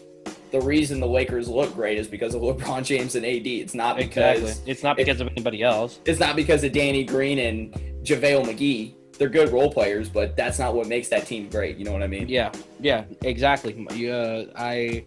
[0.50, 3.46] the reason the Lakers look great is because of LeBron James and AD.
[3.46, 4.72] It's not because Exactly.
[4.72, 6.00] It's not because of anybody else.
[6.06, 7.72] it's not because of Danny Green and
[8.02, 8.94] JaVale McGee.
[9.18, 11.76] They're good role players, but that's not what makes that team great.
[11.76, 12.26] You know what I mean?
[12.28, 13.86] Yeah, yeah, exactly.
[14.10, 15.04] Uh, I,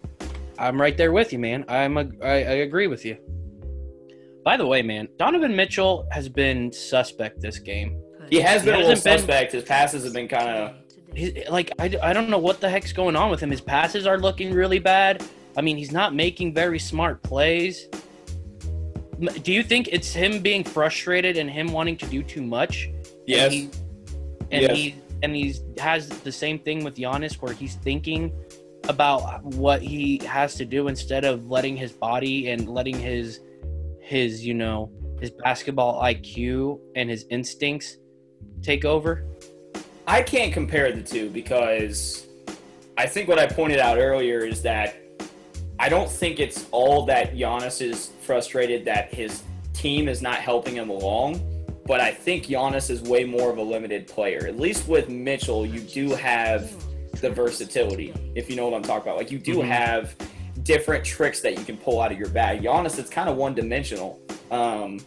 [0.58, 1.64] I'm right there with you, man.
[1.68, 3.18] I'm a, I, I agree with you.
[4.44, 8.00] By the way, man, Donovan Mitchell has been suspect this game.
[8.30, 9.52] He has been a little hasn't been- suspect.
[9.52, 10.74] His passes have been kind of.
[11.50, 13.50] Like I, I don't know what the heck's going on with him.
[13.50, 15.24] His passes are looking really bad.
[15.56, 17.88] I mean, he's not making very smart plays.
[19.42, 22.88] Do you think it's him being frustrated and him wanting to do too much?
[23.26, 23.52] Yes.
[23.52, 23.70] And he,
[24.52, 24.76] and Yes.
[24.76, 28.32] he and he's has the same thing with Giannis where he's thinking
[28.88, 33.40] about what he has to do instead of letting his body and letting his
[34.00, 37.96] his you know his basketball IQ and his instincts
[38.62, 39.24] take over.
[40.06, 42.26] I can't compare the two because
[42.96, 44.96] I think what I pointed out earlier is that
[45.78, 49.42] I don't think it's all that Giannis is frustrated that his
[49.74, 51.40] team is not helping him along,
[51.86, 54.46] but I think Giannis is way more of a limited player.
[54.46, 56.72] At least with Mitchell, you do have
[57.20, 59.16] the versatility, if you know what I'm talking about.
[59.16, 59.64] Like you do Mhm.
[59.68, 60.16] have
[60.64, 62.62] different tricks that you can pull out of your bag.
[62.62, 64.20] Giannis, it's kind of one dimensional.
[64.50, 65.00] Um,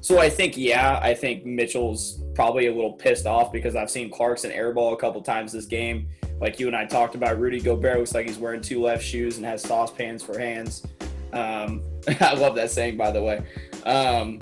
[0.00, 4.10] so I think, yeah, I think Mitchell's probably a little pissed off because I've seen
[4.10, 6.08] Clarkson airball a couple times this game.
[6.40, 9.36] Like you and I talked about, Rudy Gobert looks like he's wearing two left shoes
[9.36, 10.84] and has saucepans for hands.
[11.32, 11.82] Um,
[12.20, 13.42] I love that saying, by the way.
[13.84, 14.40] Um,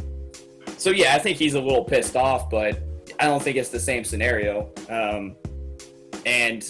[0.76, 2.80] so yeah, I think he's a little pissed off, but
[3.18, 4.70] I don't think it's the same scenario.
[4.88, 5.36] Um,
[6.24, 6.68] and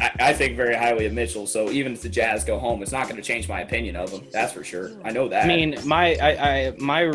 [0.00, 1.46] I, I think very highly of Mitchell.
[1.46, 4.10] So even if the Jazz go home, it's not going to change my opinion of
[4.10, 4.26] him.
[4.32, 4.90] That's for sure.
[5.04, 5.44] I know that.
[5.44, 7.12] I mean, my I, I my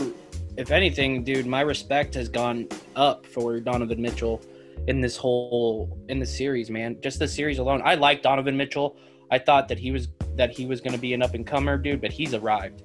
[0.58, 4.42] if anything, dude, my respect has gone up for Donovan Mitchell
[4.88, 6.98] in this whole in the series, man.
[7.02, 7.82] Just the series alone.
[7.84, 8.98] I like Donovan Mitchell.
[9.32, 11.78] I thought that he was that he was going to be an up and comer,
[11.78, 12.84] dude, but he's arrived.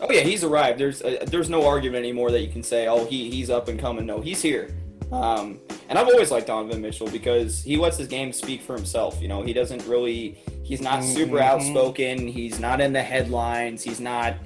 [0.00, 0.78] Oh yeah, he's arrived.
[0.78, 3.78] There's uh, there's no argument anymore that you can say, oh he he's up and
[3.78, 4.06] coming.
[4.06, 4.74] No, he's here.
[5.12, 9.20] Um, and I've always liked Donovan Mitchell because he lets his game speak for himself.
[9.20, 11.42] You know, he doesn't really he's not super Mhm.
[11.42, 12.28] outspoken.
[12.28, 13.82] He's not in the headlines.
[13.82, 14.36] He's not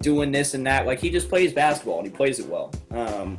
[0.00, 0.86] doing this and that.
[0.86, 2.72] Like he just plays basketball and he plays it well.
[2.90, 3.38] Um,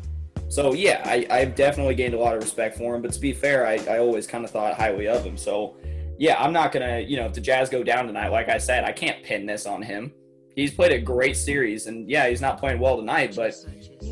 [0.50, 3.02] so yeah, I, I've definitely gained a lot of respect for him.
[3.02, 5.38] But to be fair, I, I always kind of thought highly of him.
[5.38, 5.76] So
[6.18, 8.84] yeah, I'm not gonna you know if the Jazz go down tonight, like I said,
[8.84, 10.14] I can't pin this on him.
[10.56, 13.34] He's played a great series, and yeah, he's not playing well tonight.
[13.36, 13.56] But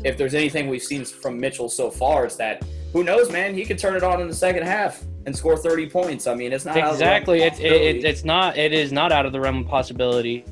[0.04, 3.54] if there's anything we've seen from Mitchell so far, it's that who knows, man?
[3.54, 6.26] He could turn it on in the second half and score 30 points.
[6.26, 7.42] I mean, it's not out of the realm of exactly.
[7.42, 8.56] It's it, it, it's not.
[8.56, 10.44] It is not out of the realm of possibility.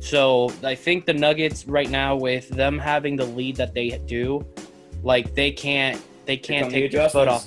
[0.00, 4.44] So I think the Nuggets right now, with them having the lead that they do,
[5.02, 7.46] like they can't they can't come the take their foot off.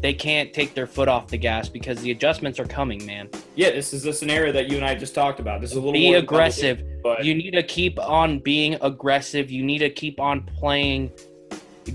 [0.00, 3.30] They can't take their foot off the gas because the adjustments are coming, man.
[3.54, 5.62] Yeah, this is the scenario that you and I just talked about.
[5.62, 6.82] This is a little Be more aggressive.
[7.02, 9.50] but You need to keep on being aggressive.
[9.50, 11.10] You need to keep on playing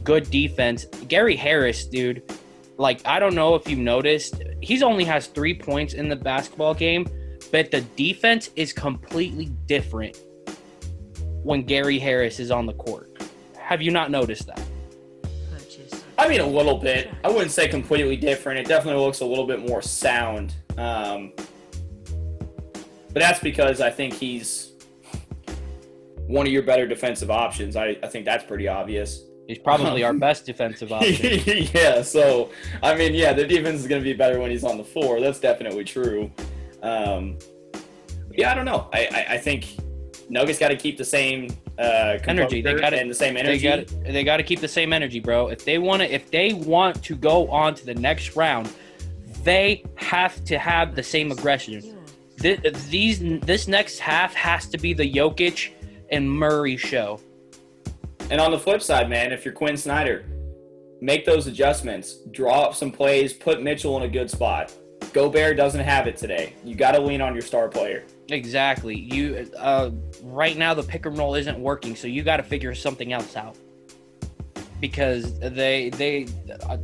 [0.03, 0.85] good defense.
[1.07, 2.23] Gary Harris, dude,
[2.77, 6.73] like I don't know if you noticed, he's only has 3 points in the basketball
[6.73, 7.05] game,
[7.51, 10.17] but the defense is completely different
[11.43, 13.09] when Gary Harris is on the court.
[13.57, 14.61] Have you not noticed that?
[16.17, 17.09] I mean, a little bit.
[17.23, 18.59] I wouldn't say completely different.
[18.59, 20.53] It definitely looks a little bit more sound.
[20.77, 21.31] Um,
[23.13, 24.73] but that's because I think he's
[26.27, 27.77] one of your better defensive options.
[27.77, 29.23] I, I think that's pretty obvious.
[29.47, 31.67] He's probably our best defensive option.
[31.73, 32.51] yeah, so,
[32.83, 35.21] I mean, yeah, the defense is going to be better when he's on the floor.
[35.21, 36.29] That's definitely true.
[36.81, 37.37] Um,
[38.31, 38.87] yeah, I don't know.
[38.93, 39.67] I, I, I think
[40.29, 42.61] Nuggets got to keep the same uh, Energy.
[42.61, 43.63] They gotta- and the same They energy.
[43.63, 45.47] got they got to keep the same energy, bro.
[45.47, 48.69] If they want to if they want to go on to the next round,
[49.43, 51.95] they have to have the same aggression.
[52.39, 55.71] Th- These this next half has to be the Jokic
[56.11, 57.19] and Murray show.
[58.29, 60.25] And on the flip side, man, if you're Quin Snyder,
[61.01, 64.71] make those adjustments, draw up some plays, put Mitchell in a good spot.
[65.13, 66.53] Gobert doesn't have it today.
[66.63, 68.05] You got to lean on your star player.
[68.29, 68.95] Exactly.
[68.95, 69.91] You uh,
[70.23, 73.35] right now the pick and roll isn't working, so you got to figure something else
[73.35, 73.57] out.
[74.79, 76.27] Because they they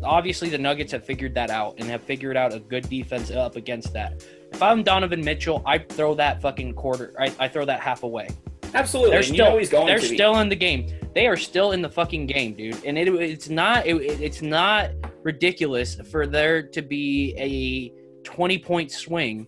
[0.03, 3.55] obviously the Nuggets have figured that out and have figured out a good defense up
[3.55, 4.25] against that.
[4.51, 7.13] If I'm Donovan Mitchell, I throw that fucking quarter.
[7.19, 8.29] I, I throw that half away.
[8.73, 9.11] Absolutely.
[9.11, 10.15] They're still you know they're to be.
[10.15, 10.93] still in the game.
[11.13, 12.83] They are still in the fucking game, dude.
[12.83, 14.91] And it, it's not it, it's not
[15.23, 19.47] ridiculous for there to be a 20 point swing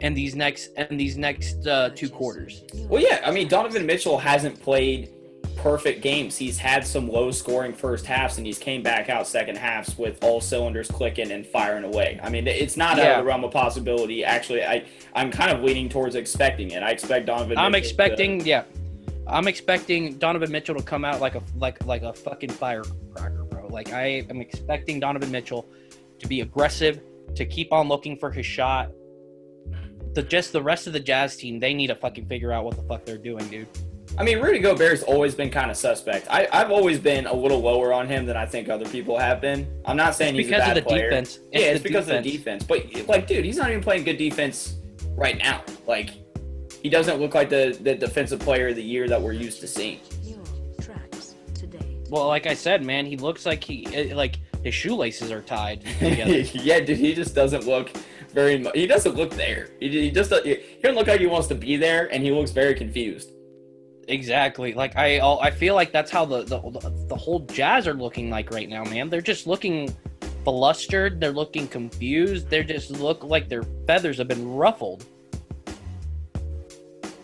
[0.00, 2.64] in these next in these next uh, two quarters.
[2.88, 3.20] Well, yeah.
[3.24, 5.10] I mean, Donovan Mitchell hasn't played
[5.56, 6.36] perfect games.
[6.36, 10.22] He's had some low scoring first halves, and he's came back out second halves with
[10.24, 12.18] all cylinders clicking and firing away.
[12.22, 13.12] I mean, it's not out Yeah.
[13.18, 14.24] of the realm of possibility.
[14.24, 14.84] Actually, I
[15.14, 16.82] I'm kind of leaning towards expecting it.
[16.82, 17.56] I expect Donovan.
[17.58, 18.64] I'm Mitchell to- expecting, yeah,
[19.28, 23.68] I'm expecting Donovan Mitchell to come out like a like like a fucking firecracker, bro.
[23.68, 25.64] Like I am expecting Donovan Mitchell
[26.18, 27.00] to be aggressive,
[27.34, 28.90] to keep on looking for his shot.
[30.14, 32.76] The just the rest of the Jazz team, they need to fucking figure out what
[32.76, 33.66] the fuck they're doing, dude.
[34.18, 36.26] I mean, Rudy Gobert's always been kind of suspect.
[36.28, 39.40] I, I've always been a little lower on him than I think other people have
[39.40, 39.66] been.
[39.86, 41.08] I'm not saying he's a because bad of the player.
[41.08, 41.38] defense.
[41.50, 42.62] yeah, it's the because of the defense.
[42.62, 44.76] But like, dude, he's not even playing good defense
[45.16, 45.64] right now.
[45.86, 46.10] Like,
[46.82, 49.68] he doesn't look like the the defensive player of the year that we're used to
[49.68, 50.00] seeing.
[52.10, 55.80] Well, like I said, man, he looks like he eh, like his shoelaces are tied
[55.98, 56.38] together.
[56.38, 57.90] yeah, dude, he just doesn't look
[58.32, 58.58] very.
[58.58, 59.70] mu- He doesn't look there.
[59.80, 62.50] He, he just he doesn't look like he wants to be there, and he looks
[62.50, 63.30] very confused.
[64.08, 64.74] Exactly.
[64.74, 66.58] Like I, I feel like that's how the, the
[67.08, 69.08] the whole Jazz are looking like right now, man.
[69.10, 69.94] They're just looking
[70.44, 71.20] flustered.
[71.20, 72.50] They're looking confused.
[72.50, 75.04] They just look like their feathers have been ruffled.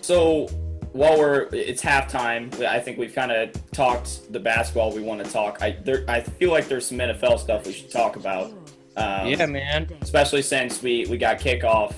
[0.00, 0.48] So
[0.92, 5.30] while we're it's halftime, I think we've kind of talked the basketball we want to
[5.30, 5.58] talk.
[5.60, 8.52] I there I feel like there's some NFL stuff we should talk about.
[8.96, 9.88] Um, yeah, man.
[10.00, 11.94] Especially since we we got kickoff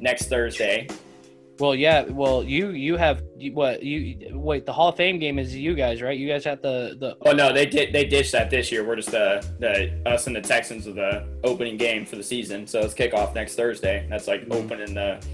[0.00, 0.88] next Thursday.
[1.58, 2.02] Well, yeah.
[2.02, 4.66] Well, you you have what you wait.
[4.66, 6.18] The Hall of Fame game is you guys, right?
[6.18, 7.16] You guys have the the.
[7.22, 8.84] Oh no, they did they ditched that this year.
[8.84, 12.66] We're just the the us and the Texans are the opening game for the season.
[12.66, 14.06] So it's kickoff next Thursday.
[14.10, 15.24] That's like opening the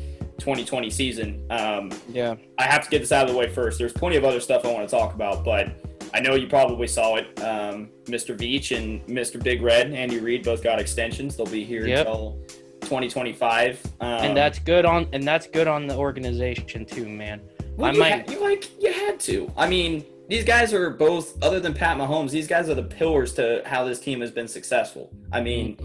[0.41, 1.47] 2020 season.
[1.51, 2.35] Um, Yeah.
[2.59, 3.79] I have to get this out of the way first.
[3.79, 5.69] There's plenty of other stuff I want to talk about, but
[6.13, 7.27] I know you probably saw it.
[7.43, 8.37] Um, Mr.
[8.37, 9.41] Veach and Mr.
[9.43, 11.37] Big Red, Andy Reid, both got extensions.
[11.37, 11.99] They'll be here Yep.
[12.07, 12.39] until
[12.81, 13.81] 2025.
[14.01, 17.41] Um, and that's good on and that's good on the organization too, man.
[17.77, 19.53] well, I you, might- ha- you like you had to.
[19.57, 23.33] I mean, these guys are both, other than Pat Mahomes, these guys are the pillars
[23.35, 25.11] to how this team has been successful.
[25.33, 25.77] I mean,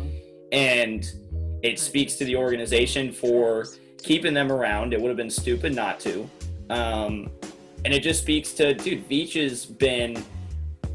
[0.51, 1.05] and
[1.63, 3.65] it speaks to the organization for
[4.03, 4.93] keeping them around.
[4.93, 6.29] It would have been stupid not to.
[6.69, 7.29] Um,
[7.83, 10.23] and it just speaks to, dude, Veach has been,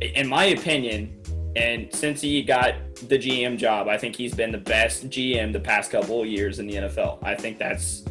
[0.01, 1.16] in my opinion,
[1.56, 2.74] and since he got
[3.09, 6.59] the GM job, I think he's been the best GM the past couple of years
[6.59, 7.18] in the NFL.
[7.22, 8.05] I think that's,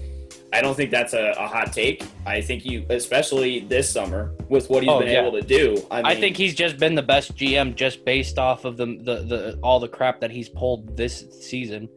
[0.51, 2.03] I don't think that's a, a hot take.
[2.25, 5.21] I think you, especially this summer, with what he's Oh, been yeah.
[5.21, 5.85] able to do.
[5.91, 8.85] I, mean, I think he's just been the best GM just based off of the,
[8.85, 11.87] the the all the crap that he's pulled this season.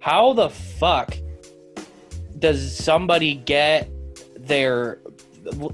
[0.00, 1.16] How the fuck
[2.38, 3.90] does somebody get
[4.36, 5.00] their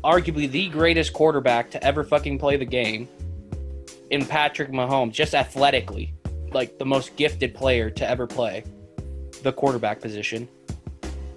[0.03, 3.09] arguably the greatest quarterback to ever fucking play the game
[4.11, 6.15] in Patrick Mahomes, just athletically,
[6.53, 8.65] like the most gifted player to ever play
[9.43, 10.49] the quarterback position.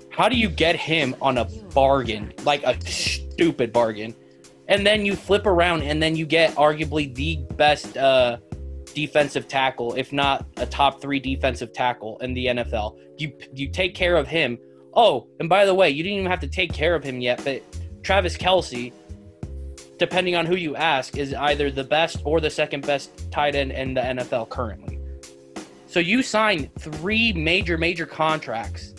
[0.10, 4.16] How do you get him on a bargain, like a stupid bargain?
[4.68, 8.38] And then you flip around and then you get arguably the best uh,
[8.94, 12.98] defensive tackle, if not a top three defensive tackle in the NFL.
[13.18, 14.58] You you take care of him.
[14.98, 17.40] Oh, and by the way, you didn't even have to take care of him yet,
[17.46, 17.62] but
[18.02, 18.92] Travis Kelce,
[20.00, 23.72] depending on who you ask, is either the best or the second best tight end
[23.72, 25.00] in the NFL currently.
[25.86, 28.96] So you signed three major, major contracts.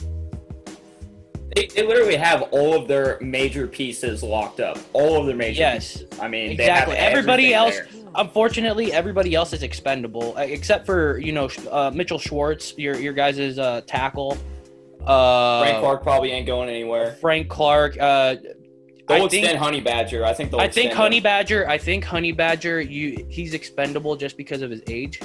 [1.56, 4.78] They, they literally have all of their major pieces locked up.
[4.92, 6.20] All of their major Yes, pieces.
[6.20, 6.94] I mean, exactly.
[6.94, 7.88] They have Everybody else, there.
[8.14, 13.12] unfortunately, everybody else is expendable uh, except for you know uh, Mitchell Schwartz, your your
[13.14, 14.38] guys' uh, tackle.
[15.06, 17.16] Uh, Frank Clark probably ain't going anywhere.
[17.20, 17.98] Frank Clark.
[17.98, 18.36] Uh,
[19.08, 20.24] I think Honey Badger.
[20.24, 20.52] I think.
[20.54, 21.20] I think Honey.
[21.20, 21.68] Badger.
[21.68, 22.80] I think Honey Badger.
[22.80, 25.20] You he's expendable just because of his age.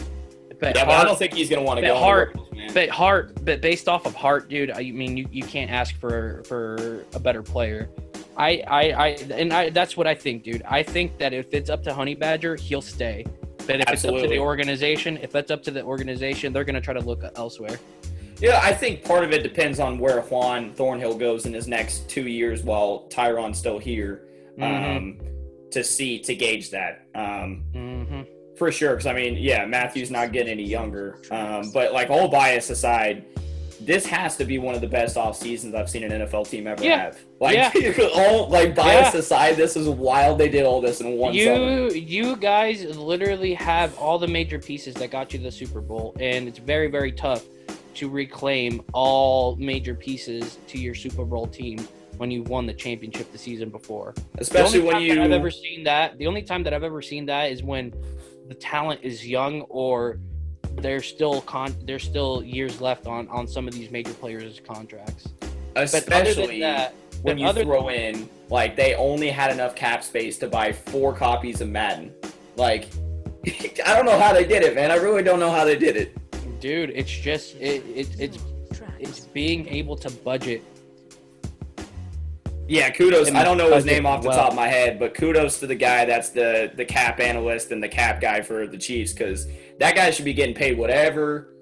[0.60, 1.98] But Yeah, but I don't think he's gonna want to go.
[1.98, 2.38] Hart-
[2.74, 4.72] but Hart, but based off of Hart, dude.
[4.72, 7.90] I mean, you, you can't ask for for a better player.
[8.38, 10.64] I I I and I that's what I think, dude.
[10.66, 13.26] I think that if it's up to Honey Badger, he'll stay.
[13.66, 16.82] But if it's up to the organization, if that's up to the organization, they're gonna
[16.82, 17.78] try to look elsewhere.
[18.44, 22.10] Yeah, I think part of it depends on where Juan Thornhill goes in his next
[22.10, 24.28] two years while Tyrann's still here.
[24.60, 24.98] Mhm.
[24.98, 25.20] Um,
[25.72, 27.06] to see to gauge that.
[27.16, 28.22] Um, hmm
[28.58, 31.20] for sure, because I mean, yeah, Mathieu's not getting any younger.
[31.32, 33.26] Um, but like all bias aside,
[33.82, 36.68] this has to be one of the best off seasons I've seen an NFL team
[36.68, 36.98] ever Yeah.
[37.06, 37.18] have.
[37.40, 37.72] Like Yeah.
[38.16, 39.20] all like bias Yeah.
[39.22, 40.38] aside, this is wild.
[40.38, 41.88] They did all this in one summer.
[41.88, 46.14] You you guys literally have all the major pieces that got you the Super Bowl,
[46.20, 47.44] and it's very very tough
[47.96, 51.88] to reclaim all major pieces to your Super Bowl team
[52.18, 54.14] when you won the championship the season before.
[54.38, 55.22] Especially when you.
[55.22, 56.18] I've ever seen that.
[56.18, 57.94] The only time that I've ever seen that is when
[58.48, 60.20] the talent is young or
[60.78, 65.30] there's still con there's still years left on on some of these major players' contracts.
[65.40, 70.04] But other than especially that, when you throw in like they only had enough cap
[70.04, 72.14] space to buy four copies of Madden.
[72.56, 72.90] Like
[73.86, 74.92] I don't know how they did it, man.
[74.92, 76.18] I really don't know how they did it.
[76.64, 78.38] Dude, it's just it, it it's
[78.98, 80.64] it's being able to budget.
[82.70, 83.30] Yeah, kudos.
[83.34, 84.38] I don't know his name off the well.
[84.38, 87.84] top of my head, but kudos to the guy that's the the cap analyst and
[87.84, 89.46] the cap guy for the Chiefs because
[89.80, 91.54] that guy should be getting paid whatever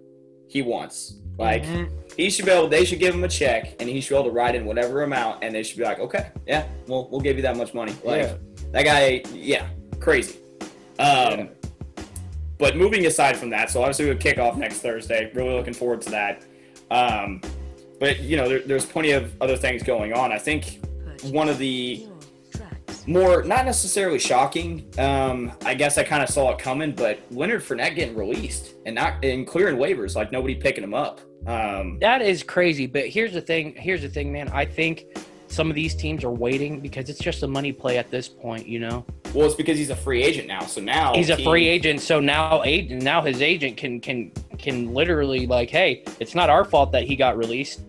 [0.48, 1.15] he wants.
[1.40, 1.90] Like Mhm.
[2.15, 2.68] he should be able.
[2.68, 5.02] They should give him a check, and he should be able to write in whatever
[5.02, 7.94] amount, and they should be like, okay, yeah, we'll we'll give you that much money.
[8.03, 8.34] Like Yeah.
[8.73, 9.65] that guy, yeah,
[9.99, 10.36] crazy.
[10.99, 11.45] Um, Yeah.
[12.61, 15.31] But moving aside from that, so obviously we'll kick off next Thursday.
[15.33, 16.45] Really looking forward to that.
[16.91, 17.41] Um,
[17.99, 20.31] but you know, there, there's plenty of other things going on.
[20.31, 20.79] I think
[21.23, 22.05] one of the
[23.07, 24.88] more not necessarily shocking.
[24.99, 28.93] Um, I guess I kind of saw it coming, but Leonard Fournette getting released and
[28.93, 31.19] not and clearing waivers, like nobody picking him up.
[31.47, 32.85] Um, That is crazy.
[32.85, 33.73] But here's the thing.
[33.75, 34.49] Here's the thing, man.
[34.49, 35.17] I think
[35.47, 38.67] some of these teams are waiting because it's just a money play at this point.
[38.67, 40.61] You know, well, it's because he's a free agent now.
[40.61, 44.31] So now he's a team- free agent, so now agent now his agent can can
[44.57, 47.81] can literally like, hey, it's not our fault that he got released.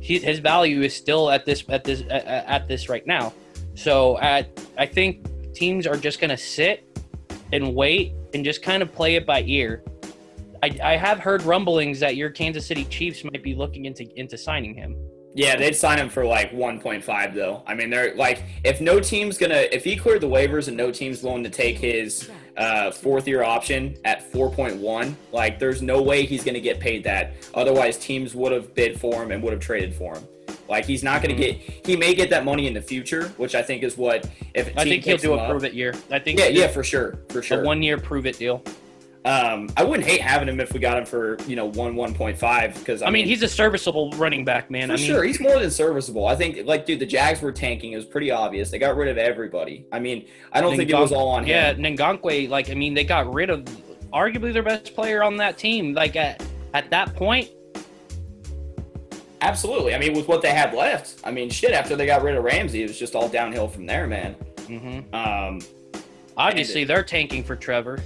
[0.00, 3.32] He, his value is still at this at this at, at this right now.
[3.74, 6.86] So at I think teams are just gonna sit
[7.52, 9.82] and wait and just kind of play it by ear.
[10.62, 14.36] I, I have heard rumblings that your Kansas City Chiefs might be looking into into
[14.36, 14.96] signing him.
[15.34, 17.62] Yeah, they'd sign him for like 1.5 though.
[17.66, 20.90] I mean, they're like, if no team's gonna, if he cleared the waivers and no
[20.90, 26.26] team's willing to take his uh, fourth year option at 4.1, like, there's no way
[26.26, 27.34] he's gonna get paid that.
[27.54, 30.26] Otherwise, teams would have bid for him and would have traded for him.
[30.68, 31.56] Like, he's not gonna get.
[31.86, 34.84] He may get that money in the future, which I think is what if I
[34.84, 35.94] think he'll do a up- prove it year.
[36.10, 37.62] I think Yeah, yeah, for sure, for sure.
[37.62, 38.62] a one year prove it deal.
[39.22, 42.78] Um, I wouldn't hate having him if we got him for you know one 1.5
[42.78, 44.88] because I, mean, he's a serviceable running back, man.
[44.88, 46.26] For I mean, sure, he's more than serviceable.
[46.26, 47.92] I think, like, dude, the Jags were tanking.
[47.92, 48.70] It was pretty obvious.
[48.70, 49.86] They got rid of everybody.
[49.92, 51.50] I mean, I don't think it was all on him.
[51.50, 51.96] Yeah, him.
[51.96, 53.64] Ngakoue, like I mean, they got rid of
[54.10, 55.92] arguably their best player on that team.
[55.92, 56.42] Like at
[56.72, 57.50] at that point,
[59.42, 59.94] Absolutely.
[59.94, 61.72] I mean, with what they had left, I mean, shit.
[61.72, 64.34] After they got rid of Ramsey, it was just all downhill from there, man.
[64.56, 65.14] Mm-hmm.
[65.14, 65.60] Um,
[66.36, 68.00] obviously they're tanking for Trevor.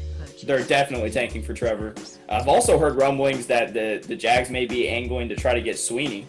[0.47, 1.95] They're definitely tanking for Trevor.
[2.29, 5.77] I've also heard rumblings that the the Jags may be angling to try to get
[5.77, 6.25] Swinney,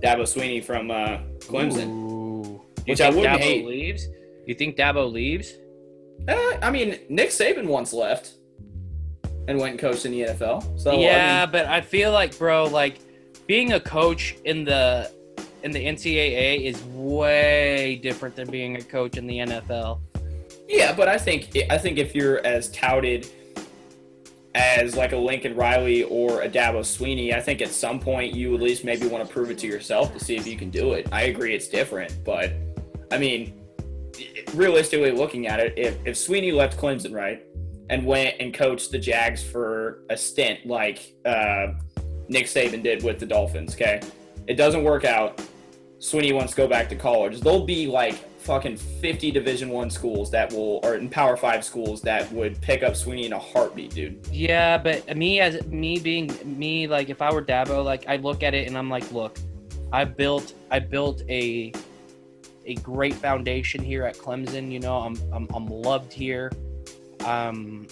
[0.00, 1.88] Dabo Swinney from uh, Clemson.
[1.88, 2.60] Ooh.
[2.86, 3.66] You Which I think wouldn't Dabo hate.
[3.66, 4.06] leaves?
[4.46, 5.52] You think Dabo leaves?
[6.28, 8.32] Uh, I mean, Nick Saban once left
[9.48, 10.78] and went and coached in the NFL.
[10.78, 13.00] So I yeah, mean, but I feel like, bro, like
[13.46, 15.10] being a coach in the
[15.62, 20.00] in the NCAA is way different than being a coach in the NFL.
[20.70, 23.26] Yeah, but I think I think if you're as touted
[24.54, 28.54] as like a Lincoln Riley or a Dabo Swinney, I think at some point you
[28.54, 30.92] at least maybe want to prove it to yourself to see if you can do
[30.92, 31.08] it.
[31.10, 32.52] I agree it's different, but
[33.10, 33.60] I mean,
[34.54, 37.42] realistically looking at it, if, if Swinney left Clemson, right,
[37.88, 41.72] and went and coached the Jags for a stint like uh,
[42.28, 44.00] Nick Saban did with the Dolphins, okay,
[44.46, 45.44] it doesn't work out.
[46.00, 47.40] Swinney wants to go back to college.
[47.40, 52.00] There'll be like fucking 50 division one schools that will or in power five schools
[52.00, 56.32] that would pick up swinney in a heartbeat dude Yeah, but me as me being
[56.42, 59.38] me, like if I were Dabo, like I look at it and I'm like, look,
[59.92, 61.72] I built I built a
[62.64, 64.72] a great foundation here at Clemson.
[64.72, 66.50] You know, I'm I'm, I'm loved here.
[67.26, 67.86] Um,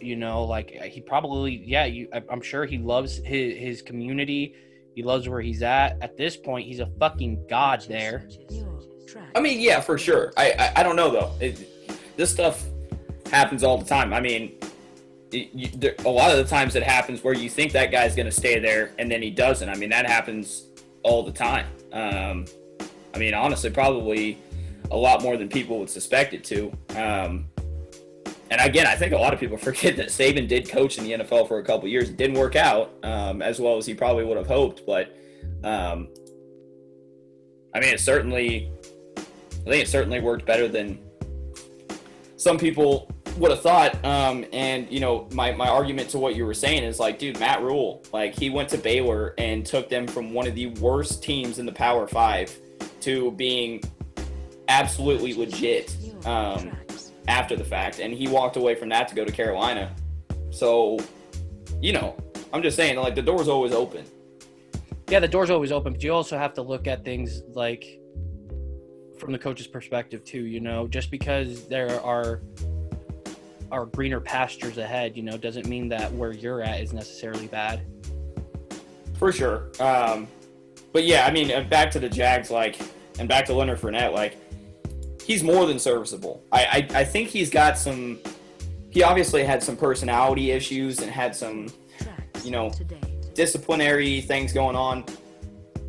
[0.00, 4.56] you know, like he probably yeah, you I'm sure he loves his his community.
[4.96, 5.98] He loves where he's at.
[6.00, 8.26] At this point, he's a fucking god there.
[9.34, 10.32] I mean yeah for sure.
[10.36, 11.32] I i, I don't know though.
[11.38, 11.68] It,
[12.16, 12.64] this stuff
[13.30, 14.14] happens all the time.
[14.14, 14.58] I mean
[15.32, 18.16] it, you, there, a lot of the times it happens where you think that guy's
[18.16, 19.68] going to stay there and then he doesn't.
[19.68, 20.64] I mean that happens
[21.02, 21.66] all the time.
[21.92, 22.46] Um,
[23.14, 24.38] i mean honestly probably
[24.90, 26.72] a lot more than people would suspect it to.
[26.96, 27.48] Um,
[28.50, 31.12] and again, I think a lot of people forget that Saban did coach in the
[31.12, 32.10] NFL for a couple years.
[32.10, 35.16] It didn't work out um, as well as he probably would have hoped, but
[35.64, 36.08] um,
[37.74, 38.70] I mean, it certainly,
[39.18, 40.98] I think it certainly worked better than
[42.36, 44.02] some people would have thought.
[44.04, 47.38] Um, and you know, my my argument to what you were saying is like, dude,
[47.38, 51.22] Matt Rhule, like he went to Baylor and took them from one of the worst
[51.22, 52.56] teams in the Power Five
[53.00, 53.82] to being
[54.68, 55.96] absolutely legit.
[56.24, 56.72] Um.
[57.28, 59.94] After the fact, and he walked away from that to go to Carolina.
[60.50, 60.98] So,
[61.80, 62.16] you know,
[62.52, 64.04] I'm just saying, like the door's always open.
[65.08, 68.00] Yeah, the door's always open, but you also have to look at things like
[69.18, 70.46] from the coach's perspective too.
[70.46, 72.40] You know, just because there are
[73.70, 77.82] are greener pastures ahead, you know, doesn't mean that where you're at is necessarily bad.
[79.18, 79.70] For sure.
[79.80, 80.28] Um,
[80.92, 82.78] but yeah, I mean, back to the Jags, like,
[83.18, 84.36] and back to Leonard Fournette, like,
[85.26, 86.42] he's more than serviceable.
[86.52, 88.18] I, I, I think he's got some.
[88.90, 91.68] He obviously had some personality issues and had some
[92.44, 92.72] you know,
[93.34, 95.04] disciplinary things going on.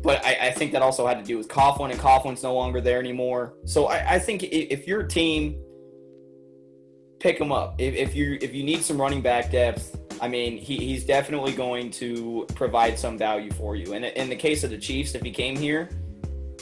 [0.02, 2.80] But I, I think that also had to do with Coughlin, and Coughlin's no longer
[2.80, 3.54] there anymore.
[3.64, 5.60] So I, I think if your team
[7.20, 10.58] pick him up, if, if you if you need some running back depth, I mean
[10.58, 13.94] he, he's definitely going to provide some value for you.
[13.94, 15.88] And in the case of the Chiefs, if he came here,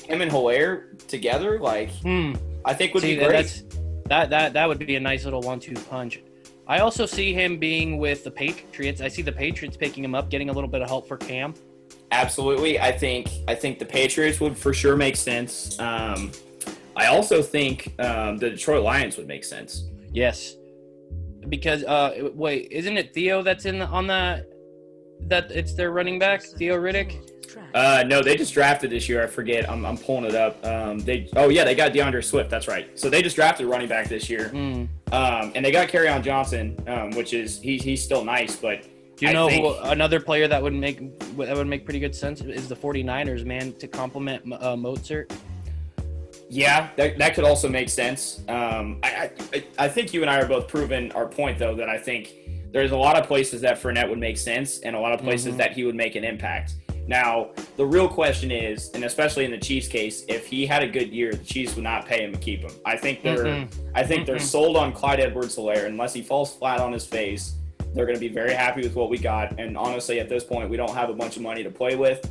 [0.05, 2.35] him and Helaire together, like Hmm.
[2.67, 3.65] I think would See, be that, great.
[4.09, 6.21] that that that would be a nice little one-two punch.
[6.67, 9.01] I also see him being with the Patriots.
[9.01, 11.55] I see the Patriots picking him up, getting a little bit of help for Cam.
[12.11, 12.81] Absolutely.
[12.81, 15.79] I think I think the Patriots would for sure make sense.
[15.79, 16.33] Um,
[16.97, 19.85] I also think um, the Detroit Lions would make sense.
[20.13, 20.57] Yes,
[21.49, 24.47] because uh, wait, isn't it Theo that's in the, on the
[25.29, 27.31] that it's their running back, Theo Riddick?
[27.57, 27.71] Tracks.
[27.75, 29.23] Uh, no, they just drafted this year.
[29.23, 29.69] I forget.
[29.71, 30.65] I'm, I'm pulling it up.
[30.65, 32.51] Um, they oh yeah, they got DeAndre Swift.
[32.51, 32.99] That's right.
[32.99, 34.85] So they just drafted a running back this year, Hmm.
[35.13, 38.83] um, and they got on Johnson, um, which is he's he's still nice, but
[39.17, 40.99] Do you I know think- another player that would make
[41.37, 45.31] that would make pretty good sense is the 49ers, man, to complement uh, Mostert.
[46.49, 48.43] Yeah, that, that could also make sense.
[48.49, 51.89] Um, I, I I think you and I are both proving our point though that
[51.89, 52.35] I think
[52.73, 55.55] there's a lot of places that Fournette would make sense and a lot of places
[55.55, 55.59] Mhm.
[55.59, 56.75] that he would make an impact.
[57.07, 60.89] Now the real question is, and especially in the Chiefs case, if he had a
[60.89, 62.73] good year, the Chiefs would not pay him and keep him.
[62.85, 63.69] I think they're Mhm.
[63.95, 64.41] I think they're Mhm.
[64.41, 67.55] sold on Clyde Edwards-Helaire unless he falls flat on his face.
[67.95, 70.69] They're going to be very happy with what we got, and honestly, at this point,
[70.69, 72.31] we don't have a bunch of money to play with.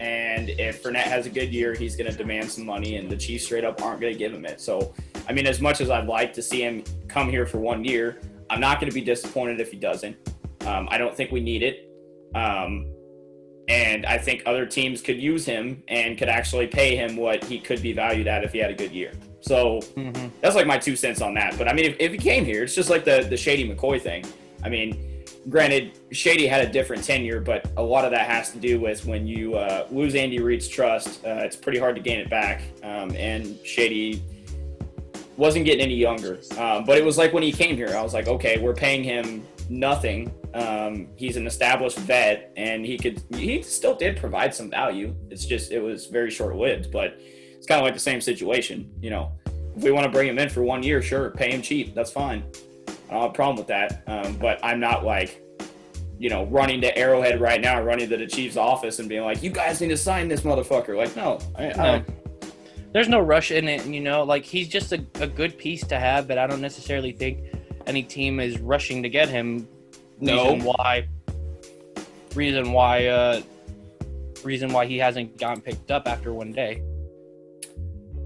[0.00, 3.16] And if Fournette has a good year, he's going to demand some money, and the
[3.16, 4.60] Chiefs straight up aren't going to give him it.
[4.60, 4.92] So,
[5.28, 8.20] I mean, as much as I'd like to see him come here for one year,
[8.50, 10.16] I'm not going to be disappointed if he doesn't.
[10.66, 11.88] Um, I don't think we need it.
[12.34, 12.86] Um,
[13.68, 17.58] and I think other teams could use him and could actually pay him what he
[17.58, 19.12] could be valued at if he had a good year.
[19.40, 20.30] So Mhm.
[20.40, 21.56] that's like my two cents on that.
[21.58, 24.00] But I mean, if, if he came here, it's just like the the Shady McCoy
[24.00, 24.24] thing.
[24.64, 24.96] I mean,
[25.48, 29.06] granted, Shady had a different tenure, but a lot of that has to do with
[29.06, 32.62] when you uh, lose Andy Reid's trust, uh, it's pretty hard to gain it back.
[32.82, 34.22] Um, and Shady
[35.36, 36.40] wasn't getting any younger.
[36.58, 39.04] Um, but it was like when he came here, I was like, okay, we're paying
[39.04, 40.32] him nothing.
[40.54, 45.14] Um, he's an established vet, and he could he still did provide some value.
[45.30, 48.90] It's just it was very short lived, but it's kind of like the same situation,
[49.00, 49.32] you know.
[49.76, 51.94] If we want to bring him in for one year, sure, pay him cheap.
[51.94, 52.44] That's fine.
[53.08, 54.02] I don't have a problem with that.
[54.06, 55.42] Um, but I'm not like
[56.18, 59.42] you know, running to Arrowhead right now, running to the Chiefs office and being like,
[59.42, 61.82] "You guys need to sign this motherfucker." Like, no, I, No.
[61.82, 62.04] I,
[62.92, 64.24] There's no rush in it, you know.
[64.24, 67.44] Like he's just a, a good piece to have, but I don't necessarily think
[67.86, 69.68] any team is rushing to get him.
[70.20, 70.52] No.
[70.54, 71.08] Reason why?
[72.34, 73.06] Reason why?
[73.06, 73.40] Uh,
[74.44, 76.82] reason why he hasn't gotten picked up after one day.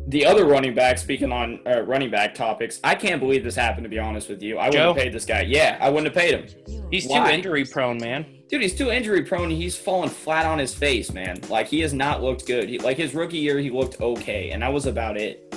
[0.09, 3.85] the other running back, speaking on uh, running back topics, I can't believe this happened.
[3.85, 4.93] To be honest with you, I wouldn't Joe?
[4.95, 5.43] have paid this guy.
[5.43, 6.85] Yeah, I wouldn't have paid him.
[6.91, 7.27] He's Why?
[7.29, 8.27] too injury prone, man.
[8.49, 9.49] Dude, he's too injury prone.
[9.49, 11.41] He's fallen flat on his face, man.
[11.49, 12.69] Like he has not looked good.
[12.69, 15.55] He, like his rookie year, he looked okay, and that was about it.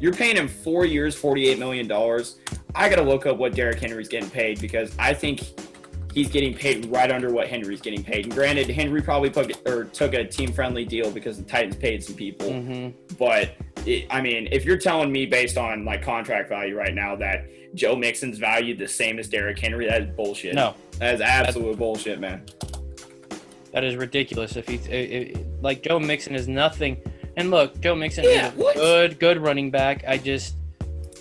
[0.00, 2.38] You're paying him four years, forty-eight million dollars.
[2.76, 5.40] I gotta look up what Derrick Henry's getting paid because I think
[6.12, 8.24] he's getting paid right under what Henry's getting paid.
[8.26, 12.14] And granted, Henry probably put or took a team-friendly deal because the Titans paid some
[12.14, 12.52] people.
[12.52, 12.88] hmm
[13.18, 13.52] But
[13.86, 17.46] it, I mean, if you're telling me based on like contract value right now that
[17.74, 20.54] Joe Mixon's valued the same as Derrick Henry, that is bullshit.
[20.54, 22.42] No, that is absolute bullshit, man.
[23.72, 24.56] that is ridiculous.
[24.56, 26.96] If he's it, it, like Joe Mixon is nothing,
[27.36, 28.74] and look, Joe Mixon Yeah, is a what?
[28.76, 30.04] good, good running back.
[30.08, 30.54] I just,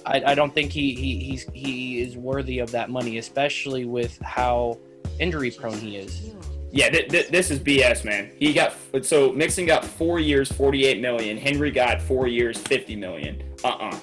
[0.06, 4.18] I, I don't think he, he he's he is worthy of that money, especially with
[4.22, 4.78] how
[5.20, 6.32] injury prone he is.
[6.72, 8.32] Yeah, th- th- this is BS, man.
[8.38, 11.38] He got so Mixon got four years, forty-eight million.
[11.38, 13.42] Henry got four years, fifty million.
[13.64, 14.00] Uh uh-uh.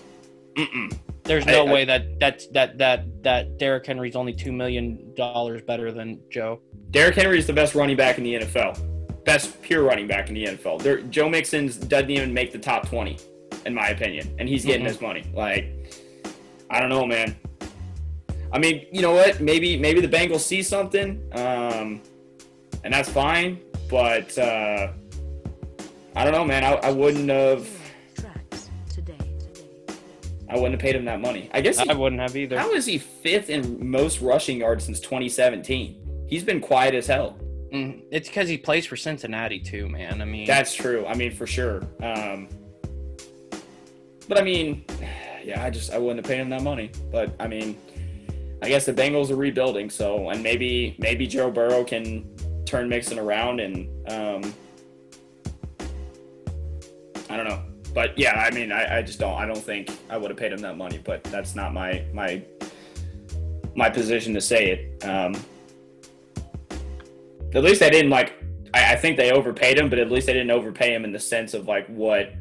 [0.56, 0.98] Mm-mm.
[1.24, 5.14] There's no I- I- way that that's that that that Derrick Henry's only two million
[5.14, 6.60] dollars better than Joe.
[6.90, 9.24] Derrick Henry is the best running back in the NFL.
[9.24, 10.82] Best pure running back in the NFL.
[10.82, 13.18] There, Joe Mixon's doesn't even make the top twenty,
[13.66, 14.88] in my opinion, and he's getting Mhm.
[14.88, 15.24] his money.
[15.34, 15.66] Like,
[16.72, 17.36] I don't know, man.
[18.52, 19.40] I mean, you know what?
[19.40, 22.00] Maybe maybe the Bengals see something, um,
[22.82, 23.60] and that's fine.
[23.88, 24.92] But uh,
[26.16, 26.64] I don't know, man.
[26.64, 27.68] I, I wouldn't have.
[28.18, 29.94] Tracks today, today.
[30.48, 31.50] I wouldn't have paid him that money.
[31.52, 31.78] I guess.
[31.78, 32.58] He, I wouldn't have either.
[32.58, 36.26] how is he fifth in most rushing yards since 2017?
[36.26, 37.38] He's been quiet as hell.
[37.72, 40.20] Mm, It's because he plays for Cincinnati too, man.
[40.20, 41.06] I mean, That's true.
[41.06, 41.82] I mean, for sure.
[42.02, 42.48] Um,
[44.28, 44.84] but I mean,
[45.44, 46.90] yeah, I just I wouldn't have paid him that money.
[47.10, 47.76] But I mean,
[48.62, 52.28] I guess the Bengals are rebuilding, so and maybe maybe Joe Burrow can
[52.64, 54.54] turn Mixon around and um,
[57.28, 57.62] I don't know.
[57.94, 59.34] But yeah, I mean, I, I just don't.
[59.34, 61.00] I don't think I would have paid him that money.
[61.02, 62.42] But that's not my my
[63.74, 65.04] my position to say it.
[65.04, 65.34] Um,
[67.54, 68.34] at least I didn't like.
[68.74, 71.18] I, I think they overpaid him, but at least they didn't overpay him in the
[71.18, 72.32] sense of like what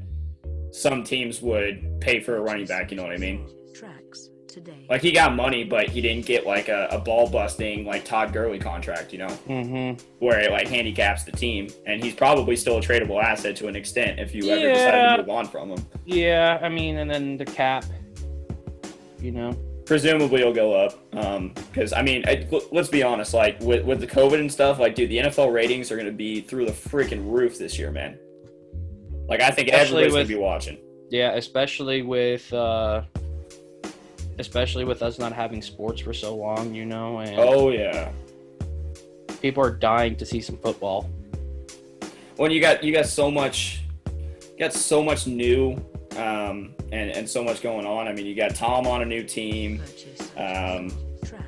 [0.72, 2.92] some teams would pay for a running back.
[2.92, 3.48] You know what I mean?
[3.76, 4.86] Tracks today.
[4.90, 8.34] Like he got money, but he didn't get like a, a ball busting like Todd
[8.34, 9.12] Gurley contract.
[9.14, 13.22] You know, hmm where it like handicaps the team, and he's probably still a tradable
[13.22, 15.86] asset to an extent if you ever decide to move on from him.
[16.06, 16.60] yeah.
[16.62, 17.86] I mean, and then the cap,
[19.20, 19.52] you know.
[19.86, 20.94] presumably it'll go up
[21.72, 23.34] because I mean, I, l- let's be honest.
[23.34, 26.12] Like with with the COVID and stuff, like dude, the NFL ratings are going to
[26.14, 28.18] be through the freaking roof this year, man.
[29.28, 30.78] Like I think Especially everybody's gonna be watching.
[31.10, 33.04] Yeah, especially with uh
[34.40, 38.12] especially with us not having sports for so long, you know, and Oh yeah.
[39.42, 41.10] people are dying to see some football.
[42.38, 45.74] When you got you got so much, you got so much new,
[46.18, 48.08] um, and and so much going on.
[48.08, 49.82] I mean, you got Tom on a new team.
[50.38, 50.92] Um,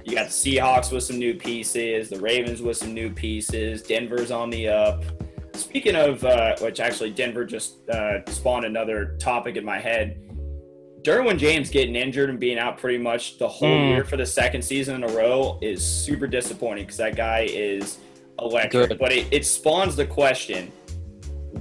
[0.06, 4.32] You got the Seahawks with some new pieces, the Ravens with some new pieces, Denver's
[4.32, 5.04] on the up.
[5.54, 10.20] Speaking of, uh, which actually Denver just uh, spawned another topic in my head.
[11.04, 13.90] Derwin James getting injured and being out pretty much the whole Mm.
[13.90, 17.98] year for the second season in a row is super disappointing because that guy is
[18.40, 18.90] electric.
[18.90, 19.00] Good.
[19.00, 20.72] But it, it spawns the question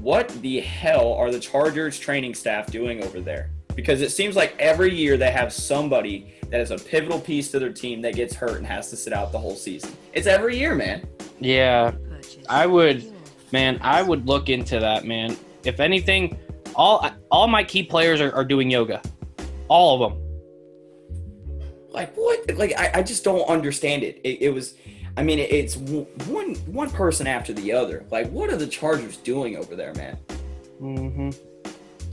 [0.01, 3.51] what the hell are the Chargers training staff doing over there?
[3.77, 7.59] Because it seems like every year they have somebody that is a pivotal piece to
[7.59, 9.93] their team that gets hurt and has to sit out the whole season.
[10.13, 11.07] It's every year, man.
[11.41, 11.93] Yeah,
[12.49, 13.12] I would
[13.53, 15.37] man, I would look into that, man.
[15.65, 16.39] If anything,
[16.75, 19.01] all all my key players are, are doing yoga.
[19.69, 20.23] All of them.
[21.91, 22.57] Like what?
[22.57, 24.21] Like I, I just don't understand it.
[24.25, 24.75] It, it was,
[25.17, 28.05] I mean, it's w- one one person after the other.
[28.11, 30.19] Like what are the Chargers doing over there, man?
[30.81, 31.31] Mm-hmm.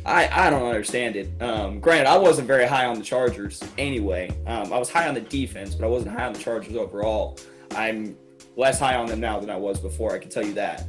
[0.06, 1.30] I, I don't understand it.
[1.42, 4.30] Um, granted, I wasn't very high on the Chargers anyway.
[4.48, 7.38] Um, I was high on the defense, but I wasn't high on the Chargers overall.
[7.76, 8.18] I'm
[8.56, 10.14] less high on them now than I was before.
[10.14, 10.88] I can tell you that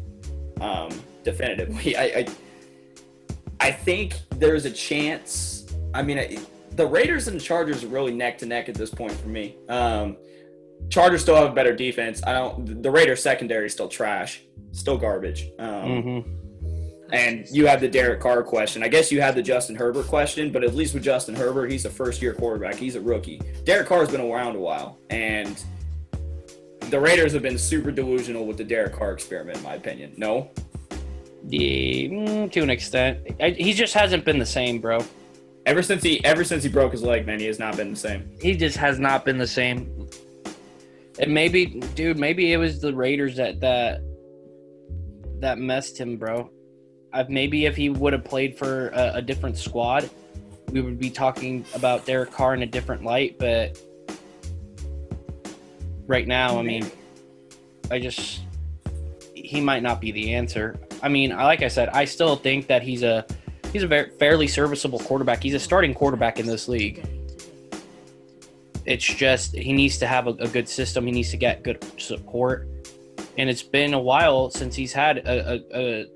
[0.61, 0.91] um,
[1.24, 1.97] definitively.
[1.97, 2.27] I, I
[3.61, 5.66] I think there's a chance.
[5.93, 6.39] I mean, I,
[6.77, 9.57] the Raiders and the Chargers are really neck to neck at this point for me.
[9.69, 10.16] Um,
[10.89, 12.23] Chargers still have a better defense.
[12.27, 12.82] I don't.
[12.82, 14.41] The Raiders secondary is still trash,
[14.73, 15.51] still garbage.
[15.59, 17.12] Um, Mm-hmm.
[17.12, 18.82] and you have the Derek Carr question.
[18.82, 21.85] I guess you have the Justin Herbert question, but at least with Justin Herbert, he's
[21.85, 22.77] a first year quarterback.
[22.77, 23.41] He's a rookie.
[23.65, 25.62] Derek Carr's been around a while, and
[26.91, 30.12] the Raiders have been super delusional with the Derek Carr experiment, in my opinion.
[30.17, 30.51] No,
[31.49, 33.27] Yeah, mm, to an extent.
[33.41, 35.05] I, he just hasn't been the same, bro.
[35.67, 37.97] ever since he ever since he broke his leg, man, he has not been the
[37.97, 38.31] same.
[38.41, 40.09] He just has not been the same.
[41.19, 44.01] And maybe, dude, maybe it was the Raiders that that
[45.41, 46.51] that messed him, bro.
[47.12, 50.09] Uh, maybe if he would have played for a, a different squad,
[50.71, 53.37] we would be talking about Derek Carr in a different light.
[53.39, 53.79] But
[56.11, 56.91] right now, I mean,
[57.91, 58.41] I just
[59.32, 60.78] he might not be the answer.
[61.03, 63.24] I mean, like I said, I still think that he's a
[63.73, 65.43] he's a very, fairly serviceable quarterback.
[65.43, 67.07] He's a starting quarterback in this league.
[68.85, 71.07] It's just he needs to have a, a good system.
[71.07, 72.69] He needs to get good support,
[73.39, 76.07] and it's been a while since he's had a, a, a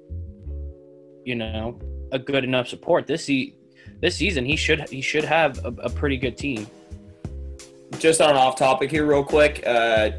[1.25, 1.79] you know
[2.11, 3.07] a good enough support.
[3.07, 3.55] This se-
[4.01, 6.67] this season, he should he should have a pretty good team.
[7.99, 9.63] Just on an off topic here, real quick.
[9.67, 10.11] Uh,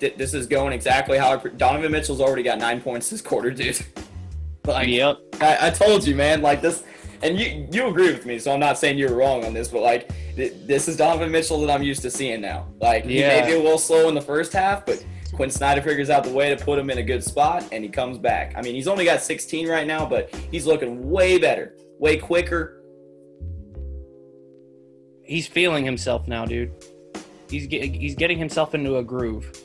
[0.00, 3.20] th- this is going exactly how I pre- Donovan Mitchell's already got nine points this
[3.20, 3.78] quarter, dude.
[4.64, 5.18] like, yep.
[5.40, 6.42] I, I told you, man.
[6.42, 6.84] Like this,
[7.22, 9.68] and you you agree with me, so I'm not saying you were wrong on this,
[9.68, 12.66] but like th- this is Donovan Mitchell that I'm used to seeing now.
[12.80, 13.40] Like he Yeah.
[13.40, 16.32] may be a little slow in the first half, but Quin Snyder figures out the
[16.32, 18.54] way to put him in a good spot, and he comes back.
[18.56, 22.82] I mean, he's only got 16 right now, but he's looking way better, way quicker.
[25.24, 26.72] He's feeling himself now, dude.
[27.48, 29.62] He's get, he's getting himself into a groove.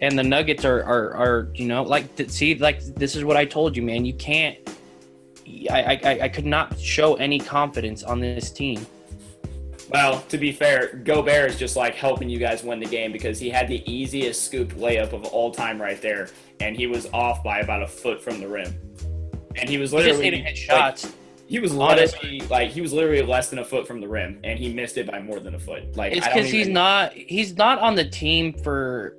[0.00, 3.44] And the Nuggets are are, are you know like see like this is what I
[3.44, 4.04] told you, man.
[4.04, 4.56] You can't.
[5.70, 8.86] I, I I could not show any confidence on this team.
[9.90, 13.40] Well, to be fair, Gobert is just like helping you guys win the game because
[13.40, 16.28] he had the easiest scoop layup of all time right there,
[16.60, 18.72] and he was off by about a foot from the rim.
[19.56, 21.12] And he was He just literally hit like, shots.
[21.50, 24.56] He was literally like he was literally less than a foot from the rim, and
[24.56, 25.96] he missed it by more than a foot.
[25.96, 29.16] Like it's I don't because he's not he's not on the team for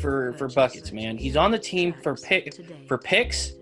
[0.00, 1.18] for for buckets, man.
[1.18, 2.54] He's on the team for pick
[2.86, 3.54] for picks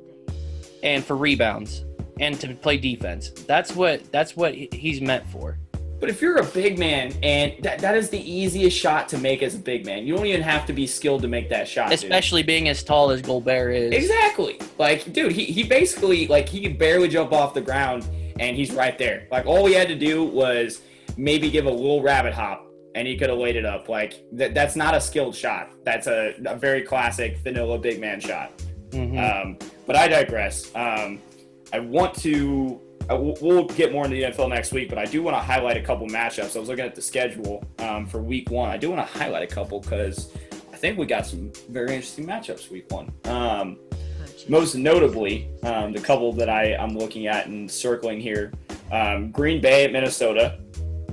[0.83, 1.87] and for rebounds
[2.21, 3.31] and to play defense.
[3.31, 5.59] That's what that's what he's meant for.
[6.01, 9.43] But if you're a big man, and that, that is the easiest shot to make
[9.43, 11.91] as a big man, you don't even have to be skilled to make that shot.
[11.91, 11.95] dude.
[11.95, 13.93] Especially being as tall as Gobert is.
[13.93, 14.59] Exactly.
[14.79, 18.09] Like, dude, he, he basically like he could barely jump off the ground,
[18.39, 19.29] and he's right there.
[19.31, 20.81] Like all he had to do was
[21.19, 23.89] maybe give a little rabbit hop, and he could have laid it up.
[23.91, 25.71] Like that that's not a skilled shot.
[25.85, 28.53] That's a, a very classic vanilla big man shot.
[28.91, 29.19] Mhm.
[29.45, 30.75] Um, but I digress.
[30.75, 31.21] Um,
[31.75, 32.81] I want to.
[33.09, 35.41] I w- we'll get more into the NFL next week, but I do want to
[35.41, 36.55] highlight a couple matchups.
[36.55, 38.71] I was looking at the schedule um, for Week One.
[38.71, 40.33] I do want to highlight a couple because
[40.73, 43.13] I think we got some very interesting matchups Week One.
[43.25, 43.79] Um,
[44.49, 48.53] most notably, um, the couple that I, I'm looking at and circling here:
[48.93, 50.61] um, Green Bay at Minnesota.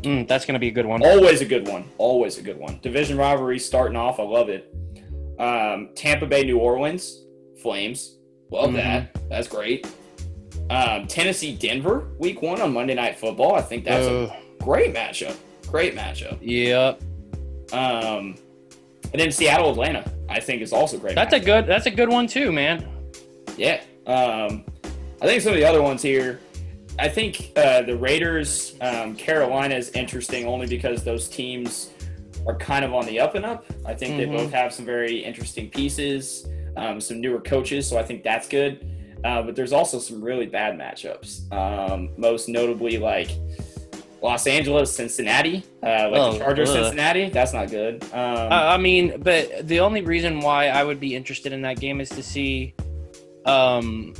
[0.01, 1.03] Mm, that's gonna be a good one.
[1.03, 1.84] Always a good one.
[1.97, 2.80] Always a good one.
[2.84, 4.19] Division rivalry starting off.
[4.19, 4.73] I love it.
[5.39, 7.23] Um, Tampa Bay, New Orleans,
[7.61, 8.18] Flames.
[8.51, 8.76] Love Mhm.
[8.76, 9.30] that.
[9.30, 9.88] That's great.
[10.69, 13.56] Um, Tennessee, Denver, week one on Monday Night Football.
[13.56, 14.30] I think that's Ugh.
[14.30, 15.35] a great matchup.
[15.68, 16.38] Great matchup.
[16.41, 17.02] Yep.
[17.73, 18.35] Um,
[19.14, 21.15] and then Seattle, Atlanta, I think is also great.
[21.15, 22.85] That's a good that's a good one too, man.
[23.57, 23.81] Yeah.
[24.06, 24.65] Um,
[25.22, 26.39] I think some of the other ones here.
[26.99, 31.91] I think uh, the Raiders, um, Carolina is interesting only because those teams
[32.48, 33.65] are kind of on the up and up.
[33.85, 34.18] I think Mhm.
[34.18, 38.48] they both have some very interesting pieces, um, some newer coaches, so I think that's
[38.48, 38.85] good.
[39.23, 41.52] Uh, but there's also some really bad matchups.
[41.52, 43.30] Um, most notably, like
[44.22, 46.76] Los Angeles, Cincinnati, uh, like Oh, the Chargers, ugh.
[46.84, 47.30] Cincinnati.
[47.30, 48.03] That's not good.
[48.06, 51.80] Um, Uh, I mean, but the only reason why I would be interested in that
[51.80, 52.73] game is to see
[53.45, 54.14] um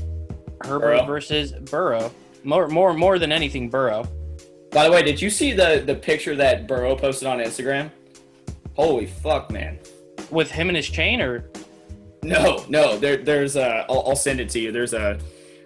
[0.64, 1.06] Herbert Burrow.
[1.06, 2.12] versus Burrow.
[2.44, 4.08] More more more than anything Burrow.
[4.72, 7.92] By the way, did you see the the picture that Burrow posted on Instagram?
[8.76, 9.80] Holy fuck, man!
[10.30, 11.50] With him and his chain or
[12.28, 12.98] No, no.
[12.98, 13.86] There, there's a.
[13.90, 14.72] I'll, I'll send it to you.
[14.72, 15.18] There's a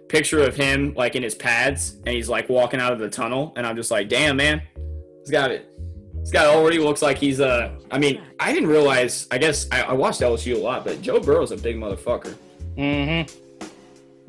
[0.09, 3.53] picture of him like in his pads, and he's like walking out of the tunnel,
[3.55, 4.61] and I'm just like, damn, man,
[5.21, 5.67] he's got it.
[6.15, 7.71] This guy already looks like he's uh.
[7.89, 9.27] I mean, I didn't realize.
[9.31, 12.35] I guess I, I watched LSU a lot, but Joe Burrow's a big motherfucker.
[12.77, 13.59] Mm-hmm.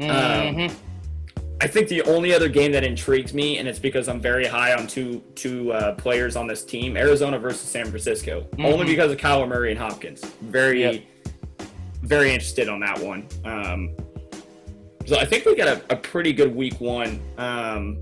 [0.03, 0.75] Um, Mm-hmm.
[1.61, 4.75] I think the only other game that intrigues me, and it's because I'm very high
[4.75, 8.47] on two two uh, players on this team: Arizona versus San Francisco.
[8.59, 8.87] Only Mhm.
[8.87, 10.25] because of Kyler Murray and Hopkins.
[10.41, 11.03] Very, Yep.
[12.13, 13.27] Very interested on that one.
[13.47, 13.97] Um,
[15.07, 17.21] so I think we got a, a pretty good week one.
[17.39, 17.99] Um,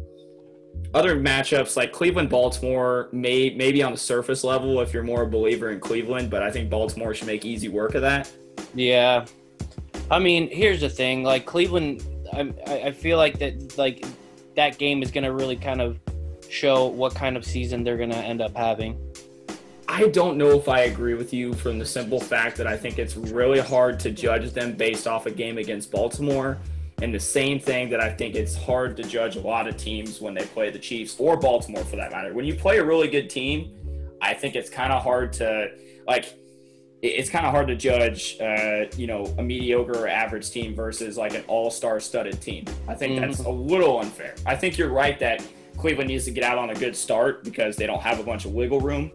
[0.95, 5.29] other matchups like Cleveland, Baltimore, may maybe on the surface level if you're more a
[5.29, 8.29] believer in Cleveland, but I think Baltimore should make easy work of that.
[8.75, 9.27] Yeah.
[10.11, 11.23] I mean, here's the thing.
[11.23, 14.05] Like Cleveland, I, I feel like that like
[14.57, 16.01] that game is gonna really kind of
[16.49, 18.99] show what kind of season they're gonna end up having.
[19.93, 23.01] I don't know if I agree with you from the simple fact that I think
[23.01, 26.59] it's really hard to judge them based off a game against Baltimore.
[27.03, 30.21] And the same thing that I think it's hard to judge a lot of teams
[30.21, 32.33] when they play the Chiefs or Baltimore for that matter.
[32.33, 33.73] When you play a really good team,
[34.23, 35.73] I think it's kind of hard to
[36.07, 36.35] like
[37.03, 41.17] it's kind of hard to judge, uh, you know, a mediocre or average team versus
[41.17, 42.65] like an all-star studded team.
[42.87, 43.21] I think Mhm.
[43.23, 44.35] that's a little unfair.
[44.47, 45.43] I think you're right that
[45.79, 48.45] Cleveland needs to get out on a good start because they don't have a bunch
[48.45, 49.11] of wiggle room.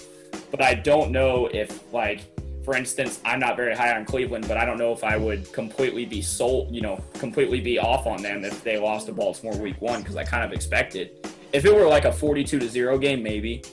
[0.52, 2.22] But I don't know if, like,
[2.66, 5.52] for instance, I'm not very high on Cleveland, but I don't know if I would
[5.54, 9.56] completely be sold, you know, completely be off on them if they lost to Baltimore
[9.58, 11.28] week one because I kind of expected.
[11.54, 13.64] If it were like a 42 to zero game, maybe.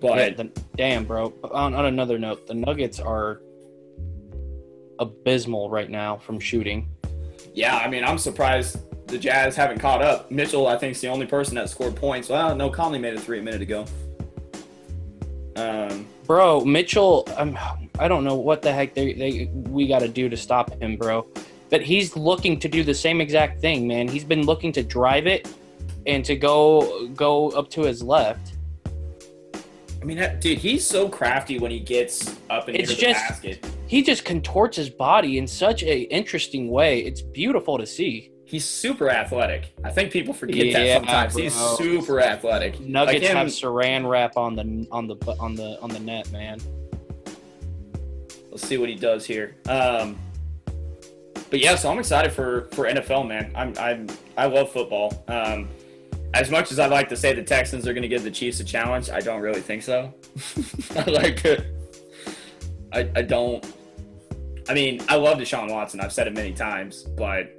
[0.00, 1.34] But Yeah, the, damn, bro.
[1.50, 3.40] On, on another note, the Nuggets are
[5.00, 6.88] abysmal right now from shooting.
[7.54, 8.78] Yeah, I mean, I'm surprised
[9.08, 10.30] the Jazz haven't caught up.
[10.30, 12.28] Mitchell, I think, is the only person that scored points.
[12.28, 13.84] Well, no, Conley made a three a minute ago.
[15.56, 17.58] Um, Bro, Mitchell, um,
[17.98, 20.96] I don't know what the heck they, they we got to do to stop him,
[20.96, 21.26] bro.
[21.68, 24.08] But he's looking to do the same exact thing, man.
[24.08, 25.52] He's been looking to drive it
[26.06, 28.54] and to go go up to his left.
[30.00, 33.66] I mean, that- dude, he's so crafty when he gets up and It's just- basket.
[33.86, 37.00] He just contorts his body in such a interesting way.
[37.00, 38.30] It's beautiful to see.
[38.52, 39.72] He's super athletic.
[39.82, 41.34] I think people forget Yeah, that sometimes.
[41.34, 42.78] He's super athletic.
[42.80, 46.60] Nuggets Like have Saran wrap on the on the on the on the net, man.
[48.50, 49.56] Let's see what he does here.
[49.70, 50.18] Um,
[51.48, 53.52] but yeah, so I'm excited for for NFL, man.
[53.54, 54.06] I'm I'm
[54.36, 55.24] I love football.
[55.28, 55.70] Um,
[56.34, 58.60] as much as I like to say the Texans are going to give the Chiefs
[58.60, 60.12] a challenge, I don't really think so.
[60.94, 61.64] I like it.
[62.92, 63.64] I I don't.
[64.68, 66.00] I mean, I love Deshaun Watson.
[66.00, 67.50] I've said it many times, but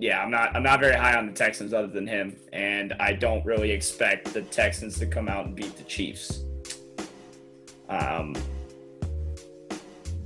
[0.00, 3.12] yeah, I'm not I'm not very high on the Texans other than him, and I
[3.12, 6.42] don't really expect the Texans to come out and beat the Chiefs.
[7.90, 8.34] Um,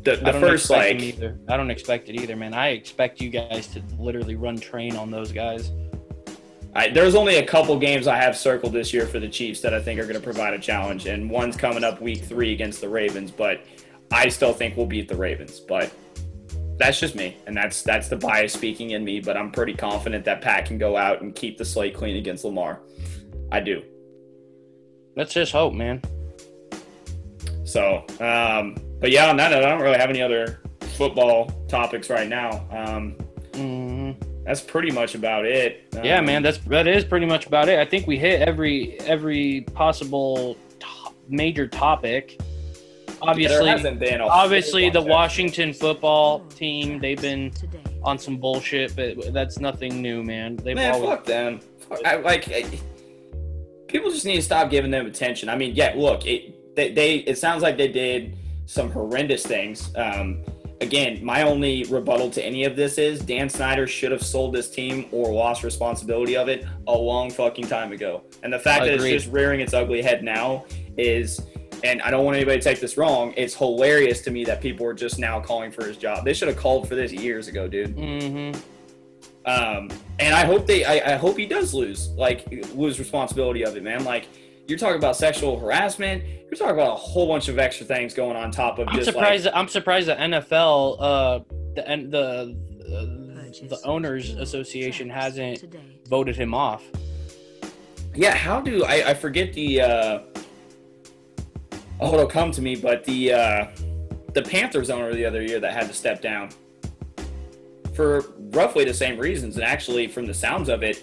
[0.05, 1.39] the, the first like either.
[1.49, 2.55] I don't expect it either, man.
[2.55, 5.73] I expect you guys to literally run train on those guys.
[6.77, 9.75] I, there's only a couple games I have circled this year for the Chiefs that
[9.75, 12.81] I think are going to provide a challenge, and one's coming up week three against
[12.81, 13.33] the Ravens.
[13.33, 13.65] But
[14.13, 15.59] I still think we'll beat the Ravens.
[15.59, 15.93] But
[16.79, 19.21] that's just me, and that's that's the bias speaking in me.
[19.21, 22.45] But I'm pretty confident that Pat can go out and keep the slate clean against
[22.45, 22.81] Lamar.
[23.53, 23.83] I do.
[25.17, 26.03] Let's just hope, man.
[27.65, 30.61] So, um, but yeah, on that note, I don't really have any other
[30.97, 32.67] football topics right now.
[32.71, 33.13] Um,
[33.55, 34.13] hmm
[34.45, 35.85] that's pretty much about it.
[36.03, 36.43] Yeah, Um, man.
[36.43, 37.79] That's that is pretty much about it.
[37.79, 40.87] I think we hit every every possible to-
[41.29, 42.39] major topic.
[43.27, 47.53] There Obviously, hasn't been a obviously the bunch of- Washington football team they've been
[48.03, 50.57] on some bullshit, but that's nothing new, man.
[50.57, 51.61] They've Man, always fuck them.
[52.05, 52.65] I, like, I,
[53.89, 55.49] people just need to stop giving them attention.
[55.49, 58.37] I mean, yeah, look, it they, they it sounds like they did
[58.67, 59.91] some horrendous things.
[59.97, 60.43] Um,
[60.81, 64.71] again, my only rebuttal to any of this is Dan Snyder should have sold this
[64.71, 68.23] team or lost responsibility of it a long fucking time ago.
[68.43, 70.65] And the fact that it's just rearing its ugly head now
[70.97, 71.41] is.
[71.85, 73.33] And I don't want anybody to take this wrong.
[73.37, 76.25] It's hilarious to me that people are just now calling for his job.
[76.25, 77.91] They should have called for this years ago, dude.
[77.95, 78.53] hmm
[79.45, 83.77] Um, and I hope they, I, I hope he does lose, like, lose responsibility of
[83.77, 84.03] it, man.
[84.05, 84.29] Like,
[84.67, 86.25] you're talking about sexual harassment.
[86.25, 89.07] You're talking about a whole bunch of extra things going on top of I'm just
[89.11, 89.45] surprised.
[89.45, 91.41] like, I'm surprised the NFL, uh,
[91.75, 95.63] the and the uh, the owners association hasn't
[96.09, 96.83] voted him off.
[98.15, 98.35] yeah.
[98.35, 99.11] How do I?
[99.11, 99.81] I forget the.
[99.83, 100.19] Uh,
[102.01, 103.67] oh, it'll come to me, but the uh,
[104.33, 106.51] the Panthers owner the other year that had to step down
[107.95, 111.03] for roughly the same reasons, and actually, from the sounds of it,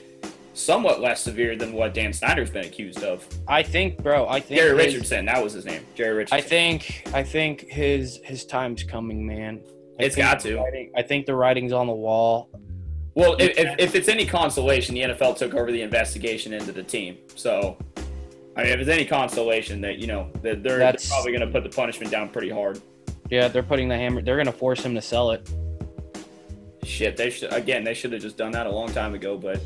[0.54, 3.26] somewhat less severe than what Dan Snyder's been accused of.
[3.48, 4.28] I think, bro.
[4.28, 5.86] I think Jerry his- Richardson, that was his name.
[5.96, 6.38] Jerry Richardson.
[6.38, 9.62] I think I think his his time's coming, man.
[10.00, 10.58] I It's got to.
[10.58, 12.50] writing- I think the writing's on the wall.
[13.14, 16.82] Well, if, if, if it's any consolation, the NFL took over the investigation into the
[16.84, 17.18] team.
[17.36, 17.78] So,
[18.56, 21.52] I mean, if it's any consolation, that you know that they're, they're probably going to
[21.52, 22.82] put the punishment down pretty hard.
[23.32, 24.22] Yeah, they're putting the hammer.
[24.22, 25.50] They're gonna force him to sell it.
[26.84, 27.86] Shit, they should again.
[27.86, 29.38] They should have just done that a long time ago.
[29.38, 29.62] But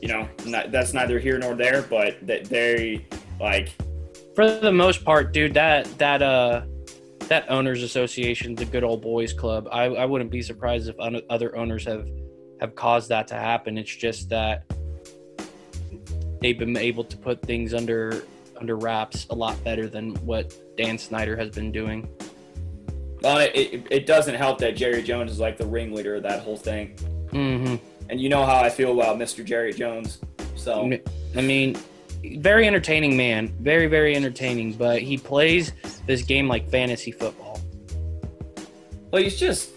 [0.00, 1.82] you know, not, that's neither here nor there.
[1.82, 3.06] But that they
[3.38, 3.70] like,
[4.34, 6.62] For the most part, dude, that that uh
[7.28, 9.68] that owners association's a good old boys club.
[9.70, 12.08] I, I wouldn't be surprised if un- other owners have
[12.60, 13.78] have caused that to happen.
[13.78, 14.64] It's just that
[16.40, 18.24] they've been able to put things under
[18.58, 22.06] under wraps a lot better than what Dan Snyder has been doing.
[23.22, 26.40] well, it, it, it doesn't help that Jerry Jones is like the ringleader of that
[26.42, 26.88] whole thing.
[27.30, 27.76] hmm
[28.10, 29.44] And you know how I feel about Mr.
[29.44, 30.20] Jerry Jones.
[30.56, 30.92] So
[31.36, 31.78] I mean,
[32.38, 34.74] very entertaining man, very very entertaining.
[34.74, 35.72] But he plays
[36.06, 37.60] this game like fantasy football.
[39.10, 39.70] Well, he's just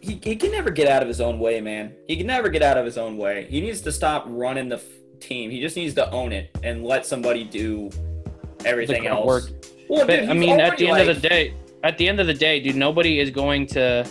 [0.00, 1.94] he, he can never get out of his own way, man.
[2.06, 3.46] He can never get out of his own way.
[3.48, 4.78] He needs to stop running the
[5.22, 5.50] team.
[5.50, 7.90] He just needs to own it and let somebody do
[8.64, 9.26] everything else.
[9.26, 9.44] work.
[9.88, 12.26] Well, But dude, I mean, at the end of the day, at the end of
[12.26, 14.06] the day, dude, nobody is going to.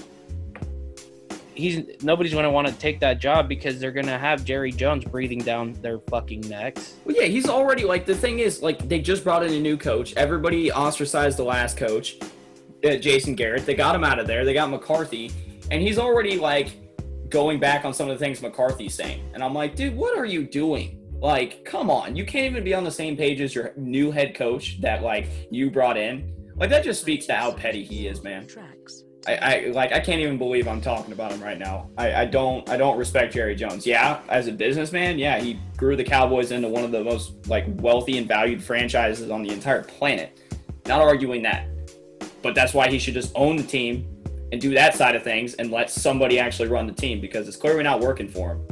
[1.53, 4.71] He's nobody's going to want to take that job because they're going to have Jerry
[4.71, 6.95] Jones breathing down their fucking necks.
[7.05, 9.77] Well, yeah, he's already like the thing is like they just brought in a new
[9.77, 10.13] coach.
[10.15, 12.17] Everybody ostracized the last coach,
[12.83, 13.65] uh, Jason Garrett.
[13.65, 14.45] They got him out of there.
[14.45, 15.31] They got McCarthy,
[15.69, 16.71] and he's already like
[17.29, 19.23] going back on some of the things McCarthy's saying.
[19.33, 21.00] And I'm like, dude, what are you doing?
[21.21, 24.33] Like, come on, you can't even be on the same page as your new head
[24.33, 26.33] coach that like you brought in.
[26.55, 28.47] Like that just speaks to how petty he is, man.
[29.27, 31.91] I, I like I can't even believe I'm talking about him right now.
[31.95, 33.85] I, I don't I don't respect Jerry Jones.
[33.85, 37.65] Yeah, as a businessman, yeah, he grew the Cowboys into one of the most like
[37.75, 40.39] wealthy and valued franchises on the entire planet.
[40.87, 41.67] Not arguing that.
[42.41, 44.07] But that's why he should just own the team
[44.51, 47.57] and do that side of things and let somebody actually run the team because it's
[47.57, 48.67] clearly not working for him.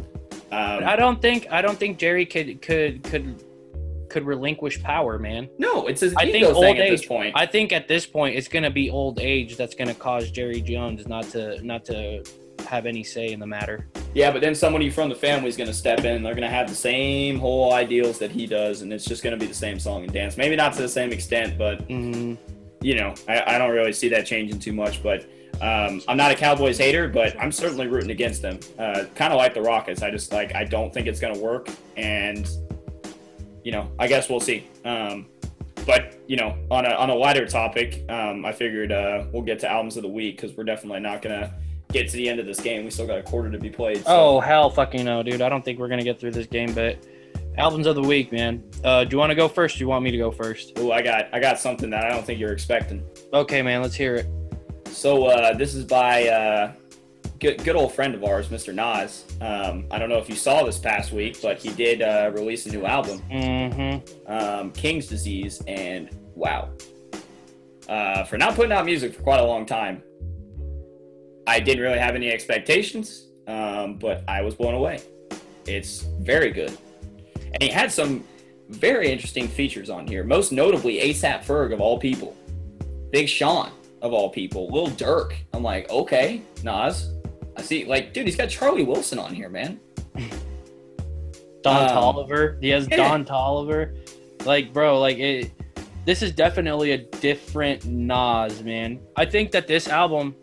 [0.51, 3.43] Um, I don't think I don't think Jerry could could could
[4.09, 5.49] could relinquish power, man.
[5.59, 7.07] no, it's his I think old at this age.
[7.07, 7.34] point.
[7.35, 10.31] I think at this point it's going to be old age that's going to cause
[10.31, 12.23] Jerry Jones not to not to
[12.67, 13.88] have any say in the matter.
[14.13, 16.41] Yeah, but then somebody from the family is going to step in and they're going
[16.49, 19.45] to have the same whole ideals that he does, and it's just going to be
[19.47, 20.35] the same song and dance.
[20.38, 22.35] Maybe not to the same extent, but hmm
[22.81, 25.03] you know, I, I don't really see that changing too much.
[25.03, 25.30] But
[25.61, 28.60] um, I'm not a Cowboys hater, but I'm certainly rooting against them.
[28.77, 30.02] Uh, kind of like the Rockets.
[30.02, 32.48] I just like I don't think it's going to work, and
[33.64, 34.68] you know, I guess we'll see.
[34.86, 35.27] Um,
[35.86, 39.60] but you know, on a on a lighter topic, um, I figured uh, we'll get
[39.60, 41.53] to albums of the week because we're definitely not going to
[41.91, 42.84] get to the end of this game.
[42.86, 43.98] We still got a quarter to be played.
[43.98, 45.41] so- Oh hell, fucking no, dude!
[45.41, 46.98] I don't think we're going to get through this game, but
[47.57, 48.64] albums of the week, man.
[48.84, 49.76] Uh, do you want to go first?
[49.76, 50.73] Or do you want me to go first?
[50.77, 53.03] Oh, I got I got something that I don't think you're expecting.
[53.34, 53.81] Okay, man.
[53.81, 54.27] Let's hear it.
[54.99, 56.73] So uh, this is by uh,
[57.39, 58.73] good good old friend of ours, Mr.
[58.73, 59.23] Nas.
[59.39, 62.65] Um, I don't know if you saw this past week, but he did uh, release
[62.65, 64.30] a new album, Mm-hmm.
[64.30, 66.67] um, King's Disease, and wow,
[67.88, 70.03] uh, for not putting out music for quite a long time,
[71.47, 74.99] I didn't really have any expectations, um, but I was blown away.
[75.65, 76.77] It's very good,
[77.53, 78.26] and he had some
[78.67, 80.26] very interesting features on here.
[80.26, 82.35] Most notably, ASAP Ferg of all people,
[83.13, 83.71] Big Sean
[84.01, 85.34] of all people, Lil Durk.
[85.53, 87.13] I'm like, okay, Nas.
[87.57, 89.80] I see, like, dude, he's got Charlie Wilson on here, man.
[91.61, 92.61] Don Um, Toliver.
[92.61, 92.97] He has yeah.
[92.97, 93.95] Don Toliver.
[94.45, 95.51] Like, bro, like it.
[96.05, 98.99] This is definitely a different Nas, man.
[99.15, 100.34] I think that this album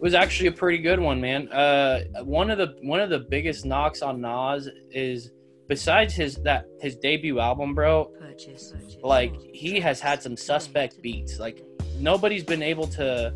[0.00, 1.48] was actually a pretty good one, man.
[1.50, 5.30] Uh, one of the one of the biggest knocks on Nas is
[5.68, 8.06] besides his that his debut album, bro.
[8.20, 8.74] Purchase.
[9.02, 11.38] Like he has had some suspect beats.
[11.38, 11.62] Like
[11.98, 13.32] nobody's been able to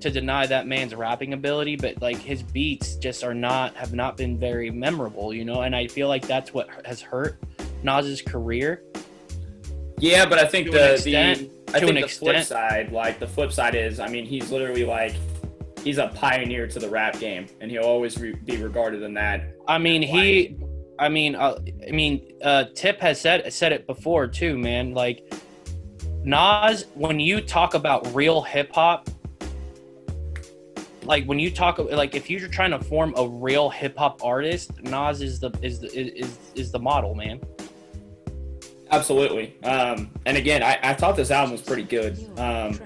[0.00, 4.16] to deny that man's rapping ability, but like his beats just are not have not
[4.16, 5.62] been very memorable, you know.
[5.62, 7.38] And I feel like that's what has hurt
[7.82, 8.82] Nas's career.
[9.98, 12.44] Yeah, but I think To an the, extent- the I to think an the flip
[12.44, 15.14] side, like the flip side is, I mean, he's literally like
[15.82, 19.54] he's a pioneer to the rap game, and he'll always re- be regarded in that.
[19.66, 20.56] I mean, he,
[20.98, 21.56] I mean, uh,
[21.88, 24.92] I mean, uh, Tip has said said it before too, man.
[24.94, 25.32] Like
[26.24, 29.08] Nas, when you talk about real hip hop,
[31.02, 34.82] like when you talk like if you're trying to form a real hip hop artist,
[34.82, 37.40] Nas is the is the is is the model, man.
[38.90, 39.56] Absolutely.
[39.64, 42.18] Um, and again, I, I thought this album was pretty good.
[42.38, 42.78] Um,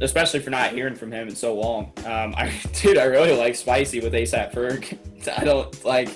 [0.00, 1.92] especially for not hearing from him in so long.
[2.04, 4.98] Um, I, dude, I really like Spicy with ASAP Ferg.
[5.38, 6.08] I don't like.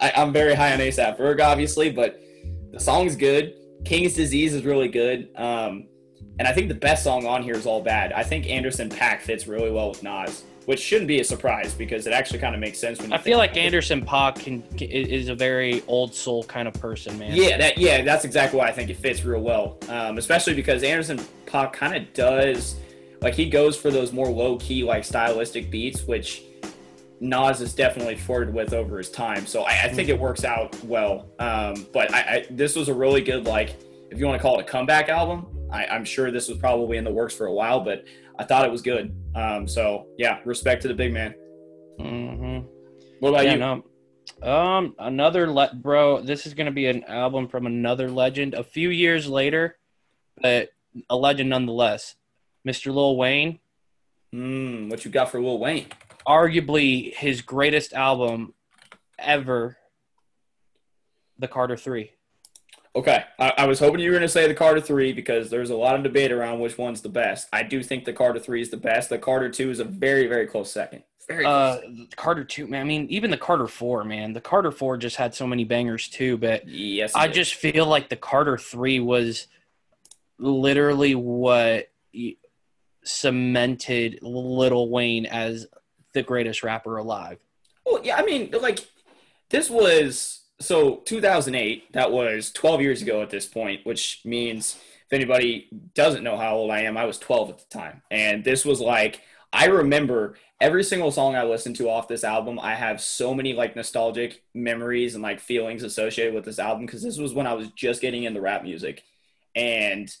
[0.00, 2.20] I, I'm very high on ASAP Ferg, obviously, but
[2.70, 3.54] the song's good.
[3.84, 5.28] King's Disease is really good.
[5.36, 5.86] Um,
[6.38, 8.12] and I think the best song on here is All Bad.
[8.12, 12.06] I think Anderson Paak fits really well with Nas, which shouldn't be a surprise because
[12.06, 13.60] it actually kind of makes sense when I feel like it.
[13.60, 17.36] Anderson Paak can, can is a very old soul kind of person, man.
[17.36, 19.78] Yeah, that yeah, that's exactly why I think it fits real well.
[19.88, 22.76] Um, especially because Anderson Paak kind of does
[23.20, 26.42] like he goes for those more low key like stylistic beats, which
[27.24, 29.46] Nas has definitely flirted with over his time.
[29.46, 31.28] So I, I think it works out well.
[31.38, 33.74] Um, but I, I this was a really good like
[34.10, 35.46] if you want to call it a comeback album.
[35.72, 38.04] I, I'm sure this was probably in the works for a while, but
[38.38, 39.16] I thought it was good.
[39.34, 41.34] Um, so yeah, respect to the big man.
[41.98, 42.58] hmm
[43.20, 43.58] What about yeah, you?
[43.58, 43.84] no.
[44.42, 46.20] Um, another le- bro.
[46.20, 48.54] This is gonna be an album from another legend.
[48.54, 49.78] A few years later,
[50.40, 50.70] but
[51.08, 52.16] a legend nonetheless.
[52.66, 52.94] Mr.
[52.94, 53.58] Lil Wayne,
[54.34, 55.86] Mm, what you got for Lil Wayne?
[56.26, 58.54] Arguably his greatest album
[59.18, 59.76] ever.
[61.38, 62.12] The Carter Three.
[62.96, 65.70] Okay, I, I was hoping you were going to say the Carter three because there's
[65.70, 67.48] a lot of debate around which one's the best.
[67.52, 69.08] I do think the Carter three is the best.
[69.08, 71.02] The Carter two is a very very close second.
[71.26, 72.06] Very Uh, close.
[72.14, 72.82] Carter two, man.
[72.82, 74.32] I mean, even the Carter four, man.
[74.32, 77.34] The Carter four just had so many bangers too, but yes, I is.
[77.34, 79.48] just feel like the Carter three was
[80.38, 82.36] literally what y-
[83.02, 85.66] cemented Lil Wayne as
[86.14, 87.38] the greatest rapper alive.
[87.84, 88.80] Well, yeah, I mean, like
[89.50, 91.92] this was so 2008.
[91.92, 96.56] That was 12 years ago at this point, which means if anybody doesn't know how
[96.56, 99.20] old I am, I was 12 at the time, and this was like
[99.52, 102.58] I remember every single song I listened to off this album.
[102.58, 107.04] I have so many like nostalgic memories and like feelings associated with this album because
[107.04, 109.04] this was when I was just getting into rap music,
[109.54, 110.14] and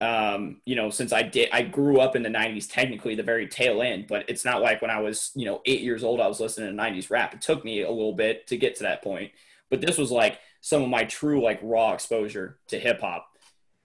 [0.00, 3.46] um, you know, since I did, I grew up in the 90s, technically the very
[3.46, 6.28] tail end, but it's not like when I was, you know, eight years old, I
[6.28, 7.34] was listening to 90s rap.
[7.34, 9.32] It took me a little bit to get to that point,
[9.70, 13.28] but this was like some of my true, like, raw exposure to hip hop.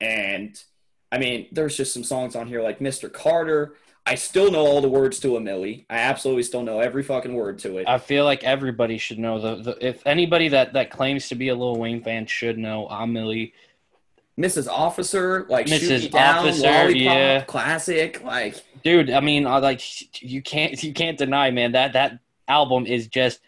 [0.02, 0.62] And
[1.12, 3.12] I mean, there's just some songs on here like Mr.
[3.12, 3.76] Carter.
[4.06, 5.86] I still know all the words to A Milli.
[5.90, 7.88] I absolutely still know every fucking word to it.
[7.88, 11.50] I feel like everybody should know the, the if anybody that that claims to be
[11.50, 13.54] a Lil Wayne fan should know A Milli.
[14.40, 14.68] Mrs.
[14.68, 16.02] Officer, like Shoot Mrs.
[16.04, 17.42] Me Down, Officer, Lollipop, yeah.
[17.42, 18.24] classic.
[18.24, 22.86] Like, Dude, I mean, I like you can't you can't deny, man, that that album
[22.86, 23.40] is just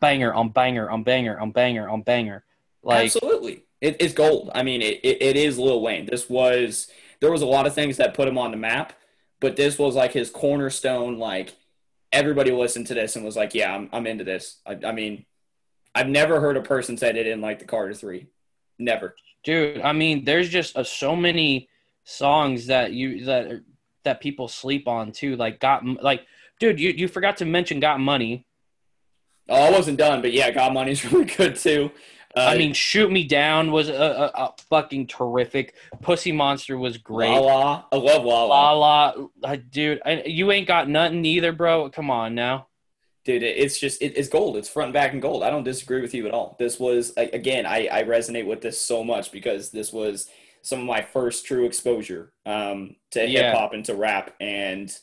[0.00, 2.44] banger on banger on banger on banger on banger.
[2.82, 4.50] Like Absolutely, it, it's gold.
[4.54, 6.06] I mean, it, it, it is Lil Wayne.
[6.06, 6.88] This was
[7.20, 8.92] there was a lot of things that put him on the map,
[9.40, 11.18] but this was like his cornerstone.
[11.18, 11.54] Like
[12.12, 15.24] everybody listened to this and was like, "Yeah, I'm I'm into this." I, I mean,
[15.94, 18.28] I've never heard a person say they didn't like the Carter Three.
[18.78, 19.14] Never.
[19.44, 21.68] dude, I mean, there's just uh, so many
[22.04, 23.62] songs that you that
[24.04, 25.36] that people sleep on too.
[25.36, 26.26] Like got like,
[26.60, 28.46] dude, you you forgot to mention Got Money.
[29.48, 31.90] Oh, I wasn't done, but yeah, Got Money's really good too.
[32.36, 35.74] Uh, I mean, Shoot Me Down was a, a, a fucking terrific.
[36.02, 37.30] Pussy Monster was great.
[37.30, 39.14] La La, I love La La La.
[39.42, 41.88] La, uh, dude, I, you ain't got nothing either, bro.
[41.88, 42.66] Come on now.
[43.26, 46.00] Dude it's just it, it's gold it's front and back and gold i don't disagree
[46.00, 49.70] with you at all this was again i i resonate with this so much because
[49.70, 50.28] this was
[50.62, 53.50] some of my first true exposure um to Yeah.
[53.50, 54.96] hip hop and to rap and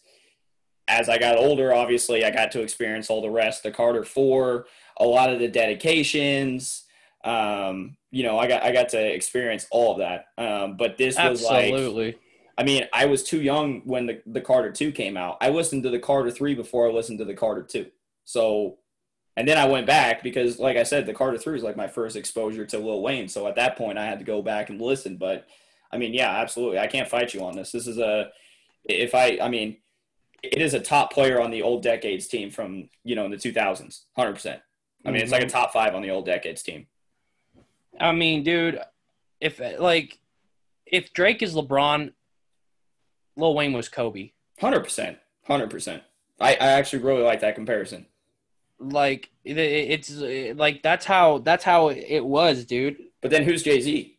[0.88, 4.66] as i got older obviously i got to experience all the rest the carter 4
[4.98, 6.86] a lot of the dedications
[7.26, 11.18] um you know i got i got to experience all of that um but this
[11.18, 12.18] was like Absolutely.
[12.56, 15.38] I mean, I was too young when the, the Carter 2 came out.
[15.42, 17.88] I listened to the Carter 3 before I listened to the Carter 2.
[18.26, 18.78] So,
[19.36, 21.88] and then I went back because, like I said, the Carter 3 is like my
[21.88, 23.28] first exposure to Lil Wayne.
[23.28, 25.18] So at that point, I had to go back and listen.
[25.18, 25.48] But
[25.92, 26.80] I mean, yeah, absolutely.
[26.80, 27.72] I can't fight you on this.
[27.72, 28.30] This is a,
[28.86, 29.78] if I, I mean,
[30.44, 33.38] it is a top player on the old decades team from, you know, in the
[33.38, 34.62] 2000s, 100%.
[35.06, 35.52] I mean, it's like a mm-hmm.
[35.52, 36.88] top five on the old decades team.
[38.00, 38.80] I mean, dude,
[39.40, 40.20] if like
[40.86, 42.14] if Drake is LeBron,
[43.36, 44.32] Lil Wayne was Kobe.
[44.62, 45.18] 100%.
[45.50, 46.02] 100%.
[46.40, 48.06] I, I actually really like that comparison.
[48.80, 52.98] Like it, it's uh, like that's how that's how it was, dude.
[53.22, 54.18] But then who's Jay Z?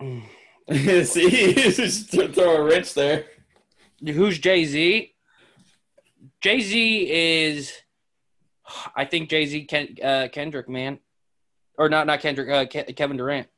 [0.72, 3.26] See, just throw a wrench there.
[4.02, 5.14] Who's Jay Z?
[6.40, 7.72] Jay Z is,
[8.94, 10.98] I think Jay Z Ken, uh, Kendrick man,
[11.78, 13.48] or not not Kendrick uh, Ke- Kevin Durant.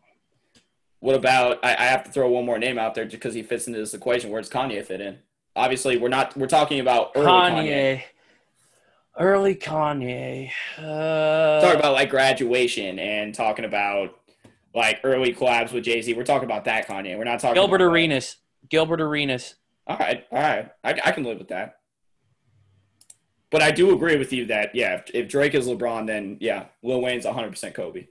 [1.01, 1.65] What about?
[1.65, 3.79] I, I have to throw one more name out there just because he fits into
[3.79, 4.31] this equation.
[4.31, 5.19] Where does Kanye fit in?
[5.55, 6.37] Obviously, we're not.
[6.37, 7.53] We're talking about early Kanye.
[7.53, 8.03] Kanye.
[9.19, 10.51] Early Kanye.
[10.79, 14.19] Uh, Talking about like graduation and talking about
[14.75, 16.13] like early collabs with Jay Z.
[16.15, 17.17] We're talking about that Kanye.
[17.17, 18.37] We're not talking Gilbert Arenas.
[18.69, 19.55] Gilbert Arenas.
[19.87, 20.71] All right, all right.
[20.85, 21.77] I, I can live with that.
[23.51, 26.67] But I do agree with you that yeah, if, if Drake is LeBron, then yeah,
[26.83, 28.09] Lil Wayne's 100 percent Kobe.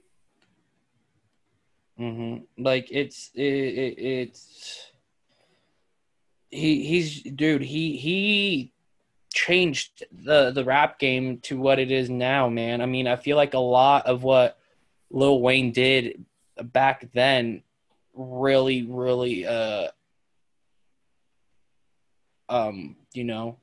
[1.96, 4.90] hmm Like it's it, it, it's
[6.50, 8.72] he he's dude he he
[9.36, 12.80] changed the the rap game to what it is now, man.
[12.80, 14.58] I mean, I feel like a lot of what
[15.10, 16.24] Lil Wayne did
[16.62, 17.62] back then
[18.14, 19.88] really really uh
[22.48, 23.58] um you know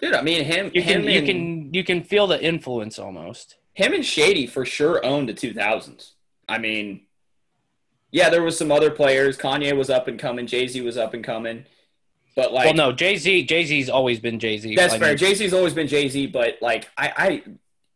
[0.00, 0.70] Dude, I mean him.
[0.72, 3.56] you can him you and- can you can feel the influence almost.
[3.74, 6.12] him and Shady for sure owned the 2000s.
[6.48, 7.02] I mean,
[8.12, 9.36] yeah, there was some other players.
[9.36, 10.46] Kanye was up and coming.
[10.46, 11.66] Jay Z was up and coming.
[12.36, 14.74] But like, well, no, Jay Z Jay Z's always been Jay Z.
[14.76, 15.14] that's fair.
[15.14, 16.28] Jay Z's always been Jay Z.
[16.28, 17.42] But like, I, I,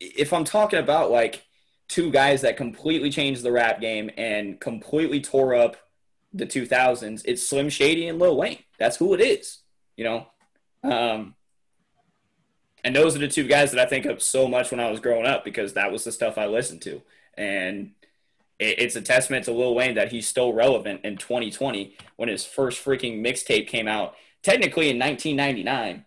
[0.01, 1.45] if I'm talking about like
[1.89, 5.77] two guys that completely changed the rap game and completely tore up
[6.33, 8.59] the 2000s, it's Slim Shady and Lil Wayne.
[8.79, 9.59] That's who it is.
[9.97, 10.27] You know.
[10.83, 11.35] Um,
[12.85, 15.01] and those are the two guys that I think of so much when I was
[15.01, 17.01] growing up because that was the stuff I listened to.
[17.35, 17.93] And
[18.62, 22.84] it's a testament to Lil Wayne that he's still relevant in 2020 when his first
[22.84, 26.05] freaking mixtape came out, technically in 1999.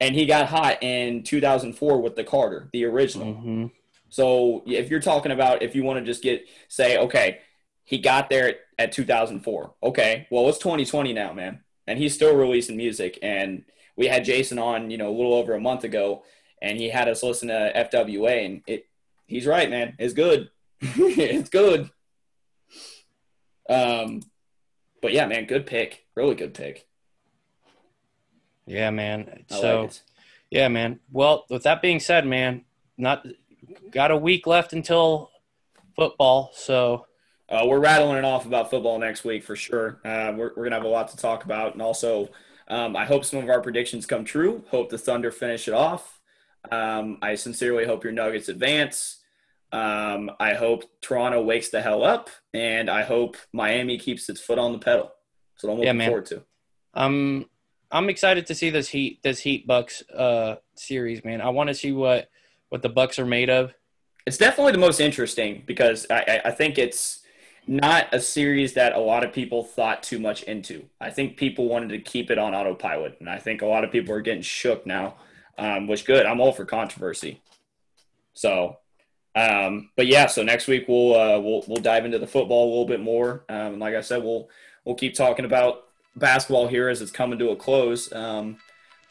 [0.00, 3.34] And he got hot in 2004 with the Carter, the original.
[3.34, 3.66] hmm
[4.08, 7.40] So if you're talking about if you want to just get say, okay,
[7.84, 9.74] he got there at, at 2004.
[9.82, 13.18] Okay, well it's 2020 now, man, and he's still releasing music.
[13.22, 13.64] And
[13.96, 16.22] we had Jason on, you know, a little over a month ago,
[16.62, 18.86] and he had us listen to FWA, and it
[19.26, 20.50] he's right, man, it's good,
[20.80, 21.90] it's good.
[23.68, 24.22] Um,
[25.02, 26.86] but yeah, man, good pick, really good pick.
[28.66, 29.44] Yeah, man.
[29.50, 29.92] I so like
[30.50, 31.00] yeah, man.
[31.10, 32.64] Well, with that being said, man,
[32.96, 33.26] not
[33.90, 35.30] got a week left until
[35.96, 36.50] football.
[36.54, 37.06] So
[37.48, 40.00] Uh, we're rattling it off about football next week for sure.
[40.04, 42.28] Uh, we're we're gonna have a lot to talk about, and also
[42.68, 44.64] um, I hope some of our predictions come true.
[44.70, 46.20] Hope the Thunder finish it off.
[46.70, 49.17] Um, I sincerely hope your Nuggets advance.
[49.72, 54.58] Um, I hope Toronto wakes the hell up, and I hope Miami keeps its foot
[54.58, 55.12] on the pedal.
[55.56, 56.08] So I'm looking Yeah, man.
[56.08, 56.42] forward to.
[56.94, 57.46] I'm
[57.90, 61.40] I'm excited to see this Heat this Heat Bucks uh series, man.
[61.40, 62.30] I want to see what
[62.70, 63.74] what the Bucks are made of.
[64.26, 67.20] It's definitely the most interesting because I, I, I think it's
[67.66, 70.84] not a series that a lot of people thought too much into.
[71.00, 73.90] I think people wanted to keep it on autopilot, and I think a lot of
[73.90, 75.16] people are getting shook now,
[75.58, 76.26] um, which good.
[76.26, 77.42] I'm all for controversy.
[78.34, 78.78] So,
[79.38, 82.70] um, but yeah, so next week we'll uh, we'll we'll dive into the football a
[82.70, 83.44] little bit more.
[83.48, 84.48] Um, and like I said, we'll
[84.84, 85.84] we'll keep talking about
[86.16, 88.12] basketball here as it's coming to a close.
[88.12, 88.56] Um,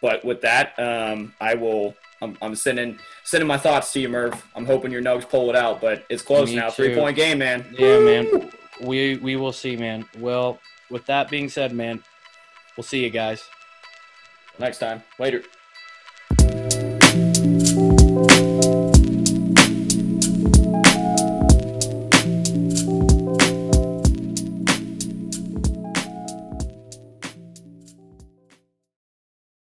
[0.01, 1.95] but with that, um, I will.
[2.19, 4.43] I'm, I'm sending sending my thoughts to you, Merv.
[4.55, 6.69] I'm hoping your Nugs pull it out, but it's close Me now.
[6.69, 6.85] too.
[6.85, 7.63] Three point game, man.
[7.77, 8.51] Yeah, man.
[8.81, 10.05] We we will see, man.
[10.17, 10.59] Well,
[10.89, 12.03] with that being said, man,
[12.75, 13.43] we'll see you guys.
[14.59, 15.43] Next time, later.